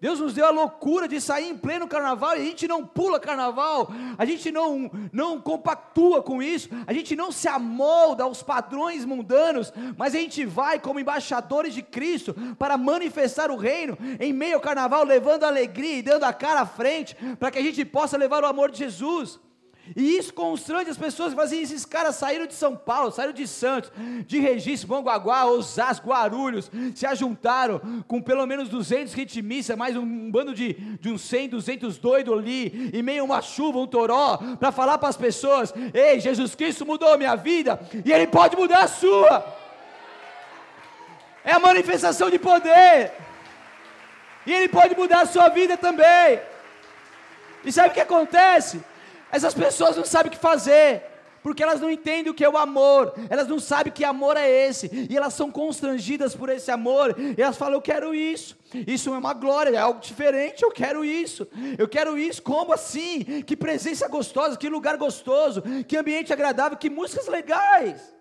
Deus 0.00 0.20
nos 0.20 0.34
deu 0.34 0.44
a 0.44 0.50
loucura 0.50 1.08
de 1.08 1.20
sair 1.20 1.48
em 1.48 1.56
pleno 1.56 1.88
carnaval 1.88 2.36
e 2.36 2.40
a 2.40 2.44
gente 2.44 2.68
não 2.68 2.84
pula 2.84 3.18
carnaval, 3.18 3.90
a 4.18 4.24
gente 4.24 4.50
não, 4.50 4.90
não 5.12 5.40
compactua 5.40 6.22
com 6.22 6.42
isso, 6.42 6.68
a 6.86 6.92
gente 6.92 7.16
não 7.16 7.32
se 7.32 7.48
amolda 7.48 8.24
aos 8.24 8.42
padrões 8.42 9.04
mundanos, 9.04 9.72
mas 9.96 10.14
a 10.14 10.18
gente 10.18 10.44
vai 10.44 10.78
como 10.78 11.00
embaixadores 11.00 11.72
de 11.72 11.82
Cristo 11.82 12.34
para 12.58 12.76
manifestar 12.76 13.50
o 13.50 13.56
reino 13.56 13.96
em 14.20 14.32
meio 14.32 14.56
ao 14.56 14.60
carnaval, 14.60 15.04
levando 15.04 15.44
alegria 15.44 15.96
e 15.96 16.02
dando 16.02 16.24
a 16.24 16.32
cara 16.32 16.60
à 16.60 16.66
frente, 16.66 17.16
para 17.38 17.50
que 17.50 17.58
a 17.58 17.62
gente 17.62 17.84
possa 17.84 18.16
levar 18.16 18.42
o 18.42 18.46
amor 18.46 18.70
de 18.70 18.78
Jesus. 18.78 19.40
E 19.94 20.16
isso 20.16 20.32
constrange 20.32 20.88
as 20.88 20.96
pessoas 20.96 21.30
que 21.30 21.36
fazem 21.36 21.60
esses 21.60 21.84
caras 21.84 22.16
saíram 22.16 22.46
de 22.46 22.54
São 22.54 22.74
Paulo, 22.74 23.12
saíram 23.12 23.34
de 23.34 23.46
Santos, 23.46 23.92
de 24.26 24.38
Registro, 24.40 24.88
Mongaguá, 24.88 25.44
Osasco, 25.44 26.08
Guarulhos, 26.08 26.70
se 26.94 27.04
ajuntaram 27.04 27.80
com 28.08 28.22
pelo 28.22 28.46
menos 28.46 28.68
200 28.70 29.12
ritmistas, 29.12 29.76
mais 29.76 29.94
um 29.94 30.30
bando 30.30 30.54
de, 30.54 30.72
de 30.72 31.10
uns 31.10 31.20
100, 31.22 31.50
200 31.50 31.98
doidos 31.98 32.32
ali, 32.32 32.90
e 32.94 33.02
meio 33.02 33.24
uma 33.24 33.42
chuva, 33.42 33.78
um 33.78 33.86
toró, 33.86 34.38
para 34.58 34.72
falar 34.72 34.96
para 34.96 35.10
as 35.10 35.16
pessoas: 35.16 35.72
Ei, 35.92 36.18
Jesus 36.18 36.54
Cristo 36.54 36.86
mudou 36.86 37.12
a 37.12 37.18
minha 37.18 37.36
vida, 37.36 37.78
e 38.04 38.10
Ele 38.10 38.26
pode 38.26 38.56
mudar 38.56 38.84
a 38.84 38.88
sua. 38.88 39.44
É 41.44 41.52
a 41.52 41.58
manifestação 41.58 42.30
de 42.30 42.38
poder, 42.38 43.12
e 44.46 44.52
Ele 44.52 44.68
pode 44.68 44.96
mudar 44.96 45.22
a 45.22 45.26
sua 45.26 45.50
vida 45.50 45.76
também. 45.76 46.40
E 47.62 47.70
sabe 47.70 47.90
o 47.90 47.92
que 47.92 48.00
acontece? 48.00 48.82
Essas 49.34 49.52
pessoas 49.52 49.96
não 49.96 50.04
sabem 50.04 50.30
o 50.30 50.32
que 50.32 50.38
fazer, 50.38 51.02
porque 51.42 51.60
elas 51.60 51.80
não 51.80 51.90
entendem 51.90 52.30
o 52.30 52.34
que 52.34 52.44
é 52.44 52.48
o 52.48 52.56
amor, 52.56 53.12
elas 53.28 53.48
não 53.48 53.58
sabem 53.58 53.92
que 53.92 54.04
amor 54.04 54.36
é 54.36 54.48
esse, 54.48 54.88
e 55.10 55.16
elas 55.16 55.34
são 55.34 55.50
constrangidas 55.50 56.36
por 56.36 56.48
esse 56.48 56.70
amor, 56.70 57.16
e 57.18 57.42
elas 57.42 57.56
falam: 57.56 57.74
Eu 57.74 57.82
quero 57.82 58.14
isso, 58.14 58.56
isso 58.86 59.12
é 59.12 59.18
uma 59.18 59.34
glória, 59.34 59.76
é 59.76 59.80
algo 59.80 59.98
diferente, 59.98 60.62
eu 60.62 60.70
quero 60.70 61.04
isso, 61.04 61.48
eu 61.76 61.88
quero 61.88 62.16
isso, 62.16 62.40
como 62.42 62.72
assim? 62.72 63.42
Que 63.44 63.56
presença 63.56 64.06
gostosa, 64.06 64.56
que 64.56 64.68
lugar 64.68 64.96
gostoso, 64.96 65.62
que 65.88 65.96
ambiente 65.96 66.32
agradável, 66.32 66.78
que 66.78 66.88
músicas 66.88 67.26
legais. 67.26 68.14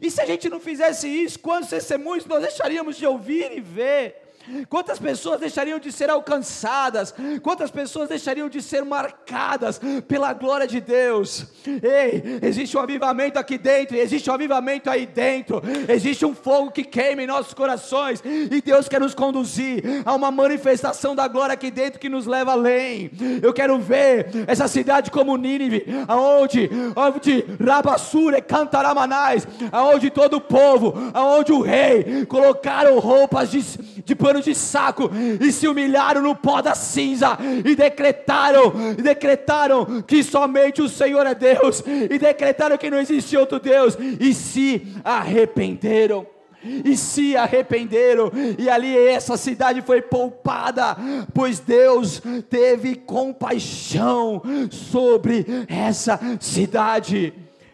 E 0.00 0.08
se 0.08 0.20
a 0.20 0.26
gente 0.26 0.48
não 0.48 0.60
fizesse 0.60 1.08
isso, 1.08 1.40
quantos 1.40 1.70
testemunhos 1.70 2.26
nós 2.26 2.42
deixaríamos 2.42 2.96
de 2.96 3.06
ouvir 3.06 3.50
e 3.50 3.60
ver? 3.60 4.29
Quantas 4.68 4.98
pessoas 4.98 5.40
deixariam 5.40 5.78
de 5.78 5.92
ser 5.92 6.10
alcançadas? 6.10 7.14
Quantas 7.42 7.70
pessoas 7.70 8.08
deixariam 8.08 8.48
de 8.48 8.62
ser 8.62 8.84
marcadas 8.84 9.80
pela 10.08 10.32
glória 10.32 10.66
de 10.66 10.80
Deus? 10.80 11.46
Ei, 11.66 12.40
existe 12.42 12.76
um 12.76 12.80
avivamento 12.80 13.38
aqui 13.38 13.58
dentro, 13.58 13.96
existe 13.96 14.30
um 14.30 14.34
avivamento 14.34 14.88
aí 14.90 15.06
dentro, 15.06 15.62
existe 15.88 16.24
um 16.24 16.34
fogo 16.34 16.70
que 16.70 16.84
queima 16.84 17.22
em 17.22 17.26
nossos 17.26 17.54
corações, 17.54 18.22
e 18.24 18.60
Deus 18.60 18.88
quer 18.88 19.00
nos 19.00 19.14
conduzir 19.14 19.82
a 20.04 20.14
uma 20.14 20.30
manifestação 20.30 21.14
da 21.14 21.28
glória 21.28 21.52
aqui 21.52 21.70
dentro 21.70 22.00
que 22.00 22.08
nos 22.08 22.26
leva 22.26 22.52
além. 22.52 23.10
Eu 23.42 23.52
quero 23.52 23.78
ver 23.78 24.28
essa 24.46 24.66
cidade 24.68 25.10
como 25.10 25.36
Nínive, 25.36 25.84
aonde, 26.08 26.70
onde 26.96 27.44
Rabassure 27.62 28.40
cantaramanais, 28.42 29.46
aonde 29.70 30.10
todo 30.10 30.38
o 30.38 30.40
povo, 30.40 30.94
aonde 31.12 31.52
o 31.52 31.60
rei 31.60 32.24
colocaram 32.26 32.98
roupas 32.98 33.50
de, 33.50 33.60
de 34.02 34.14
pano 34.30 34.40
de 34.40 34.54
saco 34.54 35.10
e 35.40 35.50
se 35.50 35.66
humilharam 35.66 36.22
no 36.22 36.36
pó 36.36 36.62
da 36.62 36.74
cinza 36.74 37.36
e 37.64 37.74
decretaram, 37.74 38.72
e 38.96 39.02
decretaram 39.02 40.02
que 40.02 40.22
somente 40.22 40.80
o 40.80 40.88
Senhor 40.88 41.26
é 41.26 41.34
Deus 41.34 41.82
e 42.08 42.16
decretaram 42.16 42.78
que 42.78 42.90
não 42.90 43.00
existe 43.00 43.36
outro 43.36 43.58
Deus 43.58 43.98
e 44.20 44.32
se 44.32 44.86
arrependeram 45.04 46.24
e 46.62 46.94
se 46.94 47.34
arrependeram, 47.38 48.30
e 48.58 48.68
ali 48.68 48.94
essa 48.94 49.38
cidade 49.38 49.80
foi 49.80 50.02
poupada, 50.02 50.94
pois 51.32 51.58
Deus 51.58 52.20
teve 52.50 52.96
compaixão 52.96 54.42
sobre 54.70 55.46
essa 55.66 56.20
cidade. 56.38 57.32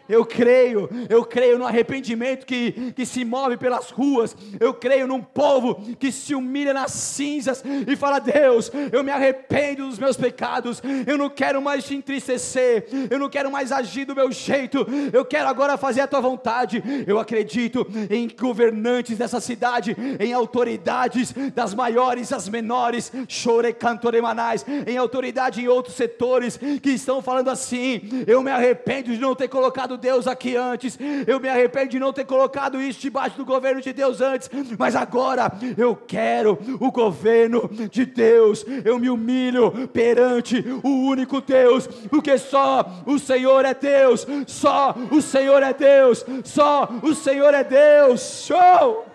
Eu 0.09 0.25
creio, 0.25 0.89
eu 1.09 1.25
creio 1.25 1.57
no 1.57 1.65
arrependimento 1.65 2.45
que, 2.45 2.93
que 2.95 3.05
se 3.05 3.25
move 3.25 3.57
pelas 3.57 3.89
ruas. 3.89 4.35
Eu 4.59 4.73
creio 4.73 5.07
num 5.07 5.21
povo 5.21 5.75
que 5.99 6.11
se 6.11 6.33
humilha 6.33 6.73
nas 6.73 6.91
cinzas 6.91 7.63
e 7.87 7.95
fala: 7.95 8.19
Deus, 8.19 8.71
eu 8.91 9.03
me 9.03 9.11
arrependo 9.11 9.87
dos 9.87 9.99
meus 9.99 10.17
pecados. 10.17 10.81
Eu 11.05 11.17
não 11.17 11.29
quero 11.29 11.61
mais 11.61 11.85
te 11.85 11.95
entristecer. 11.95 12.87
Eu 13.09 13.19
não 13.19 13.29
quero 13.29 13.51
mais 13.51 13.71
agir 13.71 14.05
do 14.05 14.15
meu 14.15 14.31
jeito. 14.31 14.85
Eu 15.11 15.25
quero 15.25 15.47
agora 15.47 15.77
fazer 15.77 16.01
a 16.01 16.07
tua 16.07 16.21
vontade. 16.21 16.83
Eu 17.05 17.19
acredito 17.19 17.85
em 18.09 18.27
governantes 18.27 19.17
dessa 19.17 19.41
cidade, 19.41 19.95
em 20.19 20.33
autoridades 20.33 21.33
das 21.53 21.73
maiores 21.73 22.31
às 22.31 22.47
menores, 22.47 23.11
chore 23.27 23.73
cantoremanais, 23.73 24.65
em 24.85 24.97
autoridade 24.97 25.61
em 25.61 25.67
outros 25.67 25.95
setores 25.95 26.57
que 26.81 26.91
estão 26.91 27.21
falando 27.21 27.49
assim: 27.49 28.01
Eu 28.25 28.41
me 28.41 28.51
arrependo 28.51 29.11
de 29.11 29.19
não 29.19 29.35
ter 29.35 29.47
colocado 29.47 29.96
Deus 29.97 30.27
aqui 30.27 30.55
antes. 30.55 30.97
Eu 31.25 31.39
me 31.39 31.49
arrependo 31.49 31.89
de 31.89 31.99
não 31.99 32.13
ter 32.13 32.25
colocado 32.25 32.79
isso 32.81 32.99
debaixo 32.99 33.37
do 33.37 33.45
governo 33.45 33.81
de 33.81 33.91
Deus 33.91 34.21
antes, 34.21 34.49
mas 34.77 34.95
agora 34.95 35.51
eu 35.77 35.95
quero 35.95 36.57
o 36.79 36.91
governo 36.91 37.69
de 37.91 38.05
Deus. 38.05 38.65
Eu 38.85 38.97
me 38.99 39.09
humilho 39.09 39.87
perante 39.89 40.63
o 40.83 40.89
único 41.07 41.41
Deus, 41.41 41.87
porque 42.09 42.37
só 42.37 43.03
o 43.05 43.19
Senhor 43.19 43.65
é 43.65 43.73
Deus, 43.73 44.25
só 44.45 44.95
o 45.11 45.21
Senhor 45.21 45.61
é 45.63 45.73
Deus, 45.73 46.25
só 46.43 46.89
o 47.01 47.13
Senhor 47.13 47.53
é 47.53 47.63
Deus. 47.63 48.45
Show! 48.45 49.05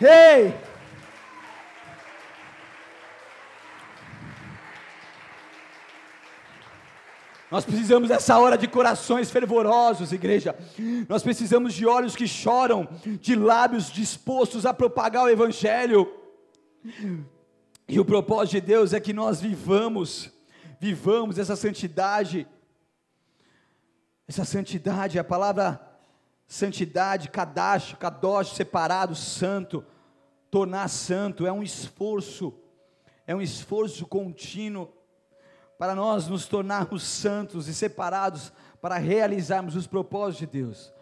Hey! 0.00 0.67
Nós 7.50 7.64
precisamos 7.64 8.10
dessa 8.10 8.38
hora 8.38 8.58
de 8.58 8.68
corações 8.68 9.30
fervorosos, 9.30 10.12
igreja. 10.12 10.54
Nós 11.08 11.22
precisamos 11.22 11.72
de 11.72 11.86
olhos 11.86 12.14
que 12.14 12.28
choram, 12.28 12.86
de 13.20 13.34
lábios 13.34 13.90
dispostos 13.90 14.66
a 14.66 14.74
propagar 14.74 15.24
o 15.24 15.30
Evangelho. 15.30 16.12
E 17.88 17.98
o 17.98 18.04
propósito 18.04 18.52
de 18.52 18.60
Deus 18.60 18.92
é 18.92 19.00
que 19.00 19.14
nós 19.14 19.40
vivamos, 19.40 20.30
vivamos 20.78 21.38
essa 21.38 21.56
santidade. 21.56 22.46
Essa 24.26 24.44
santidade, 24.44 25.18
a 25.18 25.24
palavra 25.24 25.80
santidade, 26.46 27.30
kadash, 27.30 27.94
kadosh, 27.98 28.52
separado, 28.52 29.14
santo, 29.14 29.84
tornar 30.50 30.88
santo, 30.88 31.46
é 31.46 31.52
um 31.52 31.62
esforço, 31.62 32.52
é 33.26 33.34
um 33.34 33.40
esforço 33.40 34.06
contínuo 34.06 34.97
para 35.78 35.94
nós 35.94 36.28
nos 36.28 36.46
tornarmos 36.46 37.04
santos 37.04 37.68
e 37.68 37.74
separados 37.74 38.52
para 38.80 38.96
realizarmos 38.96 39.76
os 39.76 39.86
propósitos 39.86 40.40
de 40.40 40.46
Deus. 40.46 40.92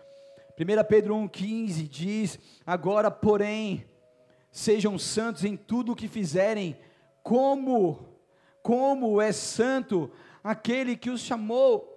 1 0.58 0.84
Pedro 0.88 1.14
1,15 1.16 1.88
diz: 1.88 2.38
Agora, 2.64 3.10
porém, 3.10 3.86
Sejam 4.56 4.98
santos 4.98 5.44
em 5.44 5.54
tudo 5.54 5.92
o 5.92 5.94
que 5.94 6.08
fizerem, 6.08 6.78
como, 7.22 8.08
como 8.62 9.20
é 9.20 9.30
santo 9.30 10.10
aquele 10.42 10.96
que 10.96 11.10
os 11.10 11.20
chamou. 11.20 11.92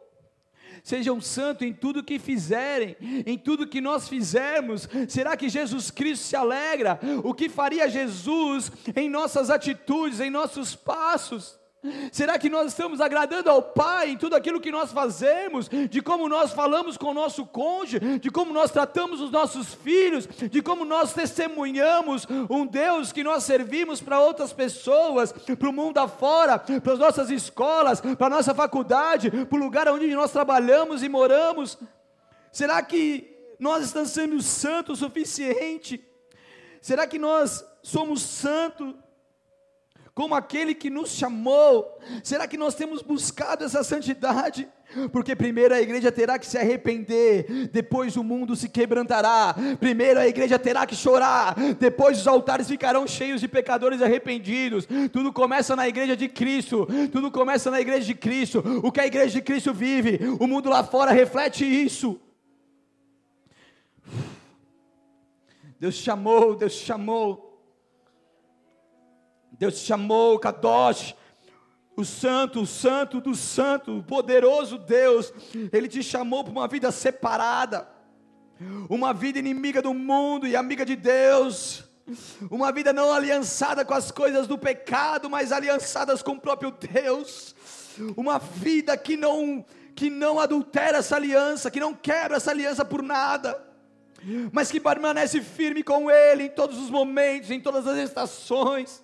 Sejam 0.83 1.21
santos 1.21 1.65
em 1.65 1.71
tudo 1.71 2.03
que 2.03 2.19
fizerem, 2.19 2.97
em 3.25 3.37
tudo 3.37 3.65
que 3.65 3.79
nós 3.79 4.09
fizermos. 4.09 4.89
Será 5.07 5.37
que 5.37 5.47
Jesus 5.47 5.89
Cristo 5.89 6.23
se 6.23 6.35
alegra? 6.35 6.99
O 7.23 7.33
que 7.33 7.47
faria 7.47 7.87
Jesus 7.87 8.71
em 8.93 9.09
nossas 9.09 9.49
atitudes, 9.49 10.19
em 10.19 10.29
nossos 10.29 10.75
passos? 10.75 11.58
Será 12.11 12.37
que 12.37 12.49
nós 12.49 12.67
estamos 12.67 12.99
agradando 12.99 13.49
ao 13.49 13.61
Pai 13.61 14.09
em 14.09 14.17
tudo 14.17 14.35
aquilo 14.35 14.59
que 14.59 14.71
nós 14.71 14.91
fazemos, 14.91 15.69
de 15.69 16.01
como 16.01 16.27
nós 16.27 16.51
falamos 16.51 16.97
com 16.97 17.07
o 17.07 17.13
nosso 17.13 17.45
cônjuge, 17.45 18.19
de 18.19 18.29
como 18.29 18.51
nós 18.53 18.69
tratamos 18.69 19.21
os 19.21 19.31
nossos 19.31 19.73
filhos, 19.75 20.27
de 20.27 20.61
como 20.61 20.83
nós 20.83 21.13
testemunhamos 21.13 22.27
um 22.49 22.65
Deus 22.65 23.13
que 23.13 23.23
nós 23.23 23.45
servimos 23.45 24.01
para 24.01 24.19
outras 24.19 24.51
pessoas, 24.51 25.31
para 25.31 25.69
o 25.69 25.73
mundo 25.73 25.99
afora, 25.99 26.59
para 26.59 26.93
as 26.93 26.99
nossas 26.99 27.29
escolas, 27.29 28.01
para 28.01 28.27
a 28.27 28.29
nossa 28.29 28.53
faculdade, 28.53 29.31
para 29.31 29.57
o 29.57 29.61
lugar 29.61 29.87
onde 29.87 30.13
nós 30.13 30.31
trabalhamos 30.31 31.01
e 31.01 31.07
moramos? 31.07 31.77
Será 32.51 32.81
que 32.81 33.37
nós 33.57 33.85
estamos 33.85 34.09
sendo 34.09 34.41
santos 34.41 35.01
o 35.01 35.05
suficiente? 35.05 36.05
Será 36.81 37.07
que 37.07 37.17
nós 37.17 37.63
somos 37.81 38.21
santos 38.21 38.95
como 40.19 40.35
aquele 40.35 40.75
que 40.75 40.89
nos 40.89 41.11
chamou? 41.11 41.97
Será 42.21 42.45
que 42.45 42.57
nós 42.57 42.75
temos 42.75 43.01
buscado 43.01 43.63
essa 43.63 43.85
santidade? 43.85 44.67
Porque 45.13 45.33
primeiro 45.33 45.73
a 45.73 45.79
igreja 45.79 46.11
terá 46.11 46.37
que 46.37 46.45
se 46.45 46.57
arrepender, 46.57 47.69
depois 47.71 48.17
o 48.17 48.23
mundo 48.23 48.53
se 48.53 48.67
quebrantará. 48.67 49.55
Primeiro 49.79 50.19
a 50.19 50.27
igreja 50.27 50.59
terá 50.59 50.85
que 50.85 50.93
chorar, 50.93 51.55
depois 51.79 52.19
os 52.19 52.27
altares 52.27 52.67
ficarão 52.67 53.07
cheios 53.07 53.39
de 53.39 53.47
pecadores 53.47 54.01
arrependidos. 54.01 54.85
Tudo 55.13 55.31
começa 55.31 55.73
na 55.73 55.87
igreja 55.87 56.17
de 56.17 56.27
Cristo, 56.27 56.85
tudo 57.13 57.31
começa 57.31 57.71
na 57.71 57.79
igreja 57.79 58.05
de 58.05 58.13
Cristo. 58.13 58.61
O 58.83 58.91
que 58.91 58.99
a 58.99 59.07
igreja 59.07 59.35
de 59.35 59.41
Cristo 59.41 59.73
vive, 59.73 60.19
o 60.37 60.45
mundo 60.47 60.69
lá 60.69 60.83
fora 60.83 61.13
reflete 61.13 61.63
isso. 61.63 62.19
Deus 65.79 65.95
chamou, 65.95 66.55
Deus 66.55 66.73
chamou. 66.73 67.48
Deus 69.59 69.81
te 69.81 69.85
chamou, 69.85 70.39
Kadosh, 70.39 71.13
o 71.97 72.05
santo, 72.05 72.61
o 72.61 72.65
santo 72.65 73.19
do 73.19 73.35
santo, 73.35 73.97
o 73.97 74.01
poderoso 74.01 74.77
Deus, 74.77 75.33
Ele 75.73 75.89
te 75.89 76.01
chamou 76.01 76.45
para 76.45 76.51
uma 76.51 76.65
vida 76.65 76.93
separada, 76.93 77.85
uma 78.89 79.13
vida 79.13 79.37
inimiga 79.37 79.81
do 79.81 79.93
mundo 79.93 80.47
e 80.47 80.55
amiga 80.55 80.85
de 80.85 80.95
Deus, 80.95 81.83
uma 82.49 82.71
vida 82.71 82.93
não 82.93 83.11
aliançada 83.11 83.83
com 83.83 83.93
as 83.93 84.11
coisas 84.11 84.47
do 84.47 84.57
pecado, 84.57 85.29
mas 85.29 85.51
aliançadas 85.51 86.21
com 86.21 86.31
o 86.31 86.39
próprio 86.39 86.71
Deus, 86.71 87.53
uma 88.15 88.39
vida 88.39 88.95
que 88.95 89.17
não 89.17 89.65
que 89.93 90.09
não 90.09 90.39
adultera 90.39 90.99
essa 90.99 91.17
aliança, 91.17 91.69
que 91.69 91.81
não 91.81 91.93
quebra 91.93 92.37
essa 92.37 92.51
aliança 92.51 92.85
por 92.85 93.03
nada, 93.03 93.61
mas 94.53 94.71
que 94.71 94.79
permanece 94.79 95.41
firme 95.41 95.83
com 95.83 96.09
Ele 96.09 96.43
em 96.43 96.49
todos 96.49 96.77
os 96.77 96.89
momentos, 96.89 97.51
em 97.51 97.59
todas 97.59 97.85
as 97.85 97.97
estações. 97.97 99.03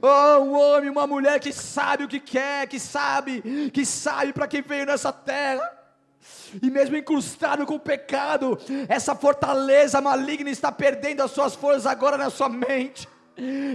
Oh, 0.00 0.42
um 0.42 0.54
homem, 0.54 0.90
uma 0.90 1.06
mulher 1.06 1.38
que 1.40 1.52
sabe 1.52 2.04
o 2.04 2.08
que 2.08 2.20
quer, 2.20 2.66
que 2.66 2.78
sabe, 2.78 3.70
que 3.72 3.84
sabe 3.84 4.32
para 4.32 4.48
quem 4.48 4.62
veio 4.62 4.86
nessa 4.86 5.12
terra. 5.12 5.78
E 6.62 6.70
mesmo 6.70 6.96
incrustado 6.96 7.64
com 7.64 7.74
o 7.74 7.80
pecado, 7.80 8.58
essa 8.88 9.14
fortaleza 9.14 10.00
maligna 10.00 10.50
está 10.50 10.72
perdendo 10.72 11.22
as 11.22 11.30
suas 11.30 11.54
forças 11.54 11.86
agora 11.86 12.16
na 12.16 12.30
sua 12.30 12.48
mente. 12.48 13.08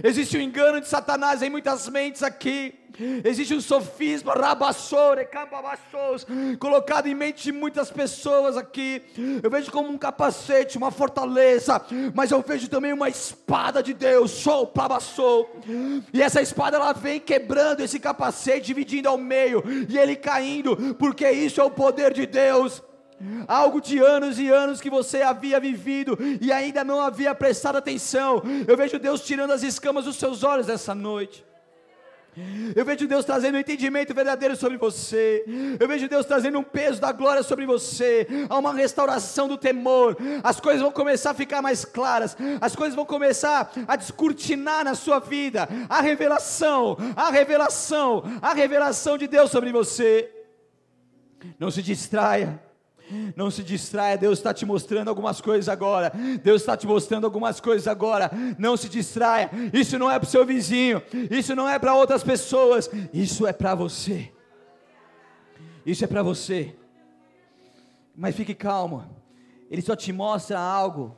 Existe 0.04 0.38
o 0.38 0.40
um 0.40 0.44
engano 0.44 0.80
de 0.80 0.88
Satanás 0.88 1.42
em 1.42 1.50
muitas 1.50 1.90
mentes 1.90 2.24
aqui. 2.24 2.74
Existe 3.24 3.54
um 3.54 3.62
sofisma, 3.62 4.34
rabassore, 4.34 5.26
cambabassous, 5.26 6.26
colocado 6.60 7.08
em 7.08 7.16
mente 7.16 7.44
de 7.44 7.52
muitas 7.52 7.92
pessoas 7.92 8.56
aqui. 8.56 9.02
Eu 9.44 9.50
vejo 9.50 9.72
como 9.72 9.90
um 9.90 9.98
capacete, 9.98 10.78
uma 10.78 10.92
fortaleza, 10.92 11.82
mas 12.14 12.32
eu 12.32 12.42
vejo 12.42 12.70
também 12.70 12.94
uma 12.94 13.10
espada 13.10 13.84
de 13.84 13.94
Deus, 13.94 14.32
show, 14.32 14.68
plabassou. 14.68 15.62
E 16.14 16.22
essa 16.22 16.42
espada 16.42 16.78
ela 16.78 16.94
vem 16.94 17.20
quebrando 17.20 17.82
esse 17.82 18.00
capacete, 18.00 18.68
dividindo 18.68 19.10
ao 19.10 19.18
meio, 19.18 19.64
e 19.90 19.98
ele 19.98 20.16
caindo, 20.16 20.96
porque 20.96 21.30
isso 21.30 21.60
é 21.60 21.64
o 21.64 21.72
poder 21.72 22.14
de 22.14 22.26
Deus. 22.26 22.82
Algo 23.48 23.80
de 23.80 24.00
anos 24.00 24.38
e 24.40 24.50
anos 24.50 24.82
que 24.82 24.90
você 24.90 25.22
havia 25.22 25.60
vivido 25.60 26.18
e 26.42 26.52
ainda 26.52 26.84
não 26.84 27.00
havia 27.00 27.34
prestado 27.34 27.78
atenção. 27.78 28.42
Eu 28.68 28.76
vejo 28.76 29.00
Deus 29.00 29.22
tirando 29.22 29.52
as 29.52 29.64
escamas 29.64 30.06
dos 30.06 30.18
seus 30.18 30.44
olhos 30.44 30.68
essa 30.68 30.94
noite. 30.94 31.46
Eu 32.76 32.84
vejo 32.84 33.08
Deus 33.08 33.24
trazendo 33.24 33.56
um 33.56 33.60
entendimento 33.60 34.14
verdadeiro 34.14 34.56
sobre 34.58 34.78
você. 34.78 35.46
Eu 35.80 35.88
vejo 35.88 36.10
Deus 36.10 36.26
trazendo 36.26 36.60
um 36.60 36.64
peso 36.64 37.00
da 37.00 37.12
glória 37.14 37.42
sobre 37.42 37.66
você. 37.66 38.28
Há 38.50 38.58
uma 38.58 38.74
restauração 38.74 39.48
do 39.48 39.58
temor. 39.58 40.18
As 40.44 40.60
coisas 40.60 40.82
vão 40.82 40.92
começar 40.92 41.32
a 41.32 41.36
ficar 41.36 41.62
mais 41.62 41.86
claras. 41.86 42.36
As 42.60 42.76
coisas 42.76 42.94
vão 42.94 43.06
começar 43.06 43.72
a 43.88 43.96
descortinar 43.96 44.84
na 44.84 44.96
sua 44.96 45.20
vida. 45.20 45.70
A 45.88 46.02
revelação, 46.02 46.98
a 47.16 47.32
revelação, 47.32 48.24
a 48.42 48.54
revelação 48.54 49.18
de 49.18 49.28
Deus 49.28 49.50
sobre 49.50 49.72
você. 49.72 50.30
Não 51.58 51.72
se 51.72 51.82
distraia. 51.82 52.65
Não 53.36 53.52
se 53.52 53.64
distraia, 53.64 54.18
Deus 54.18 54.40
está 54.40 54.54
te 54.54 54.66
mostrando 54.66 55.10
algumas 55.10 55.42
coisas 55.42 55.70
agora. 55.70 56.12
Deus 56.44 56.62
está 56.62 56.76
te 56.76 56.88
mostrando 56.88 57.26
algumas 57.26 57.60
coisas 57.60 57.88
agora. 57.88 58.32
Não 58.58 58.76
se 58.76 58.90
distraia. 58.90 59.50
Isso 59.74 59.98
não 60.00 60.12
é 60.12 60.20
para 60.20 60.28
o 60.28 60.30
seu 60.30 60.46
vizinho. 60.46 61.02
Isso 61.30 61.56
não 61.56 61.68
é 61.68 61.78
para 61.78 61.96
outras 61.96 62.24
pessoas. 62.24 62.90
Isso 63.14 63.46
é 63.46 63.54
para 63.54 63.76
você. 63.76 64.32
Isso 65.86 66.04
é 66.04 66.08
para 66.08 66.24
você. 66.24 66.76
Mas 68.16 68.36
fique 68.36 68.56
calmo. 68.56 69.06
Ele 69.70 69.82
só 69.82 69.96
te 69.96 70.12
mostra 70.12 70.60
algo 70.60 71.18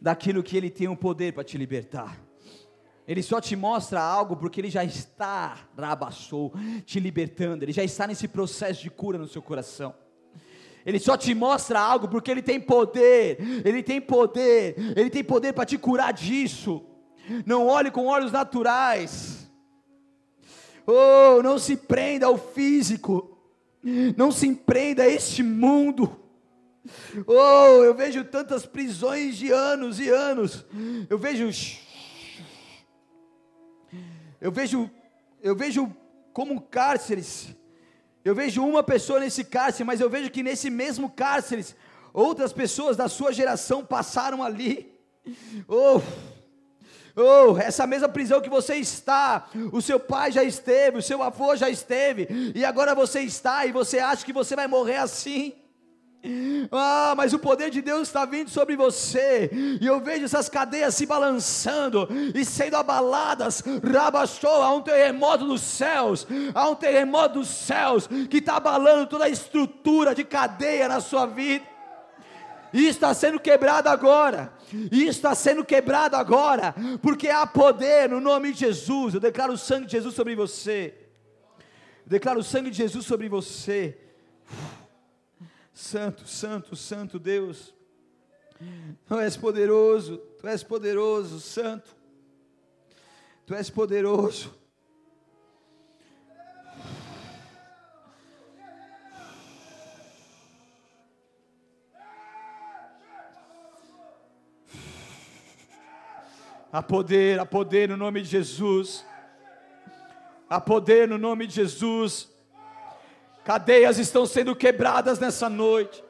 daquilo 0.00 0.42
que 0.42 0.56
ele 0.56 0.68
tem 0.68 0.88
o 0.88 0.96
poder 0.96 1.32
para 1.32 1.44
te 1.44 1.56
libertar. 1.56 2.18
Ele 3.06 3.22
só 3.22 3.40
te 3.40 3.56
mostra 3.56 4.00
algo 4.00 4.36
porque 4.36 4.60
ele 4.60 4.70
já 4.70 4.84
está, 4.84 5.58
rabassou, 5.76 6.52
te 6.84 7.00
libertando. 7.00 7.64
Ele 7.64 7.72
já 7.72 7.82
está 7.82 8.06
nesse 8.06 8.28
processo 8.28 8.82
de 8.82 8.90
cura 8.90 9.18
no 9.18 9.26
seu 9.26 9.42
coração. 9.42 9.94
Ele 10.84 10.98
só 10.98 11.16
te 11.16 11.34
mostra 11.34 11.78
algo 11.80 12.08
porque 12.08 12.30
ele 12.30 12.42
tem 12.42 12.60
poder. 12.60 13.38
Ele 13.64 13.82
tem 13.82 14.00
poder. 14.00 14.74
Ele 14.96 15.10
tem 15.10 15.22
poder 15.22 15.52
para 15.52 15.64
te 15.64 15.78
curar 15.78 16.12
disso. 16.12 16.84
Não 17.46 17.66
olhe 17.66 17.90
com 17.90 18.06
olhos 18.06 18.32
naturais. 18.32 19.48
Oh, 20.86 21.42
não 21.42 21.58
se 21.58 21.76
prenda 21.76 22.26
ao 22.26 22.36
físico. 22.36 23.38
Não 24.16 24.32
se 24.32 24.52
prenda 24.54 25.04
a 25.04 25.08
este 25.08 25.42
mundo. 25.42 26.18
Oh, 27.26 27.84
eu 27.84 27.94
vejo 27.94 28.24
tantas 28.24 28.66
prisões 28.66 29.36
de 29.36 29.52
anos 29.52 30.00
e 30.00 30.08
anos. 30.08 30.64
Eu 31.08 31.18
vejo 31.18 31.48
Eu 34.40 34.50
vejo 34.50 34.90
eu 35.42 35.56
vejo 35.56 35.92
como 36.32 36.60
cárceres 36.60 37.54
eu 38.24 38.34
vejo 38.34 38.64
uma 38.64 38.82
pessoa 38.82 39.20
nesse 39.20 39.44
cárcere, 39.44 39.84
mas 39.84 40.00
eu 40.00 40.08
vejo 40.08 40.30
que 40.30 40.42
nesse 40.42 40.70
mesmo 40.70 41.10
cárcere, 41.10 41.64
outras 42.12 42.52
pessoas 42.52 42.96
da 42.96 43.08
sua 43.08 43.32
geração 43.32 43.84
passaram 43.84 44.42
ali. 44.42 44.90
Oh, 45.68 46.00
oh, 47.14 47.58
essa 47.58 47.86
mesma 47.86 48.08
prisão 48.08 48.40
que 48.40 48.48
você 48.48 48.74
está, 48.76 49.48
o 49.70 49.80
seu 49.80 50.00
pai 50.00 50.32
já 50.32 50.42
esteve, 50.42 50.98
o 50.98 51.02
seu 51.02 51.22
avô 51.22 51.54
já 51.54 51.70
esteve, 51.70 52.26
e 52.54 52.64
agora 52.64 52.94
você 52.94 53.20
está 53.20 53.64
e 53.64 53.70
você 53.70 54.00
acha 54.00 54.24
que 54.24 54.32
você 54.32 54.56
vai 54.56 54.66
morrer 54.66 54.96
assim. 54.96 55.54
Ah, 56.70 57.14
mas 57.16 57.32
o 57.32 57.38
poder 57.38 57.70
de 57.70 57.82
Deus 57.82 58.08
está 58.08 58.24
vindo 58.24 58.48
sobre 58.48 58.76
você, 58.76 59.50
e 59.80 59.84
eu 59.84 59.98
vejo 60.00 60.24
essas 60.24 60.48
cadeias 60.48 60.94
se 60.94 61.04
balançando 61.04 62.08
e 62.34 62.44
sendo 62.44 62.76
abaladas. 62.76 63.62
Rabachou, 63.82 64.62
há 64.62 64.72
um 64.72 64.82
terremoto 64.82 65.44
dos 65.44 65.60
céus, 65.60 66.26
há 66.54 66.68
um 66.68 66.74
terremoto 66.74 67.40
dos 67.40 67.48
céus 67.48 68.08
que 68.30 68.38
está 68.38 68.56
abalando 68.56 69.06
toda 69.06 69.24
a 69.24 69.28
estrutura 69.28 70.14
de 70.14 70.22
cadeia 70.22 70.88
na 70.88 71.00
sua 71.00 71.26
vida. 71.26 71.72
E 72.72 72.86
está 72.86 73.12
sendo 73.12 73.38
quebrado 73.38 73.88
agora. 73.88 74.52
E 74.90 75.04
está 75.06 75.34
sendo 75.34 75.62
quebrado 75.62 76.16
agora, 76.16 76.74
porque 77.02 77.28
há 77.28 77.46
poder 77.46 78.08
no 78.08 78.20
nome 78.20 78.52
de 78.52 78.60
Jesus. 78.60 79.12
Eu 79.12 79.20
declaro 79.20 79.52
o 79.52 79.58
sangue 79.58 79.86
de 79.86 79.92
Jesus 79.92 80.14
sobre 80.14 80.34
você. 80.34 80.94
Eu 82.06 82.10
declaro 82.10 82.40
o 82.40 82.44
sangue 82.44 82.70
de 82.70 82.78
Jesus 82.78 83.04
sobre 83.04 83.28
você. 83.28 83.98
Santo, 85.72 86.26
Santo, 86.26 86.76
Santo 86.76 87.18
Deus. 87.18 87.74
Tu 89.06 89.20
és 89.20 89.36
poderoso, 89.36 90.18
Tu 90.40 90.48
és 90.48 90.62
poderoso, 90.62 91.38
Santo. 91.40 91.94
Tu 93.46 93.54
és 93.54 93.70
poderoso. 93.70 94.52
Há 106.72 106.82
poder, 106.82 107.38
há 107.38 107.44
poder 107.44 107.86
no 107.86 107.96
nome 107.98 108.22
de 108.22 108.28
Jesus. 108.28 109.04
Há 110.48 110.58
poder 110.58 111.06
no 111.06 111.18
nome 111.18 111.46
de 111.46 111.52
Jesus. 111.52 112.31
Cadeias 113.44 113.98
estão 113.98 114.24
sendo 114.24 114.54
quebradas 114.54 115.18
nessa 115.18 115.48
noite. 115.48 116.02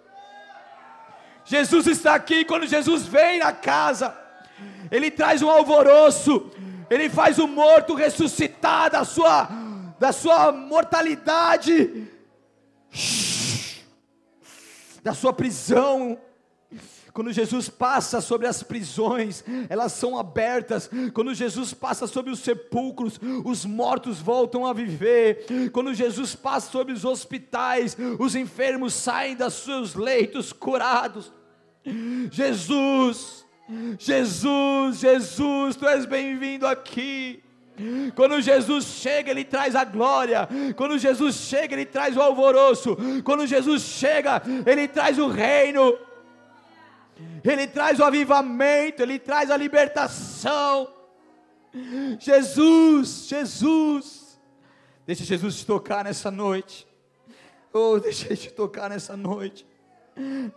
Jesus 1.45 1.87
está 1.87 2.15
aqui. 2.15 2.45
Quando 2.45 2.67
Jesus 2.67 3.07
vem 3.07 3.39
na 3.39 3.53
casa, 3.53 4.17
Ele 4.91 5.11
traz 5.11 5.43
um 5.43 5.51
alvoroço. 5.51 6.51
Ele 6.91 7.09
faz 7.09 7.39
o 7.39 7.49
morto 7.49 7.95
ressuscitar 7.95 8.91
da 8.91 9.05
sua, 9.05 9.49
da 9.99 10.13
sua 10.13 10.53
mortalidade, 10.53 12.07
da 15.03 15.15
sua 15.15 15.33
prisão. 15.33 16.19
Quando 17.13 17.33
Jesus 17.33 17.69
passa 17.69 18.21
sobre 18.21 18.47
as 18.47 18.63
prisões, 18.63 19.45
elas 19.69 19.93
são 19.93 20.19
abertas. 20.19 20.89
Quando 21.13 21.35
Jesus 21.35 21.75
passa 21.75 22.07
sobre 22.07 22.33
os 22.33 22.41
sepulcros, 22.41 23.21
os 23.45 23.65
mortos 23.65 24.19
voltam 24.19 24.67
a 24.67 24.73
viver. 24.73 25.45
Quando 25.73 25.93
Jesus 25.93 26.35
passa 26.35 26.71
sobre 26.71 26.93
os 26.93 27.05
hospitais, 27.05 27.97
os 28.19 28.35
enfermos 28.35 28.95
saem 28.95 29.37
dos 29.37 29.55
seus 29.55 29.95
leitos 29.95 30.53
curados. 30.53 31.33
Jesus, 32.31 33.45
Jesus, 33.99 35.01
Jesus, 35.01 35.77
tu 35.77 35.87
és 35.87 36.07
bem-vindo 36.07 36.67
aqui. 36.67 37.43
Quando 38.15 38.41
Jesus 38.41 38.85
chega, 38.85 39.31
Ele 39.31 39.45
traz 39.45 39.75
a 39.75 39.85
glória. 39.85 40.49
Quando 40.77 40.99
Jesus 40.99 41.37
chega, 41.37 41.75
Ele 41.75 41.87
traz 41.87 42.17
o 42.17 42.21
alvoroço. 42.21 42.97
Quando 43.25 43.47
Jesus 43.47 43.83
chega, 43.83 44.43
Ele 44.67 44.87
traz 44.89 45.19
o 45.19 45.29
reino. 45.29 45.99
Ele 47.45 47.67
traz 47.67 47.99
o 47.99 48.05
avivamento, 48.05 49.03
Ele 49.03 49.19
traz 49.19 49.51
a 49.51 49.57
libertação. 49.57 50.93
Jesus, 52.19 53.27
Jesus, 53.27 54.41
deixa 55.07 55.25
Jesus 55.25 55.57
te 55.57 55.67
tocar 55.67 56.05
nessa 56.05 56.31
noite. 56.31 56.87
Oh, 57.73 57.99
deixa 58.01 58.27
Ele 58.27 58.37
te 58.37 58.53
tocar 58.53 58.91
nessa 58.91 59.17
noite. 59.17 59.67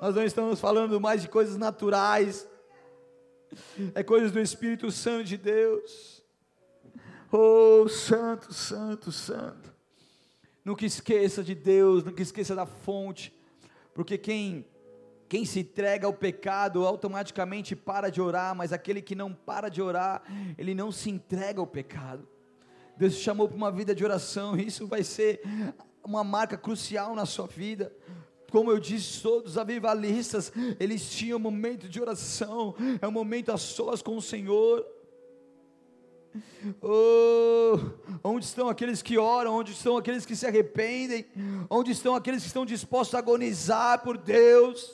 Nós 0.01 0.13
não 0.13 0.24
estamos 0.24 0.59
falando 0.59 0.99
mais 0.99 1.22
de 1.22 1.30
coisas 1.30 1.57
naturais, 1.57 2.47
é 3.93 4.03
coisas 4.03 4.32
do 4.32 4.39
Espírito 4.39 4.91
Santo 4.91 5.24
de 5.24 5.38
Deus. 5.38 6.24
Oh, 7.32 7.88
Santo, 7.88 8.53
Santo, 8.53 9.11
Santo. 9.11 9.74
Nunca 10.63 10.86
esqueça 10.86 11.43
de 11.43 11.55
Deus, 11.55 12.03
nunca 12.03 12.22
esqueça 12.22 12.55
da 12.55 12.66
fonte, 12.66 13.34
porque 13.93 14.18
quem 14.18 14.66
quem 15.28 15.45
se 15.45 15.61
entrega 15.61 16.05
ao 16.05 16.13
pecado 16.13 16.86
automaticamente 16.86 17.76
para 17.76 18.09
de 18.09 18.21
orar, 18.21 18.55
mas 18.55 18.71
aquele 18.71 19.01
que 19.01 19.15
não 19.15 19.34
para 19.34 19.69
de 19.69 19.82
orar, 19.82 20.21
ele 20.57 20.76
não 20.76 20.91
se 20.91 21.09
entrega 21.09 21.59
ao 21.59 21.67
pecado. 21.67 22.28
Deus 22.97 23.15
te 23.15 23.23
chamou 23.23 23.47
para 23.47 23.57
uma 23.57 23.71
vida 23.71 23.93
de 23.93 24.03
oração, 24.03 24.57
e 24.57 24.67
isso 24.67 24.88
vai 24.88 25.03
ser 25.03 25.41
uma 26.03 26.23
marca 26.23 26.57
crucial 26.57 27.15
na 27.15 27.26
sua 27.26 27.47
vida. 27.47 27.91
Como 28.51 28.71
eu 28.71 28.80
disse, 28.80 29.21
todos 29.21 29.51
os 29.51 29.57
avivalistas, 29.57 30.51
eles 30.80 31.09
tinham 31.09 31.38
um 31.38 31.41
momento 31.41 31.89
de 31.89 31.99
oração, 31.99 32.76
é 33.01 33.07
um 33.07 33.11
momento 33.11 33.51
a 33.51 33.57
sós 33.57 34.01
com 34.01 34.15
o 34.15 34.21
Senhor. 34.21 34.86
Oh, 36.82 37.80
onde 38.23 38.45
estão 38.45 38.69
aqueles 38.69 39.01
que 39.01 39.17
oram? 39.17 39.55
Onde 39.55 39.71
estão 39.71 39.97
aqueles 39.97 40.26
que 40.26 40.36
se 40.36 40.45
arrependem? 40.45 41.26
Onde 41.69 41.91
estão 41.91 42.13
aqueles 42.15 42.41
que 42.41 42.47
estão 42.47 42.65
dispostos 42.65 43.15
a 43.15 43.19
agonizar 43.19 44.03
por 44.03 44.17
Deus? 44.17 44.93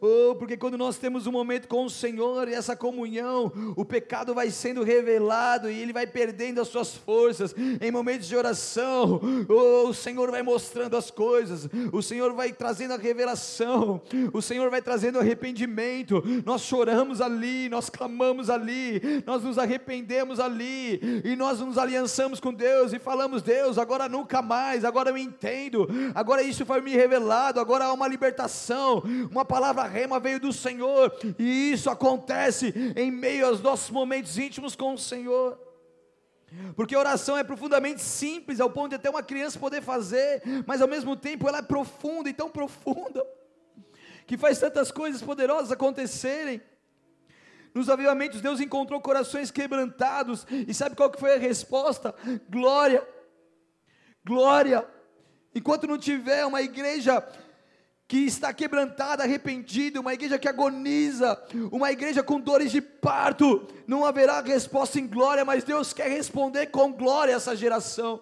Oh, 0.00 0.34
porque 0.34 0.56
quando 0.56 0.76
nós 0.76 0.98
temos 0.98 1.26
um 1.26 1.32
momento 1.32 1.68
com 1.68 1.84
o 1.84 1.90
Senhor 1.90 2.48
e 2.48 2.54
essa 2.54 2.74
comunhão, 2.74 3.52
o 3.76 3.84
pecado 3.84 4.34
vai 4.34 4.50
sendo 4.50 4.82
revelado 4.82 5.70
e 5.70 5.78
ele 5.78 5.92
vai 5.92 6.06
perdendo 6.06 6.60
as 6.60 6.68
suas 6.68 6.96
forças. 6.96 7.54
Em 7.80 7.90
momentos 7.90 8.26
de 8.26 8.36
oração, 8.36 9.20
oh, 9.48 9.88
o 9.88 9.94
Senhor 9.94 10.30
vai 10.30 10.42
mostrando 10.42 10.96
as 10.96 11.10
coisas, 11.10 11.68
o 11.92 12.02
Senhor 12.02 12.32
vai 12.32 12.52
trazendo 12.52 12.94
a 12.94 12.96
revelação, 12.96 14.02
o 14.32 14.42
Senhor 14.42 14.68
vai 14.68 14.82
trazendo 14.82 15.20
arrependimento. 15.20 16.22
Nós 16.44 16.62
choramos 16.62 17.20
ali, 17.20 17.68
nós 17.68 17.88
clamamos 17.88 18.50
ali, 18.50 19.00
nós 19.24 19.44
nos 19.44 19.58
arrependemos 19.58 20.40
ali 20.40 21.00
e 21.24 21.36
nós 21.36 21.60
nos 21.60 21.78
aliançamos 21.78 22.40
com 22.40 22.52
Deus 22.52 22.92
e 22.92 22.98
falamos: 22.98 23.42
Deus, 23.42 23.78
agora 23.78 24.08
nunca 24.08 24.42
mais, 24.42 24.84
agora 24.84 25.10
eu 25.10 25.16
entendo, 25.16 25.86
agora 26.14 26.42
isso 26.42 26.66
foi 26.66 26.80
me 26.80 26.96
revelado, 26.96 27.60
agora 27.60 27.84
há 27.84 27.92
uma 27.92 28.08
libertação 28.08 29.04
uma 29.36 29.44
palavra 29.44 29.84
rema 29.84 30.18
veio 30.18 30.40
do 30.40 30.52
Senhor, 30.52 31.14
e 31.38 31.72
isso 31.72 31.90
acontece 31.90 32.72
em 32.96 33.10
meio 33.10 33.46
aos 33.46 33.60
nossos 33.60 33.90
momentos 33.90 34.38
íntimos 34.38 34.74
com 34.74 34.94
o 34.94 34.98
Senhor. 34.98 35.60
Porque 36.74 36.94
a 36.94 36.98
oração 36.98 37.36
é 37.36 37.44
profundamente 37.44 38.00
simples, 38.00 38.60
ao 38.60 38.70
ponto 38.70 38.90
de 38.90 38.94
até 38.94 39.10
uma 39.10 39.22
criança 39.22 39.58
poder 39.58 39.82
fazer, 39.82 40.42
mas 40.66 40.80
ao 40.80 40.88
mesmo 40.88 41.16
tempo 41.16 41.48
ela 41.48 41.58
é 41.58 41.62
profunda 41.62 42.30
e 42.30 42.32
tão 42.32 42.48
profunda, 42.48 43.26
que 44.26 44.38
faz 44.38 44.58
tantas 44.58 44.90
coisas 44.90 45.20
poderosas 45.22 45.70
acontecerem. 45.70 46.62
Nos 47.74 47.90
avivamentos, 47.90 48.40
Deus 48.40 48.58
encontrou 48.58 49.00
corações 49.02 49.50
quebrantados, 49.50 50.46
e 50.48 50.72
sabe 50.72 50.96
qual 50.96 51.10
que 51.10 51.20
foi 51.20 51.34
a 51.34 51.38
resposta? 51.38 52.14
Glória, 52.48 53.06
glória. 54.24 54.86
Enquanto 55.54 55.86
não 55.86 55.98
tiver 55.98 56.46
uma 56.46 56.62
igreja 56.62 57.26
que 58.08 58.18
está 58.18 58.52
quebrantada, 58.52 59.24
arrependida, 59.24 60.00
uma 60.00 60.14
igreja 60.14 60.38
que 60.38 60.48
agoniza, 60.48 61.36
uma 61.72 61.90
igreja 61.90 62.22
com 62.22 62.40
dores 62.40 62.70
de 62.70 62.80
parto, 62.80 63.66
não 63.86 64.04
haverá 64.04 64.40
resposta 64.40 65.00
em 65.00 65.06
glória, 65.06 65.44
mas 65.44 65.64
Deus 65.64 65.92
quer 65.92 66.08
responder 66.08 66.66
com 66.66 66.92
glória 66.92 67.34
a 67.34 67.36
essa 67.36 67.56
geração. 67.56 68.20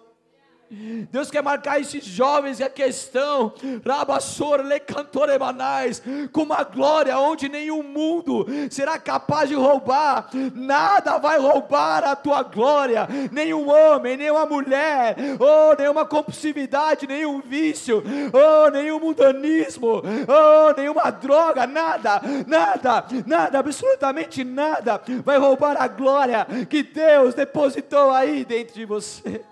Deus 1.11 1.29
quer 1.29 1.43
marcar 1.43 1.79
esses 1.79 2.03
jovens 2.03 2.59
e 2.59 2.63
a 2.63 2.69
questão, 2.69 3.53
Rabassor, 3.85 4.61
Lecantoremanais, 4.61 6.01
com 6.31 6.41
uma 6.41 6.63
glória 6.63 7.17
onde 7.19 7.47
nenhum 7.47 7.83
mundo 7.83 8.45
será 8.71 8.97
capaz 8.97 9.47
de 9.47 9.55
roubar, 9.55 10.29
nada 10.55 11.19
vai 11.19 11.37
roubar 11.37 12.03
a 12.03 12.15
tua 12.15 12.41
glória, 12.41 13.07
nenhum 13.31 13.69
homem, 13.69 14.17
nenhuma 14.17 14.45
mulher, 14.45 15.15
oh, 15.39 15.75
nenhuma 15.79 16.05
compulsividade, 16.05 17.07
nenhum 17.07 17.41
vício, 17.41 18.03
oh, 18.33 18.69
nenhum 18.71 18.99
mundanismo, 18.99 20.01
oh, 20.01 20.73
nenhuma 20.75 21.11
droga, 21.11 21.67
nada, 21.67 22.21
nada, 22.47 23.05
nada, 23.25 23.59
absolutamente 23.59 24.43
nada 24.43 25.01
vai 25.23 25.37
roubar 25.37 25.79
a 25.79 25.87
glória 25.87 26.47
que 26.69 26.81
Deus 26.81 27.35
depositou 27.35 28.11
aí 28.11 28.43
dentro 28.43 28.73
de 28.73 28.85
você 28.85 29.43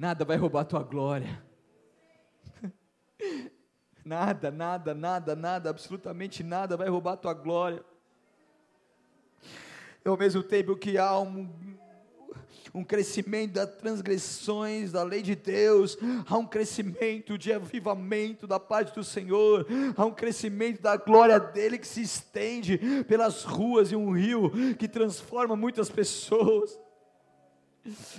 nada 0.00 0.24
vai 0.24 0.38
roubar 0.38 0.62
a 0.62 0.64
tua 0.64 0.82
glória. 0.82 1.42
nada, 4.02 4.50
nada, 4.50 4.94
nada, 4.94 5.36
nada, 5.36 5.68
absolutamente 5.68 6.42
nada 6.42 6.74
vai 6.74 6.88
roubar 6.88 7.12
a 7.12 7.16
tua 7.18 7.34
glória. 7.34 7.84
E 10.02 10.08
ao 10.08 10.16
mesmo 10.16 10.42
tempo 10.42 10.74
que 10.74 10.96
há 10.96 11.18
um, 11.20 11.52
um 12.72 12.82
crescimento 12.82 13.52
das 13.52 13.76
transgressões 13.76 14.90
da 14.90 15.02
lei 15.02 15.20
de 15.20 15.36
Deus, 15.36 15.98
há 16.26 16.38
um 16.38 16.46
crescimento 16.46 17.36
de 17.36 17.52
avivamento 17.52 18.46
da 18.46 18.58
parte 18.58 18.94
do 18.94 19.04
Senhor, 19.04 19.66
há 19.94 20.06
um 20.06 20.14
crescimento 20.14 20.80
da 20.80 20.96
glória 20.96 21.38
dele 21.38 21.76
que 21.76 21.86
se 21.86 22.00
estende 22.00 22.78
pelas 23.06 23.44
ruas 23.44 23.92
e 23.92 23.96
um 23.96 24.12
rio 24.12 24.50
que 24.78 24.88
transforma 24.88 25.54
muitas 25.54 25.90
pessoas. 25.90 26.80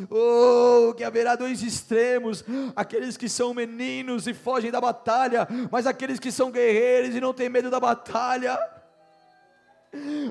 Oh, 0.10 0.94
que 0.96 1.04
haverá 1.04 1.36
dois 1.36 1.62
extremos: 1.62 2.44
aqueles 2.76 3.16
que 3.16 3.30
são 3.30 3.54
meninos 3.54 4.28
e 4.28 4.34
fogem 4.34 4.72
da 4.72 4.82
batalha, 4.82 5.48
mas 5.72 5.86
aqueles 5.86 6.20
que 6.20 6.32
são 6.32 6.52
guerreiros 6.52 7.16
e 7.16 7.22
não 7.22 7.34
têm 7.34 7.50
medo 7.50 7.70
da 7.70 7.80
batalha. 7.80 8.58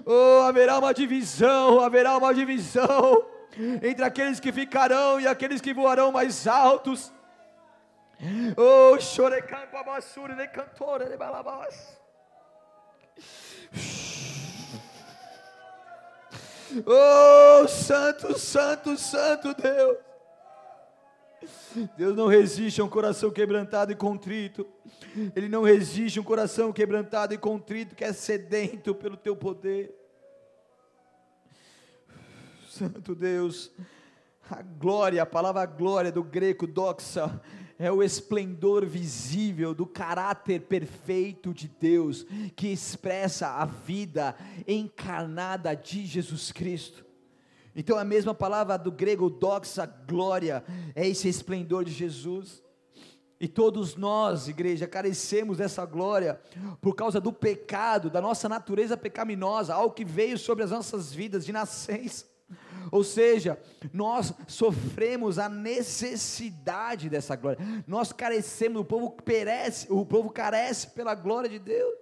Oh, 0.05 0.43
haverá 0.43 0.78
uma 0.78 0.93
divisão, 0.93 1.81
haverá 1.81 2.16
uma 2.16 2.35
divisão 2.35 3.24
entre 3.83 4.05
aqueles 4.05 4.41
que 4.41 4.53
ficarão 4.53 5.20
e 5.20 5.26
aqueles 5.26 5.61
que 5.61 5.74
voarão 5.74 6.11
mais 6.11 6.47
altos. 6.47 7.12
Oh, 8.57 8.99
chorecampo 9.01 9.76
abassure 9.76 10.35
de 10.35 10.49
cantora 10.49 11.09
de 11.09 11.16
balabás. 11.16 11.99
Oh, 16.86 17.66
santo, 17.68 18.38
santo, 18.38 18.96
santo 18.96 19.54
Deus. 19.54 19.98
Deus 21.96 22.16
não 22.16 22.26
resiste 22.26 22.80
a 22.80 22.84
um 22.84 22.88
coração 22.88 23.30
quebrantado 23.30 23.92
e 23.92 23.96
contrito. 23.96 24.66
Ele 25.34 25.48
não 25.48 25.62
resiste 25.62 26.18
a 26.18 26.22
um 26.22 26.24
coração 26.24 26.72
quebrantado 26.72 27.32
e 27.32 27.38
contrito 27.38 27.94
que 27.94 28.04
é 28.04 28.12
sedento 28.12 28.94
pelo 28.94 29.16
teu 29.16 29.34
poder. 29.34 29.94
Santo 32.68 33.14
Deus, 33.14 33.72
a 34.48 34.62
glória, 34.62 35.22
a 35.22 35.26
palavra 35.26 35.66
glória 35.66 36.12
do 36.12 36.22
grego 36.22 36.66
doxa, 36.66 37.40
é 37.81 37.91
o 37.91 38.03
esplendor 38.03 38.85
visível 38.85 39.74
do 39.74 39.87
caráter 39.87 40.61
perfeito 40.61 41.55
de 41.55 41.66
Deus, 41.66 42.26
que 42.55 42.68
expressa 42.68 43.49
a 43.49 43.64
vida 43.64 44.37
encarnada 44.68 45.74
de 45.74 46.05
Jesus 46.05 46.53
Cristo. 46.53 47.07
Então 47.74 47.97
a 47.97 48.05
mesma 48.05 48.35
palavra 48.35 48.76
do 48.76 48.93
grego 48.93 49.31
doxa, 49.31 49.87
glória, 49.87 50.62
é 50.95 51.09
esse 51.09 51.26
esplendor 51.26 51.87
de 51.87 51.91
Jesus. 51.91 52.62
E 53.41 53.49
todos 53.49 53.97
nós, 53.97 54.47
igreja, 54.47 54.87
carecemos 54.87 55.57
dessa 55.57 55.87
glória 55.87 56.39
por 56.83 56.95
causa 56.95 57.18
do 57.18 57.33
pecado, 57.33 58.11
da 58.11 58.20
nossa 58.20 58.47
natureza 58.47 58.95
pecaminosa, 58.95 59.72
algo 59.72 59.95
que 59.95 60.05
veio 60.05 60.37
sobre 60.37 60.62
as 60.62 60.70
nossas 60.70 61.14
vidas 61.14 61.47
de 61.47 61.53
nascença. 61.53 62.30
Ou 62.90 63.05
seja, 63.05 63.59
nós 63.92 64.32
sofremos 64.48 65.38
a 65.38 65.48
necessidade 65.48 67.09
dessa 67.09 67.36
glória. 67.36 67.59
Nós 67.86 68.12
carecemos, 68.12 68.82
o 68.82 68.84
povo 68.84 69.11
perece, 69.11 69.86
o 69.90 70.05
povo 70.05 70.30
carece 70.30 70.88
pela 70.88 71.14
glória 71.14 71.48
de 71.48 71.59
Deus. 71.59 71.94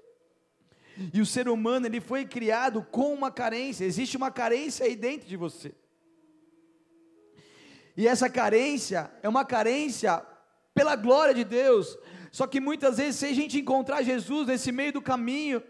E 1.13 1.21
o 1.21 1.27
ser 1.27 1.49
humano, 1.49 1.87
ele 1.87 2.01
foi 2.01 2.25
criado 2.25 2.83
com 2.91 3.13
uma 3.13 3.31
carência, 3.31 3.85
existe 3.85 4.17
uma 4.17 4.31
carência 4.31 4.85
aí 4.85 4.97
dentro 4.97 5.29
de 5.29 5.37
você. 5.37 5.73
E 7.97 8.07
essa 8.07 8.29
carência 8.29 9.11
é 9.23 9.29
uma 9.29 9.45
carência 9.45 10.25
pela 10.75 10.97
glória 10.97 11.35
de 11.35 11.45
Deus. 11.45 11.99
Só 12.31 12.47
que 12.47 12.61
muitas 12.61 12.99
vezes, 12.99 13.17
se 13.17 13.27
a 13.27 13.33
gente 13.33 13.59
encontrar 13.59 14.03
Jesus 14.03 14.47
nesse 14.47 14.71
meio 14.71 14.93
do 14.93 15.03
caminho, 15.03 15.63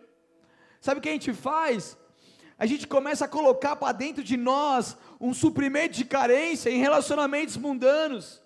sabe 0.81 0.99
o 0.99 1.03
que 1.03 1.09
a 1.09 1.12
gente 1.12 1.33
faz? 1.33 1.97
A 2.59 2.67
gente 2.67 2.89
começa 2.89 3.25
a 3.25 3.29
colocar 3.29 3.77
para 3.77 3.93
dentro 3.93 4.25
de 4.25 4.37
nós 4.37 4.97
um 5.21 5.33
suprimento 5.33 5.95
de 5.95 6.05
carência 6.05 6.69
em 6.69 6.79
relacionamentos 6.79 7.57
mundanos, 7.57 8.43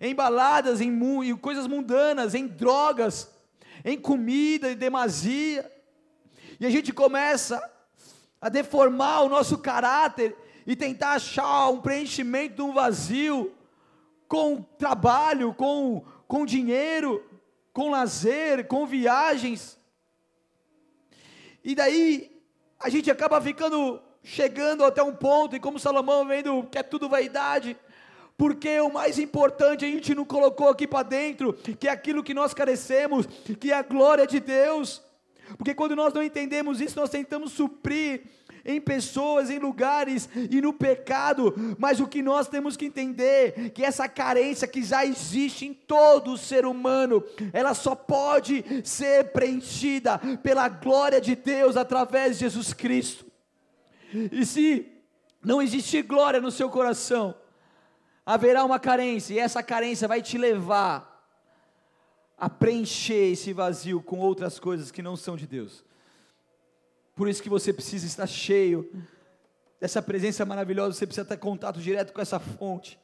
em 0.00 0.14
baladas, 0.14 0.80
em, 0.80 0.88
em 1.22 1.36
coisas 1.36 1.66
mundanas, 1.66 2.34
em 2.34 2.46
drogas, 2.46 3.30
em 3.84 3.98
comida, 3.98 4.72
em 4.72 4.76
demasia. 4.76 5.70
E 6.58 6.64
a 6.64 6.70
gente 6.70 6.90
começa 6.90 7.62
a 8.40 8.48
deformar 8.48 9.24
o 9.24 9.28
nosso 9.28 9.58
caráter 9.58 10.34
e 10.66 10.74
tentar 10.74 11.12
achar 11.12 11.68
um 11.68 11.82
preenchimento 11.82 12.56
de 12.56 12.62
um 12.62 12.72
vazio 12.72 13.52
com 14.26 14.62
trabalho, 14.62 15.52
com, 15.52 16.02
com 16.26 16.46
dinheiro, 16.46 17.22
com 17.74 17.90
lazer, 17.90 18.66
com 18.66 18.86
viagens. 18.86 19.78
E 21.62 21.74
daí 21.74 22.35
a 22.78 22.88
gente 22.88 23.10
acaba 23.10 23.40
ficando 23.40 24.00
chegando 24.22 24.84
até 24.84 25.02
um 25.02 25.14
ponto, 25.14 25.54
e 25.54 25.60
como 25.60 25.78
Salomão 25.78 26.26
vendo 26.26 26.64
que 26.64 26.78
é 26.78 26.82
tudo 26.82 27.08
vaidade, 27.08 27.76
porque 28.36 28.80
o 28.80 28.92
mais 28.92 29.18
importante 29.20 29.84
a 29.84 29.88
gente 29.88 30.14
não 30.14 30.24
colocou 30.24 30.68
aqui 30.68 30.86
para 30.86 31.04
dentro, 31.04 31.52
que 31.52 31.86
é 31.86 31.90
aquilo 31.90 32.24
que 32.24 32.34
nós 32.34 32.52
carecemos, 32.52 33.26
que 33.60 33.70
é 33.70 33.76
a 33.76 33.82
glória 33.82 34.26
de 34.26 34.40
Deus. 34.40 35.00
Porque 35.56 35.74
quando 35.74 35.94
nós 35.94 36.12
não 36.12 36.22
entendemos 36.22 36.80
isso, 36.80 36.98
nós 36.98 37.08
tentamos 37.08 37.52
suprir 37.52 38.24
em 38.66 38.80
pessoas, 38.80 39.48
em 39.48 39.58
lugares 39.58 40.28
e 40.50 40.60
no 40.60 40.72
pecado, 40.72 41.54
mas 41.78 42.00
o 42.00 42.06
que 42.06 42.22
nós 42.22 42.48
temos 42.48 42.76
que 42.76 42.86
entender 42.86 43.70
que 43.70 43.84
essa 43.84 44.08
carência 44.08 44.66
que 44.66 44.82
já 44.82 45.06
existe 45.06 45.66
em 45.66 45.72
todo 45.72 46.36
ser 46.36 46.66
humano, 46.66 47.24
ela 47.52 47.74
só 47.74 47.94
pode 47.94 48.64
ser 48.84 49.32
preenchida 49.32 50.18
pela 50.42 50.68
glória 50.68 51.20
de 51.20 51.34
Deus 51.34 51.76
através 51.76 52.34
de 52.34 52.44
Jesus 52.44 52.72
Cristo. 52.72 53.24
E 54.32 54.44
se 54.44 54.86
não 55.44 55.62
existir 55.62 56.02
glória 56.02 56.40
no 56.40 56.50
seu 56.50 56.68
coração, 56.68 57.34
haverá 58.24 58.64
uma 58.64 58.80
carência, 58.80 59.34
e 59.34 59.38
essa 59.38 59.62
carência 59.62 60.08
vai 60.08 60.20
te 60.20 60.36
levar 60.36 61.14
a 62.36 62.50
preencher 62.50 63.32
esse 63.32 63.52
vazio 63.52 64.02
com 64.02 64.18
outras 64.18 64.58
coisas 64.58 64.90
que 64.90 65.00
não 65.00 65.16
são 65.16 65.36
de 65.36 65.46
Deus. 65.46 65.84
Por 67.16 67.28
isso 67.28 67.42
que 67.42 67.48
você 67.48 67.72
precisa 67.72 68.06
estar 68.06 68.26
cheio 68.26 68.92
dessa 69.80 70.02
presença 70.02 70.44
maravilhosa, 70.44 70.92
você 70.92 71.06
precisa 71.06 71.26
ter 71.26 71.38
contato 71.38 71.80
direto 71.80 72.12
com 72.12 72.20
essa 72.20 72.38
fonte. 72.38 73.00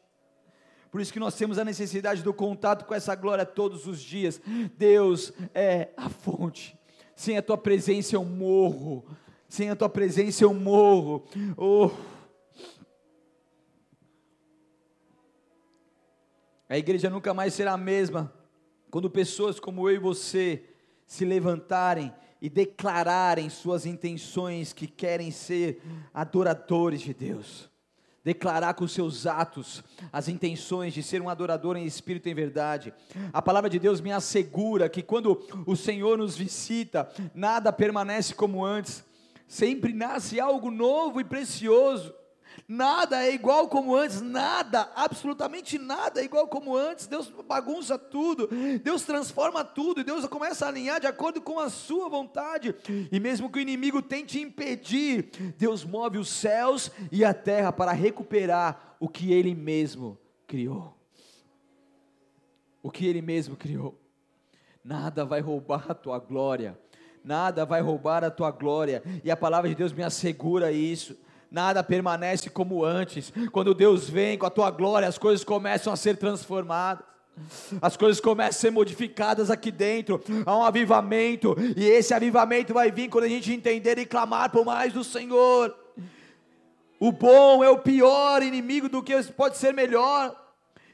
Por 0.91 1.01
isso 1.01 1.11
que 1.11 1.19
nós 1.19 1.35
temos 1.35 1.59
a 1.59 1.65
necessidade 1.65 2.23
do 2.23 2.35
contato 2.35 2.85
com 2.85 2.95
essa 2.95 3.15
glória 3.15 3.47
todos 3.47 3.87
os 3.87 4.03
dias. 4.03 4.39
Deus 4.77 5.33
é 5.55 5.89
a 5.97 6.11
fonte. 6.11 6.79
Sem 7.17 7.39
a 7.39 7.43
tua 7.43 7.57
presença 7.57 8.15
eu 8.15 8.23
morro. 8.23 9.07
Sem 9.49 9.71
a 9.71 9.77
tua 9.77 9.89
presença 9.89 10.45
eu 10.45 10.53
morro. 10.53 11.25
Oh. 11.57 11.91
A 16.69 16.77
igreja 16.77 17.09
nunca 17.09 17.33
mais 17.33 17.55
será 17.55 17.73
a 17.73 17.79
mesma 17.79 18.31
quando 18.91 19.09
pessoas 19.09 19.59
como 19.59 19.89
eu 19.89 19.97
e 19.97 19.99
você 19.99 20.63
se 21.07 21.25
levantarem 21.25 22.13
e 22.43 22.51
declararem 22.51 23.49
suas 23.49 23.87
intenções 23.87 24.73
que 24.73 24.89
querem 24.89 25.31
ser 25.31 25.81
adoradores 26.13 27.01
de 27.01 27.15
Deus. 27.15 27.71
Declarar 28.25 28.75
com 28.75 28.87
seus 28.89 29.29
atos 29.29 29.83
as 30.13 30.27
intenções 30.27 30.93
de 30.93 31.05
ser 31.05 31.23
um 31.23 31.29
adorador 31.29 31.77
em 31.77 31.87
espírito 31.87 32.29
e 32.29 32.33
em 32.33 32.35
verdade. 32.35 32.93
A 33.33 33.41
palavra 33.41 33.71
de 33.71 33.79
Deus 33.79 34.01
me 34.01 34.11
assegura 34.11 34.89
que 34.89 35.03
quando 35.03 35.41
o 35.65 35.77
Senhor 35.77 36.19
nos 36.19 36.37
visita, 36.37 37.09
nada 37.33 37.73
permanece 37.73 38.35
como 38.35 38.65
antes 38.65 39.05
sempre 39.47 39.93
nasce 39.93 40.41
algo 40.41 40.69
novo 40.69 41.21
e 41.21 41.25
precioso. 41.25 42.13
Nada 42.73 43.23
é 43.23 43.35
igual 43.35 43.69
como 43.69 43.95
antes, 43.95 44.23
nada, 44.23 44.91
absolutamente 44.97 45.79
nada 45.79 46.23
é 46.23 46.25
igual 46.25 46.49
como 46.49 46.75
antes. 46.75 47.07
Deus 47.07 47.31
bagunça 47.47 47.99
tudo, 47.99 48.49
Deus 48.83 49.03
transforma 49.03 49.63
tudo, 49.63 50.01
e 50.01 50.05
Deus 50.05 50.27
começa 50.27 50.65
a 50.65 50.69
alinhar 50.69 50.99
de 50.99 51.07
acordo 51.07 51.43
com 51.43 51.61
a 51.61 51.69
sua 51.69 52.09
vontade. 52.09 52.75
E 53.13 53.21
mesmo 53.21 53.51
que 53.53 53.59
o 53.59 53.61
inimigo 53.61 54.01
tente 54.01 54.41
impedir, 54.41 55.29
Deus 55.59 55.85
move 55.85 56.17
os 56.17 56.31
céus 56.31 56.91
e 57.11 57.27
a 57.27 57.35
terra 57.35 57.71
para 57.75 57.93
recuperar 57.93 58.97
o 58.99 59.07
que 59.07 59.35
ele 59.35 59.55
mesmo 59.55 60.19
criou. 60.47 60.97
O 62.83 62.91
que 62.91 63.05
ele 63.05 63.21
mesmo 63.21 63.55
criou. 63.55 64.01
Nada 64.83 65.27
vai 65.27 65.43
roubar 65.43 65.91
a 65.91 65.95
tua 65.95 66.19
glória 66.19 66.81
nada 67.25 67.65
vai 67.65 67.81
roubar 67.81 68.25
a 68.25 68.31
tua 68.33 68.51
glória, 68.51 69.01
e 69.23 69.31
a 69.31 69.37
palavra 69.37 69.69
de 69.69 69.77
Deus 69.77 69.93
me 69.93 70.03
assegura 70.03 70.73
isso. 70.73 71.17
Nada 71.53 71.85
permanece 71.85 72.49
como 72.49 72.83
antes. 72.83 73.31
Quando 73.53 73.75
Deus 73.75 74.09
vem 74.09 74.39
com 74.39 74.47
a 74.47 74.51
tua 74.51 74.71
glória, 74.71 75.07
as 75.07 75.19
coisas 75.19 75.45
começam 75.45 75.93
a 75.93 75.97
ser 75.97 76.17
transformadas. 76.17 77.05
As 77.81 77.95
coisas 77.95 78.21
começam 78.21 78.59
a 78.59 78.61
ser 78.61 78.71
modificadas 78.71 79.51
aqui 79.51 79.71
dentro, 79.71 80.23
há 80.45 80.55
um 80.57 80.65
avivamento, 80.65 81.57
e 81.75 81.85
esse 81.85 82.13
avivamento 82.13 82.75
vai 82.75 82.91
vir 82.91 83.09
quando 83.09 83.25
a 83.25 83.29
gente 83.29 83.51
entender 83.51 83.99
e 83.99 84.05
clamar 84.05 84.51
por 84.51 84.67
mais 84.67 84.93
do 84.93 85.03
Senhor. 85.03 85.75
O 87.01 87.11
bom 87.11 87.65
é 87.65 87.71
o 87.71 87.79
pior 87.79 88.43
inimigo 88.43 88.89
do 88.89 89.03
que 89.03 89.23
pode 89.33 89.57
ser 89.57 89.73
melhor. 89.73 90.39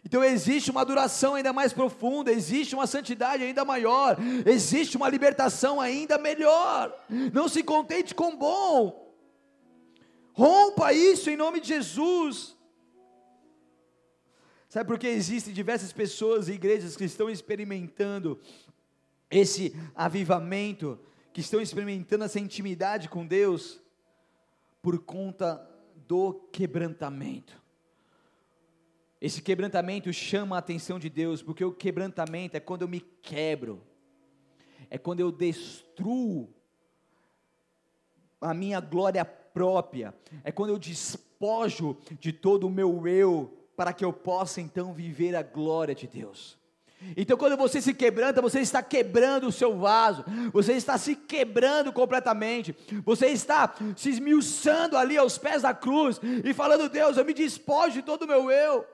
Então 0.05 0.23
existe 0.23 0.71
uma 0.71 0.85
duração 0.85 1.35
ainda 1.35 1.53
mais 1.53 1.73
profunda, 1.73 2.33
existe 2.33 2.75
uma 2.75 2.87
santidade 2.87 3.43
ainda 3.43 3.65
maior, 3.65 4.17
existe 4.47 4.97
uma 4.97 5.09
libertação 5.09 5.81
ainda 5.81 6.19
melhor. 6.19 6.95
Não 7.33 7.49
se 7.49 7.63
contente 7.63 8.15
com 8.15 8.37
bom. 8.37 9.08
Rompa 10.39 10.93
isso 10.93 11.29
em 11.29 11.37
nome 11.37 11.61
de 11.61 11.67
Jesus. 11.67 12.57
Sabe 14.69 14.87
por 14.87 14.97
que 14.97 15.09
existem 15.09 15.53
diversas 15.53 15.93
pessoas 15.93 16.49
e 16.49 16.53
igrejas 16.53 16.97
que 16.97 17.03
estão 17.03 17.29
experimentando 17.29 18.41
esse 19.29 19.75
avivamento, 19.97 20.97
que 21.33 21.41
estão 21.41 21.61
experimentando 21.61 22.23
essa 22.23 22.39
intimidade 22.39 23.09
com 23.09 23.27
Deus? 23.27 23.81
Por 24.81 25.01
conta 25.01 25.69
do 26.07 26.35
quebrantamento. 26.53 27.61
Esse 29.21 29.43
quebrantamento 29.43 30.13
chama 30.13 30.55
a 30.55 30.61
atenção 30.61 31.01
de 31.01 31.11
Deus, 31.11 31.43
porque 31.43 31.65
o 31.65 31.73
quebrantamento 31.73 32.57
é 32.57 32.61
quando 32.61 32.83
eu 32.83 32.89
me 32.89 33.01
quebro, 33.01 33.85
é 34.89 34.97
quando 34.97 35.19
eu 35.19 35.33
destruo 35.33 36.55
a 38.41 38.55
minha 38.55 38.79
glória 38.79 39.25
própria, 39.59 40.15
é 40.45 40.53
quando 40.53 40.71
eu 40.71 40.79
despojo 40.79 41.97
de 42.21 42.33
todo 42.33 42.69
o 42.69 42.71
meu 42.71 43.09
eu, 43.09 43.53
para 43.77 43.93
que 43.93 44.05
eu 44.05 44.13
possa 44.13 44.61
então 44.61 44.95
viver 44.95 45.35
a 45.35 45.43
glória 45.43 45.97
de 45.97 46.07
Deus. 46.07 46.57
Então, 47.17 47.37
quando 47.37 47.57
você 47.57 47.81
se 47.81 47.93
quebranta, 47.93 48.41
você 48.41 48.61
está 48.61 48.81
quebrando 48.85 49.49
o 49.49 49.53
seu 49.53 49.77
vaso, 49.77 50.25
você 50.53 50.75
está 50.75 50.97
se 50.97 51.17
quebrando 51.17 51.93
completamente, 51.93 52.75
você 53.05 53.27
está 53.27 53.75
se 53.97 54.11
esmiuçando 54.11 54.97
ali 54.97 55.17
aos 55.17 55.39
pés 55.39 55.63
da 55.63 55.75
cruz 55.75 56.21
e 56.45 56.55
falando: 56.55 56.89
Deus, 56.89 57.17
eu 57.17 57.25
me 57.25 57.35
despojo 57.35 57.95
de 57.95 58.03
todo 58.03 58.23
o 58.23 58.29
meu 58.29 58.53
eu 58.53 58.87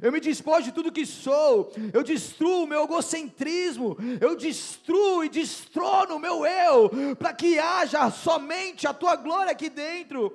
eu 0.00 0.12
me 0.12 0.20
despojo 0.20 0.64
de 0.64 0.72
tudo 0.72 0.92
que 0.92 1.06
sou, 1.06 1.72
eu 1.92 2.02
destruo 2.02 2.64
o 2.64 2.66
meu 2.66 2.84
egocentrismo, 2.84 3.96
eu 4.20 4.36
destruo 4.36 5.24
e 5.24 5.28
destrono 5.28 6.16
o 6.16 6.18
meu 6.18 6.44
eu, 6.46 7.16
para 7.16 7.32
que 7.32 7.58
haja 7.58 8.10
somente 8.10 8.86
a 8.86 8.94
tua 8.94 9.16
glória 9.16 9.52
aqui 9.52 9.68
dentro. 9.68 10.32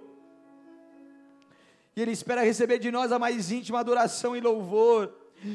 E 1.96 2.02
Ele 2.02 2.12
espera 2.12 2.44
receber 2.44 2.80
de 2.80 2.92
nós 2.92 3.12
a 3.12 3.20
mais 3.20 3.52
íntima 3.52 3.80
adoração 3.80 4.36
e 4.36 4.40
louvor. 4.40 5.14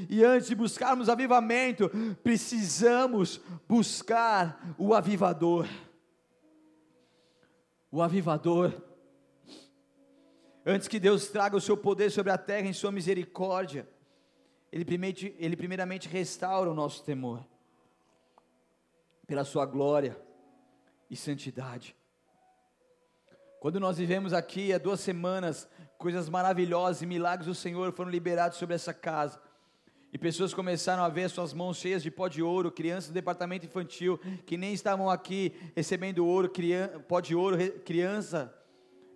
E 0.08 0.24
antes 0.24 0.48
de 0.48 0.54
buscarmos 0.54 1.08
avivamento, 1.08 1.90
precisamos 2.22 3.40
buscar 3.68 4.74
o 4.78 4.94
avivador. 4.94 5.66
O 7.90 8.02
avivador. 8.02 8.72
Antes 10.66 10.88
que 10.88 10.98
Deus 10.98 11.28
traga 11.28 11.56
o 11.56 11.60
seu 11.60 11.76
poder 11.76 12.10
sobre 12.10 12.32
a 12.32 12.38
terra 12.38 12.66
em 12.66 12.72
sua 12.72 12.90
misericórdia, 12.90 13.86
Ele 14.72 14.84
primeiramente, 14.84 15.36
ele 15.38 15.56
primeiramente 15.56 16.08
restaura 16.08 16.70
o 16.70 16.74
nosso 16.74 17.04
temor, 17.04 17.46
pela 19.26 19.44
sua 19.44 19.66
glória 19.66 20.18
e 21.10 21.16
santidade. 21.16 21.94
Quando 23.60 23.78
nós 23.78 23.98
vivemos 23.98 24.32
aqui 24.32 24.72
há 24.72 24.78
duas 24.78 25.00
semanas, 25.00 25.68
coisas 25.98 26.28
maravilhosas 26.28 27.02
e 27.02 27.06
milagres 27.06 27.46
do 27.46 27.54
Senhor 27.54 27.92
foram 27.92 28.10
liberados 28.10 28.58
sobre 28.58 28.74
essa 28.74 28.92
casa. 28.92 29.40
E 30.12 30.18
pessoas 30.18 30.54
começaram 30.54 31.02
a 31.02 31.08
ver 31.08 31.28
suas 31.28 31.52
mãos 31.52 31.78
cheias 31.78 32.02
de 32.02 32.10
pó 32.10 32.28
de 32.28 32.42
ouro, 32.42 32.70
crianças 32.70 33.08
do 33.10 33.14
departamento 33.14 33.66
infantil 33.66 34.18
que 34.46 34.56
nem 34.56 34.72
estavam 34.72 35.10
aqui 35.10 35.54
recebendo 35.74 36.26
ouro, 36.26 36.50
pó 37.08 37.20
de 37.20 37.34
ouro, 37.34 37.56
criança, 37.80 38.54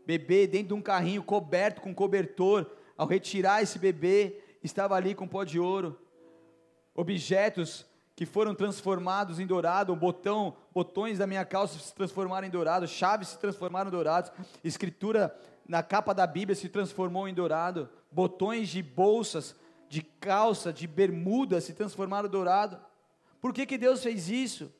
bebê 0.08 0.46
dentro 0.46 0.68
de 0.68 0.74
um 0.74 0.80
carrinho 0.80 1.22
coberto 1.22 1.82
com 1.82 1.94
cobertor. 1.94 2.64
Ao 2.96 3.06
retirar 3.06 3.62
esse 3.62 3.78
bebê, 3.78 4.40
estava 4.64 4.94
ali 4.94 5.14
com 5.14 5.28
pó 5.28 5.44
de 5.44 5.60
ouro. 5.60 6.00
Objetos 6.94 7.84
que 8.16 8.24
foram 8.24 8.54
transformados 8.54 9.38
em 9.38 9.46
dourado, 9.46 9.94
botão, 9.94 10.56
botões 10.72 11.18
da 11.18 11.26
minha 11.26 11.44
calça 11.44 11.78
se 11.78 11.94
transformaram 11.94 12.46
em 12.46 12.50
dourado, 12.50 12.88
chaves 12.88 13.28
se 13.28 13.38
transformaram 13.38 13.88
em 13.88 13.92
dourados, 13.92 14.32
escritura 14.64 15.38
na 15.68 15.82
capa 15.82 16.14
da 16.14 16.26
Bíblia 16.26 16.56
se 16.56 16.70
transformou 16.70 17.28
em 17.28 17.34
dourado, 17.34 17.86
botões 18.10 18.70
de 18.70 18.82
bolsas 18.82 19.54
de 19.90 20.00
calça, 20.00 20.72
de 20.72 20.86
bermuda 20.86 21.60
se 21.60 21.74
transformaram 21.74 22.30
dourado. 22.30 22.80
Por 23.42 23.52
que, 23.52 23.66
que 23.66 23.76
Deus 23.76 24.02
fez 24.02 24.30
isso? 24.30 24.72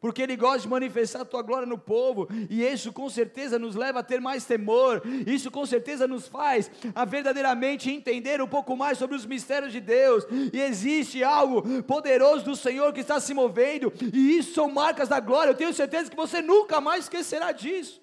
Porque 0.00 0.22
Ele 0.22 0.36
gosta 0.36 0.60
de 0.60 0.68
manifestar 0.68 1.20
a 1.20 1.24
tua 1.24 1.42
glória 1.42 1.66
no 1.66 1.76
povo, 1.76 2.28
e 2.48 2.64
isso 2.64 2.92
com 2.92 3.08
certeza 3.10 3.58
nos 3.58 3.74
leva 3.74 4.00
a 4.00 4.02
ter 4.02 4.20
mais 4.20 4.44
temor, 4.44 5.02
isso 5.26 5.50
com 5.50 5.66
certeza 5.66 6.08
nos 6.08 6.26
faz 6.26 6.70
a 6.94 7.04
verdadeiramente 7.04 7.90
entender 7.90 8.40
um 8.40 8.48
pouco 8.48 8.76
mais 8.76 8.96
sobre 8.96 9.14
os 9.14 9.26
mistérios 9.26 9.72
de 9.72 9.80
Deus, 9.80 10.24
e 10.52 10.60
existe 10.60 11.22
algo 11.22 11.82
poderoso 11.82 12.44
do 12.44 12.56
Senhor 12.56 12.92
que 12.92 13.00
está 13.00 13.20
se 13.20 13.34
movendo, 13.34 13.92
e 14.12 14.38
isso 14.38 14.54
são 14.54 14.70
marcas 14.70 15.08
da 15.08 15.20
glória, 15.20 15.50
eu 15.50 15.56
tenho 15.56 15.74
certeza 15.74 16.10
que 16.10 16.16
você 16.16 16.40
nunca 16.40 16.80
mais 16.80 17.04
esquecerá 17.04 17.52
disso. 17.52 18.00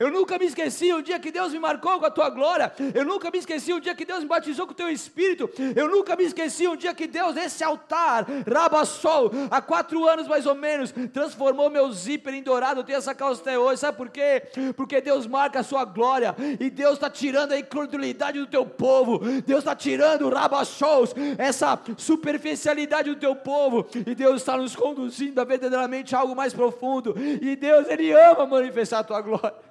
Eu 0.00 0.10
nunca 0.10 0.38
me 0.38 0.46
esqueci 0.46 0.90
o 0.94 1.02
dia 1.02 1.18
que 1.18 1.30
Deus 1.30 1.52
me 1.52 1.58
marcou 1.58 2.00
com 2.00 2.06
a 2.06 2.10
tua 2.10 2.30
glória. 2.30 2.72
Eu 2.94 3.04
nunca 3.04 3.30
me 3.30 3.36
esqueci 3.36 3.70
o 3.70 3.78
dia 3.78 3.94
que 3.94 4.06
Deus 4.06 4.20
me 4.20 4.30
batizou 4.30 4.66
com 4.66 4.72
o 4.72 4.74
teu 4.74 4.88
espírito. 4.88 5.50
Eu 5.76 5.90
nunca 5.90 6.16
me 6.16 6.24
esqueci 6.24 6.66
o 6.66 6.74
dia 6.74 6.94
que 6.94 7.06
Deus, 7.06 7.36
esse 7.36 7.62
altar, 7.62 8.26
Rabassol, 8.50 9.30
há 9.50 9.60
quatro 9.60 10.08
anos 10.08 10.26
mais 10.26 10.46
ou 10.46 10.54
menos, 10.54 10.90
transformou 11.12 11.68
meu 11.68 11.92
zíper 11.92 12.32
em 12.32 12.42
dourado. 12.42 12.80
Eu 12.80 12.84
tenho 12.84 12.96
essa 12.96 13.14
calça 13.14 13.42
até 13.42 13.58
hoje. 13.58 13.80
Sabe 13.80 13.98
por 13.98 14.08
quê? 14.08 14.42
Porque 14.74 15.02
Deus 15.02 15.26
marca 15.26 15.60
a 15.60 15.62
sua 15.62 15.84
glória. 15.84 16.34
E 16.58 16.70
Deus 16.70 16.94
está 16.94 17.10
tirando 17.10 17.52
a 17.52 17.58
incredulidade 17.58 18.38
do 18.38 18.46
teu 18.46 18.64
povo. 18.64 19.18
Deus 19.42 19.58
está 19.58 19.76
tirando, 19.76 20.30
Rabassols, 20.30 21.14
essa 21.36 21.78
superficialidade 21.98 23.10
do 23.10 23.16
teu 23.16 23.36
povo. 23.36 23.86
E 24.06 24.14
Deus 24.14 24.36
está 24.36 24.56
nos 24.56 24.74
conduzindo 24.74 25.38
a 25.38 25.44
verdadeiramente 25.44 26.16
algo 26.16 26.34
mais 26.34 26.54
profundo. 26.54 27.14
E 27.18 27.54
Deus, 27.54 27.86
Ele 27.86 28.10
ama 28.12 28.46
manifestar 28.46 29.00
a 29.00 29.04
tua 29.04 29.20
glória. 29.20 29.69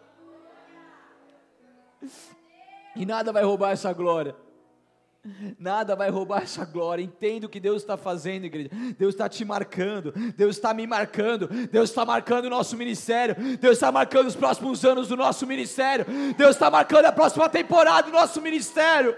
E 2.96 3.06
nada 3.06 3.32
vai 3.32 3.44
roubar 3.44 3.72
essa 3.72 3.92
glória. 3.94 4.36
Nada 5.60 5.96
vai 5.96 6.10
roubar 6.10 6.44
essa 6.44 6.64
glória. 6.64 7.04
Entenda 7.04 7.46
o 7.46 7.50
que 7.50 7.60
Deus 7.60 7.82
está 7.82 7.98
fazendo, 7.98 8.46
igreja. 8.46 8.70
Deus 8.98 9.14
está 9.14 9.28
te 9.28 9.44
marcando. 9.44 10.14
Deus 10.36 10.56
está 10.56 10.74
me 10.74 10.88
marcando. 10.88 11.48
Deus 11.68 11.90
está 11.90 12.06
marcando 12.06 12.46
o 12.46 12.50
nosso 12.50 12.78
ministério. 12.78 13.36
Deus 13.58 13.74
está 13.74 13.92
marcando 13.92 14.28
os 14.28 14.36
próximos 14.36 14.84
anos 14.86 15.10
do 15.10 15.18
nosso 15.18 15.46
ministério. 15.46 16.06
Deus 16.38 16.52
está 16.52 16.72
marcando 16.72 17.06
a 17.06 17.12
próxima 17.12 17.50
temporada 17.50 18.04
do 18.04 18.14
nosso 18.14 18.42
ministério. 18.42 19.16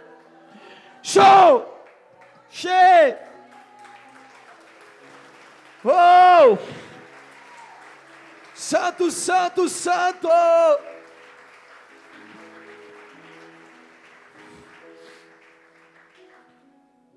Show! 1.03 1.67
Cheio! 2.49 3.17
Oh! 5.85 6.57
Santo, 8.53 9.09
Santo, 9.09 9.69
Santo! 9.69 10.27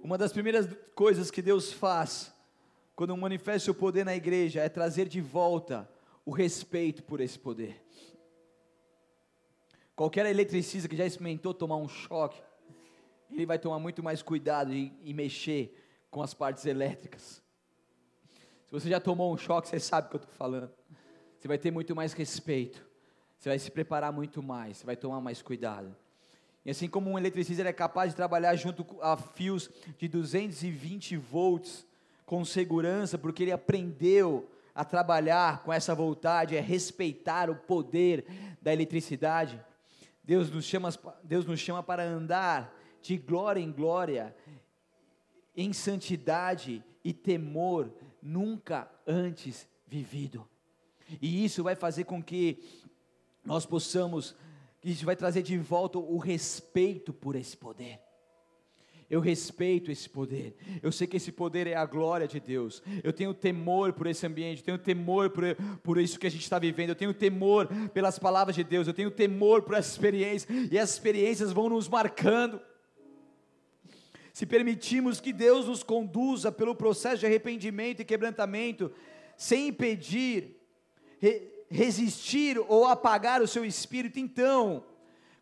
Uma 0.04 0.18
das 0.18 0.34
primeiras 0.34 0.68
coisas 0.94 1.30
que 1.30 1.40
Deus 1.40 1.72
faz 1.72 2.30
quando 2.94 3.16
manifesta 3.16 3.70
o 3.70 3.74
poder 3.74 4.04
na 4.04 4.14
igreja 4.14 4.60
é 4.60 4.68
trazer 4.68 5.08
de 5.08 5.18
volta 5.18 5.90
o 6.26 6.30
respeito 6.30 7.02
por 7.02 7.22
esse 7.22 7.38
poder. 7.38 7.82
Qualquer 9.96 10.26
eletricista 10.26 10.90
que 10.90 10.94
já 10.94 11.06
experimentou 11.06 11.54
tomar 11.54 11.76
um 11.76 11.88
choque, 11.88 12.38
ele 13.30 13.46
vai 13.46 13.58
tomar 13.58 13.78
muito 13.78 14.02
mais 14.02 14.20
cuidado 14.20 14.74
em, 14.74 14.94
em 15.02 15.14
mexer 15.14 15.82
com 16.10 16.20
as 16.20 16.34
partes 16.34 16.66
elétricas. 16.66 17.42
Se 18.66 18.72
você 18.72 18.90
já 18.90 19.00
tomou 19.00 19.32
um 19.32 19.38
choque, 19.38 19.68
você 19.68 19.80
sabe 19.80 20.08
o 20.08 20.10
que 20.10 20.16
eu 20.16 20.20
estou 20.20 20.34
falando. 20.34 20.70
Você 21.38 21.48
vai 21.48 21.56
ter 21.56 21.70
muito 21.70 21.96
mais 21.96 22.12
respeito. 22.12 22.86
Você 23.38 23.48
vai 23.48 23.58
se 23.58 23.70
preparar 23.70 24.12
muito 24.12 24.42
mais. 24.42 24.76
Você 24.76 24.84
vai 24.84 24.96
tomar 24.96 25.22
mais 25.22 25.40
cuidado. 25.40 25.96
E 26.64 26.70
assim 26.70 26.88
como 26.88 27.10
um 27.10 27.18
eletricista 27.18 27.62
é 27.62 27.72
capaz 27.72 28.10
de 28.10 28.16
trabalhar 28.16 28.54
junto 28.56 28.86
a 29.02 29.16
fios 29.16 29.70
de 29.98 30.08
220 30.08 31.16
volts 31.16 31.86
com 32.24 32.44
segurança, 32.44 33.18
porque 33.18 33.42
ele 33.42 33.52
aprendeu 33.52 34.50
a 34.74 34.84
trabalhar 34.84 35.62
com 35.62 35.72
essa 35.72 35.94
voltagem, 35.94 36.58
é 36.58 36.60
respeitar 36.60 37.50
o 37.50 37.54
poder 37.54 38.24
da 38.60 38.72
eletricidade. 38.72 39.60
Deus 40.22 40.50
nos 40.50 40.64
chama, 40.64 40.88
Deus 41.22 41.44
nos 41.44 41.60
chama 41.60 41.82
para 41.82 42.02
andar 42.02 42.74
de 43.02 43.18
glória 43.18 43.60
em 43.60 43.70
glória, 43.70 44.34
em 45.54 45.72
santidade 45.72 46.82
e 47.04 47.12
temor 47.12 47.92
nunca 48.22 48.90
antes 49.06 49.68
vivido. 49.86 50.48
E 51.20 51.44
isso 51.44 51.62
vai 51.62 51.76
fazer 51.76 52.04
com 52.04 52.22
que 52.22 52.64
nós 53.44 53.66
possamos 53.66 54.34
isso 54.84 55.06
vai 55.06 55.16
trazer 55.16 55.42
de 55.42 55.56
volta 55.56 55.98
o 55.98 56.18
respeito 56.18 57.12
por 57.12 57.34
esse 57.34 57.56
poder. 57.56 58.00
Eu 59.08 59.20
respeito 59.20 59.90
esse 59.90 60.08
poder. 60.08 60.56
Eu 60.82 60.90
sei 60.90 61.06
que 61.06 61.16
esse 61.16 61.30
poder 61.30 61.66
é 61.66 61.74
a 61.74 61.84
glória 61.84 62.26
de 62.26 62.40
Deus. 62.40 62.82
Eu 63.02 63.12
tenho 63.12 63.32
temor 63.32 63.92
por 63.92 64.06
esse 64.06 64.26
ambiente. 64.26 64.60
Eu 64.60 64.64
tenho 64.64 64.78
temor 64.78 65.30
por, 65.30 65.44
por 65.82 65.98
isso 65.98 66.18
que 66.18 66.26
a 66.26 66.30
gente 66.30 66.42
está 66.42 66.58
vivendo. 66.58 66.90
Eu 66.90 66.94
tenho 66.94 67.14
temor 67.14 67.68
pelas 67.92 68.18
palavras 68.18 68.56
de 68.56 68.64
Deus. 68.64 68.86
Eu 68.86 68.94
tenho 68.94 69.10
temor 69.10 69.62
por 69.62 69.74
essa 69.74 69.90
experiência. 69.90 70.48
E 70.70 70.76
essas 70.76 70.96
experiências 70.96 71.52
vão 71.52 71.68
nos 71.68 71.88
marcando. 71.88 72.60
Se 74.32 74.46
permitirmos 74.46 75.20
que 75.20 75.32
Deus 75.32 75.68
nos 75.68 75.82
conduza 75.82 76.50
pelo 76.50 76.74
processo 76.74 77.18
de 77.18 77.26
arrependimento 77.26 78.00
e 78.00 78.04
quebrantamento, 78.04 78.90
sem 79.36 79.68
impedir, 79.68 80.56
resistir 81.74 82.56
ou 82.68 82.86
apagar 82.86 83.42
o 83.42 83.48
seu 83.48 83.64
espírito, 83.64 84.18
então, 84.18 84.84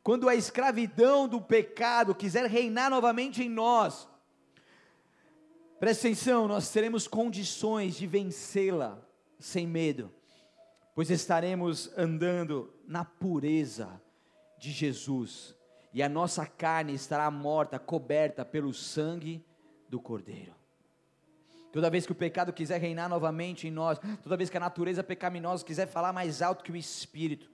quando 0.03 0.29
a 0.29 0.35
escravidão 0.35 1.29
do 1.29 1.41
pecado 1.41 2.15
quiser 2.15 2.47
reinar 2.47 2.91
novamente 2.91 3.43
em 3.43 3.51
nós, 3.51 4.09
presta 5.79 6.09
atenção, 6.09 6.49
nós 6.49 6.71
teremos 6.71 7.07
condições 7.07 7.97
de 7.97 8.07
vencê-la 8.07 8.99
sem 9.39 9.67
medo, 9.67 10.11
pois 10.95 11.11
estaremos 11.11 11.93
andando 11.99 12.73
na 12.87 13.05
pureza 13.05 14.01
de 14.59 14.71
Jesus, 14.71 15.55
e 15.93 16.03
a 16.03 16.09
nossa 16.09 16.47
carne 16.47 16.95
estará 16.95 17.31
morta, 17.31 17.79
coberta 17.79 18.43
pelo 18.43 18.73
sangue 18.73 19.45
do 19.87 20.01
Cordeiro. 20.01 20.62
Toda 21.73 21.91
vez 21.91 22.05
que 22.05 22.13
o 22.13 22.15
pecado 22.15 22.53
quiser 22.53 22.79
reinar 22.79 23.09
novamente 23.09 23.67
em 23.67 23.71
nós, 23.71 23.99
toda 24.23 24.37
vez 24.37 24.51
que 24.51 24.57
a 24.57 24.61
natureza 24.61 25.03
pecaminosa 25.03 25.65
quiser 25.65 25.87
falar 25.87 26.13
mais 26.13 26.43
alto 26.43 26.63
que 26.63 26.71
o 26.71 26.77
espírito, 26.77 27.51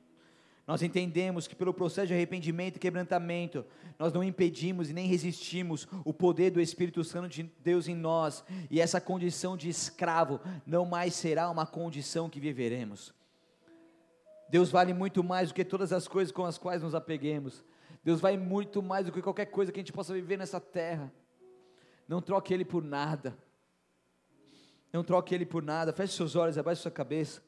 nós 0.66 0.82
entendemos 0.82 1.48
que 1.48 1.56
pelo 1.56 1.72
processo 1.72 2.08
de 2.08 2.12
arrependimento 2.12 2.76
e 2.76 2.78
quebrantamento, 2.78 3.64
nós 3.98 4.12
não 4.12 4.22
impedimos 4.22 4.90
e 4.90 4.92
nem 4.92 5.06
resistimos 5.06 5.88
o 6.04 6.12
poder 6.12 6.50
do 6.50 6.60
Espírito 6.60 7.02
Santo 7.02 7.28
de 7.28 7.44
Deus 7.64 7.88
em 7.88 7.94
nós, 7.94 8.44
e 8.70 8.78
essa 8.78 9.00
condição 9.00 9.56
de 9.56 9.70
escravo 9.70 10.38
não 10.66 10.84
mais 10.84 11.14
será 11.14 11.48
uma 11.48 11.64
condição 11.64 12.28
que 12.28 12.38
viveremos. 12.38 13.14
Deus 14.50 14.70
vale 14.70 14.92
muito 14.92 15.24
mais 15.24 15.48
do 15.48 15.54
que 15.54 15.64
todas 15.64 15.90
as 15.90 16.06
coisas 16.06 16.30
com 16.30 16.44
as 16.44 16.58
quais 16.58 16.82
nos 16.82 16.94
apeguemos. 16.94 17.64
Deus 18.04 18.20
vale 18.20 18.36
muito 18.36 18.82
mais 18.82 19.06
do 19.06 19.12
que 19.12 19.22
qualquer 19.22 19.46
coisa 19.46 19.72
que 19.72 19.80
a 19.80 19.82
gente 19.82 19.92
possa 19.92 20.12
viver 20.12 20.36
nessa 20.36 20.60
terra. 20.60 21.10
Não 22.06 22.20
troque 22.20 22.52
Ele 22.52 22.64
por 22.64 22.82
nada. 22.84 23.34
Não 24.92 25.04
troque 25.04 25.34
ele 25.34 25.44
por 25.44 25.62
nada. 25.62 25.92
Feche 25.92 26.14
seus 26.14 26.34
olhos, 26.34 26.56
abaixe 26.56 26.82
sua 26.82 26.90
cabeça. 26.90 27.42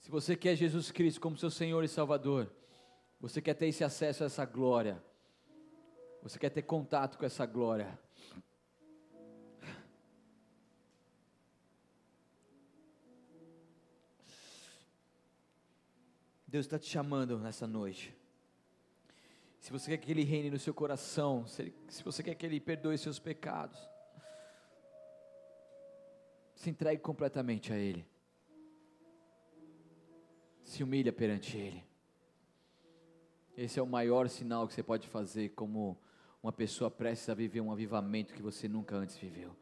Se 0.00 0.10
você 0.10 0.34
quer 0.34 0.56
Jesus 0.56 0.90
Cristo 0.90 1.20
como 1.20 1.36
seu 1.36 1.50
Senhor 1.50 1.84
e 1.84 1.88
Salvador, 1.88 2.50
você 3.20 3.40
quer 3.40 3.54
ter 3.54 3.68
esse 3.68 3.84
acesso 3.84 4.24
a 4.24 4.26
essa 4.26 4.44
glória, 4.44 5.00
você 6.20 6.36
quer 6.36 6.50
ter 6.50 6.62
contato 6.62 7.16
com 7.16 7.24
essa 7.24 7.46
glória. 7.46 7.96
Deus 16.50 16.66
está 16.66 16.80
te 16.80 16.88
chamando 16.88 17.38
nessa 17.38 17.64
noite. 17.64 18.12
Se 19.60 19.70
você 19.70 19.92
quer 19.92 19.98
que 19.98 20.10
Ele 20.10 20.24
reine 20.24 20.50
no 20.50 20.58
seu 20.58 20.74
coração, 20.74 21.46
se, 21.46 21.72
se 21.88 22.02
você 22.02 22.24
quer 22.24 22.34
que 22.34 22.44
Ele 22.44 22.58
perdoe 22.58 22.98
seus 22.98 23.20
pecados, 23.20 23.78
se 26.56 26.68
entregue 26.68 27.00
completamente 27.00 27.72
a 27.72 27.76
Ele. 27.76 28.04
Se 30.64 30.82
humilha 30.82 31.12
perante 31.12 31.56
Ele. 31.56 31.84
Esse 33.56 33.78
é 33.78 33.82
o 33.82 33.86
maior 33.86 34.28
sinal 34.28 34.66
que 34.66 34.74
você 34.74 34.82
pode 34.82 35.06
fazer 35.06 35.50
como 35.50 35.96
uma 36.42 36.52
pessoa 36.52 36.90
prestes 36.90 37.28
a 37.28 37.34
viver 37.34 37.60
um 37.60 37.70
avivamento 37.70 38.34
que 38.34 38.42
você 38.42 38.66
nunca 38.66 38.96
antes 38.96 39.16
viveu. 39.16 39.54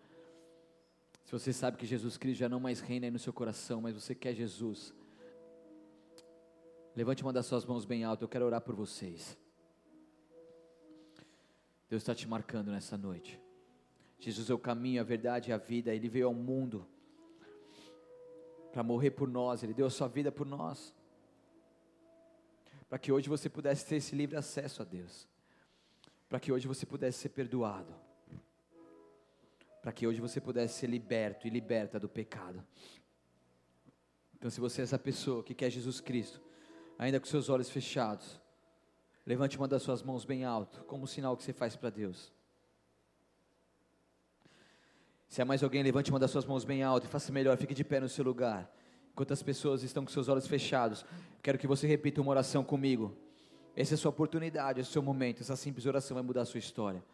Se 1.22 1.32
você 1.32 1.53
sabe 1.53 1.76
que 1.76 1.84
Jesus 1.84 2.16
Cristo 2.16 2.39
já 2.39 2.49
não 2.49 2.61
mais 2.61 2.80
reina 2.80 3.07
aí 3.07 3.11
no 3.11 3.18
seu 3.18 3.32
coração, 3.34 3.82
mas 3.82 3.95
você 3.95 4.14
quer 4.14 4.34
Jesus, 4.34 4.95
levante 6.99 7.23
uma 7.23 7.33
das 7.33 7.47
suas 7.47 7.65
mãos 7.65 7.85
bem 7.85 8.05
alto, 8.05 8.25
eu 8.25 8.29
quero 8.29 8.45
orar 8.45 8.61
por 8.61 8.75
vocês. 8.75 9.39
Deus 11.89 12.03
está 12.03 12.15
te 12.15 12.29
marcando 12.29 12.71
nessa 12.71 12.99
noite. 12.99 13.41
Jesus 14.19 14.51
é 14.51 14.55
o 14.55 14.59
caminho, 14.59 15.01
a 15.01 15.05
verdade 15.05 15.51
e 15.51 15.53
a 15.53 15.57
vida. 15.57 15.95
Ele 15.95 16.09
veio 16.09 16.27
ao 16.27 16.35
mundo 16.35 16.87
para 18.73 18.83
morrer 18.83 19.13
por 19.13 19.29
nós, 19.29 19.63
Ele 19.63 19.73
deu 19.73 19.87
a 19.87 19.91
sua 19.91 20.09
vida 20.09 20.31
por 20.31 20.47
nós 20.47 20.95
para 22.89 22.99
que 22.99 23.13
hoje 23.13 23.29
você 23.29 23.49
pudesse 23.49 23.87
ter 23.87 23.97
esse 23.97 24.17
livre 24.17 24.37
acesso 24.37 24.81
a 24.81 24.85
Deus, 24.85 25.29
para 26.29 26.41
que 26.41 26.51
hoje 26.51 26.67
você 26.67 26.87
pudesse 26.87 27.19
ser 27.19 27.29
perdoado, 27.29 27.95
para 29.83 29.93
que 29.93 30.07
hoje 30.07 30.21
você 30.21 30.41
pudesse 30.41 30.79
ser 30.79 30.87
liberto 30.89 31.47
e 31.47 31.51
liberta 31.51 32.01
do 32.01 32.09
pecado. 32.09 32.65
Então, 34.35 34.51
se 34.51 34.61
você 34.61 34.81
é 34.81 34.85
essa 34.85 34.99
pessoa 34.99 35.43
que 35.43 35.55
quer 35.55 35.69
Jesus 35.69 36.01
Cristo, 36.01 36.41
ainda 36.99 37.21
com 37.21 37.27
seus 37.27 37.49
olhos 37.49 37.71
fechados, 37.71 38.41
levante 39.25 39.57
uma 39.57 39.69
das 39.69 39.83
suas 39.83 40.03
mãos 40.03 40.25
bem 40.25 40.45
alto, 40.45 40.83
como 40.85 41.07
sinal 41.07 41.37
que 41.37 41.45
você 41.45 41.53
faz 41.53 41.77
para 41.77 41.91
Deus. 41.91 42.33
Se 45.29 45.41
há 45.43 45.45
mais 45.45 45.63
alguém, 45.63 45.83
levante 45.83 46.11
uma 46.11 46.19
das 46.19 46.31
suas 46.31 46.45
mãos 46.45 46.65
bem 46.65 46.83
alto 46.83 47.05
e 47.05 47.09
faça 47.09 47.31
melhor, 47.31 47.57
fique 47.57 47.75
de 47.75 47.85
pé 47.85 48.01
no 48.01 48.09
seu 48.09 48.25
lugar. 48.25 48.69
Enquanto 49.13 49.33
as 49.33 49.43
pessoas 49.43 49.83
estão 49.83 50.05
com 50.05 50.11
seus 50.11 50.29
olhos 50.29 50.47
fechados, 50.47 51.05
quero 51.43 51.59
que 51.59 51.67
você 51.67 51.87
repita 51.87 52.21
uma 52.21 52.31
oração 52.31 52.65
comigo. 52.65 53.17
Essa 53.77 53.95
é 53.95 53.97
a 53.97 53.99
sua 53.99 54.09
oportunidade, 54.11 54.81
esse 54.81 54.89
é 54.89 54.91
o 54.91 54.93
seu 54.95 55.03
momento. 55.03 55.43
Essa 55.43 55.55
simples 55.55 55.87
oração 55.87 56.15
vai 56.15 56.23
mudar 56.23 56.43
a 56.43 56.45
sua 56.45 56.59
história. 56.59 57.05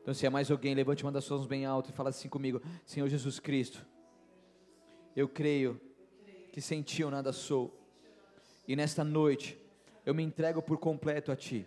Então, 0.00 0.14
se 0.14 0.26
há 0.26 0.30
mais 0.30 0.50
alguém, 0.50 0.74
levante 0.74 1.02
uma 1.04 1.12
das 1.12 1.24
suas 1.24 1.40
mãos 1.40 1.48
bem 1.48 1.64
alto 1.64 1.90
e 1.90 1.92
fala 1.92 2.10
assim 2.10 2.28
comigo: 2.28 2.62
Senhor 2.84 3.08
Jesus 3.08 3.40
Cristo, 3.40 3.84
eu 5.14 5.28
creio 5.28 5.80
que 6.52 6.60
sem 6.60 6.82
ti 6.82 7.02
eu 7.02 7.10
nada 7.10 7.32
sou, 7.32 7.81
e 8.66 8.76
nesta 8.76 9.02
noite 9.04 9.58
eu 10.04 10.14
me 10.14 10.22
entrego 10.22 10.60
por 10.62 10.78
completo 10.78 11.30
a 11.30 11.36
ti. 11.36 11.66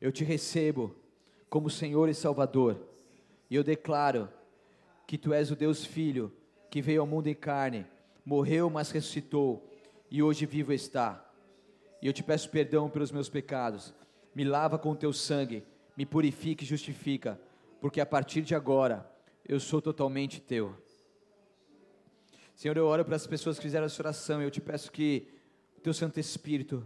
Eu 0.00 0.12
te 0.12 0.24
recebo 0.24 0.94
como 1.48 1.70
Senhor 1.70 2.08
e 2.08 2.14
Salvador, 2.14 2.80
e 3.48 3.54
eu 3.54 3.62
declaro 3.62 4.28
que 5.06 5.16
tu 5.16 5.32
és 5.32 5.50
o 5.50 5.56
Deus 5.56 5.84
Filho 5.84 6.32
que 6.70 6.82
veio 6.82 7.00
ao 7.00 7.06
mundo 7.06 7.28
em 7.28 7.34
carne 7.34 7.86
morreu, 8.24 8.70
mas 8.70 8.90
ressuscitou, 8.90 9.68
e 10.10 10.22
hoje 10.22 10.46
vivo 10.46 10.72
está. 10.72 11.24
E 12.00 12.06
eu 12.06 12.12
te 12.12 12.22
peço 12.22 12.48
perdão 12.48 12.88
pelos 12.88 13.12
meus 13.12 13.28
pecados, 13.28 13.94
me 14.34 14.44
lava 14.44 14.78
com 14.78 14.94
teu 14.94 15.12
sangue, 15.12 15.64
me 15.96 16.06
purifica 16.06 16.64
e 16.64 16.66
justifica, 16.66 17.40
porque 17.80 18.00
a 18.00 18.06
partir 18.06 18.42
de 18.42 18.54
agora 18.54 19.08
eu 19.46 19.60
sou 19.60 19.80
totalmente 19.80 20.40
teu. 20.40 20.74
Senhor, 22.56 22.76
eu 22.76 22.86
oro 22.86 23.04
para 23.04 23.16
as 23.16 23.26
pessoas 23.26 23.56
que 23.56 23.62
fizeram 23.62 23.86
essa 23.86 24.00
oração, 24.00 24.40
e 24.40 24.44
eu 24.44 24.50
te 24.50 24.60
peço 24.60 24.90
que 24.90 25.28
teu 25.84 25.94
Santo 25.94 26.18
Espírito 26.18 26.84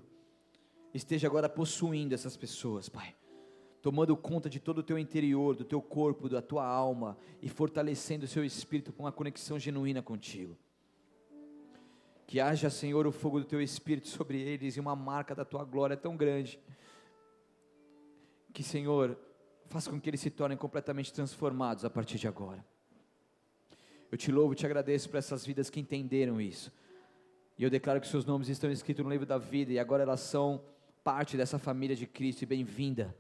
esteja 0.92 1.26
agora 1.26 1.48
possuindo 1.48 2.14
essas 2.14 2.36
pessoas, 2.36 2.90
Pai 2.90 3.14
tomando 3.80 4.16
conta 4.16 4.50
de 4.50 4.58
todo 4.58 4.78
o 4.78 4.82
teu 4.82 4.98
interior, 4.98 5.54
do 5.54 5.64
teu 5.64 5.80
corpo, 5.80 6.28
da 6.28 6.42
tua 6.42 6.66
alma 6.66 7.16
e 7.40 7.48
fortalecendo 7.48 8.24
o 8.24 8.28
seu 8.28 8.44
espírito 8.44 8.92
com 8.92 9.04
uma 9.04 9.12
conexão 9.12 9.58
genuína 9.58 10.02
contigo. 10.02 10.58
Que 12.26 12.40
haja, 12.40 12.68
Senhor, 12.68 13.06
o 13.06 13.12
fogo 13.12 13.38
do 13.38 13.46
teu 13.46 13.62
espírito 13.62 14.08
sobre 14.08 14.40
eles 14.40 14.76
e 14.76 14.80
uma 14.80 14.94
marca 14.94 15.34
da 15.34 15.44
tua 15.44 15.64
glória 15.64 15.96
tão 15.96 16.16
grande. 16.16 16.60
Que, 18.52 18.62
Senhor, 18.62 19.18
faça 19.68 19.90
com 19.90 20.00
que 20.00 20.10
eles 20.10 20.20
se 20.20 20.28
tornem 20.28 20.58
completamente 20.58 21.12
transformados 21.12 21.84
a 21.84 21.90
partir 21.90 22.18
de 22.18 22.28
agora. 22.28 22.62
Eu 24.10 24.18
te 24.18 24.30
louvo 24.30 24.52
e 24.52 24.56
te 24.56 24.66
agradeço 24.66 25.08
por 25.08 25.16
essas 25.16 25.46
vidas 25.46 25.70
que 25.70 25.80
entenderam 25.80 26.40
isso. 26.40 26.72
E 27.58 27.64
eu 27.64 27.70
declaro 27.70 28.00
que 28.00 28.06
seus 28.06 28.24
nomes 28.24 28.48
estão 28.48 28.70
escritos 28.70 29.04
no 29.04 29.10
livro 29.10 29.26
da 29.26 29.36
vida 29.36 29.72
e 29.72 29.78
agora 29.78 30.04
elas 30.04 30.20
são 30.20 30.62
parte 31.02 31.36
dessa 31.36 31.58
família 31.58 31.96
de 31.96 32.06
Cristo 32.06 32.42
e 32.42 32.46
bem-vinda 32.46 33.14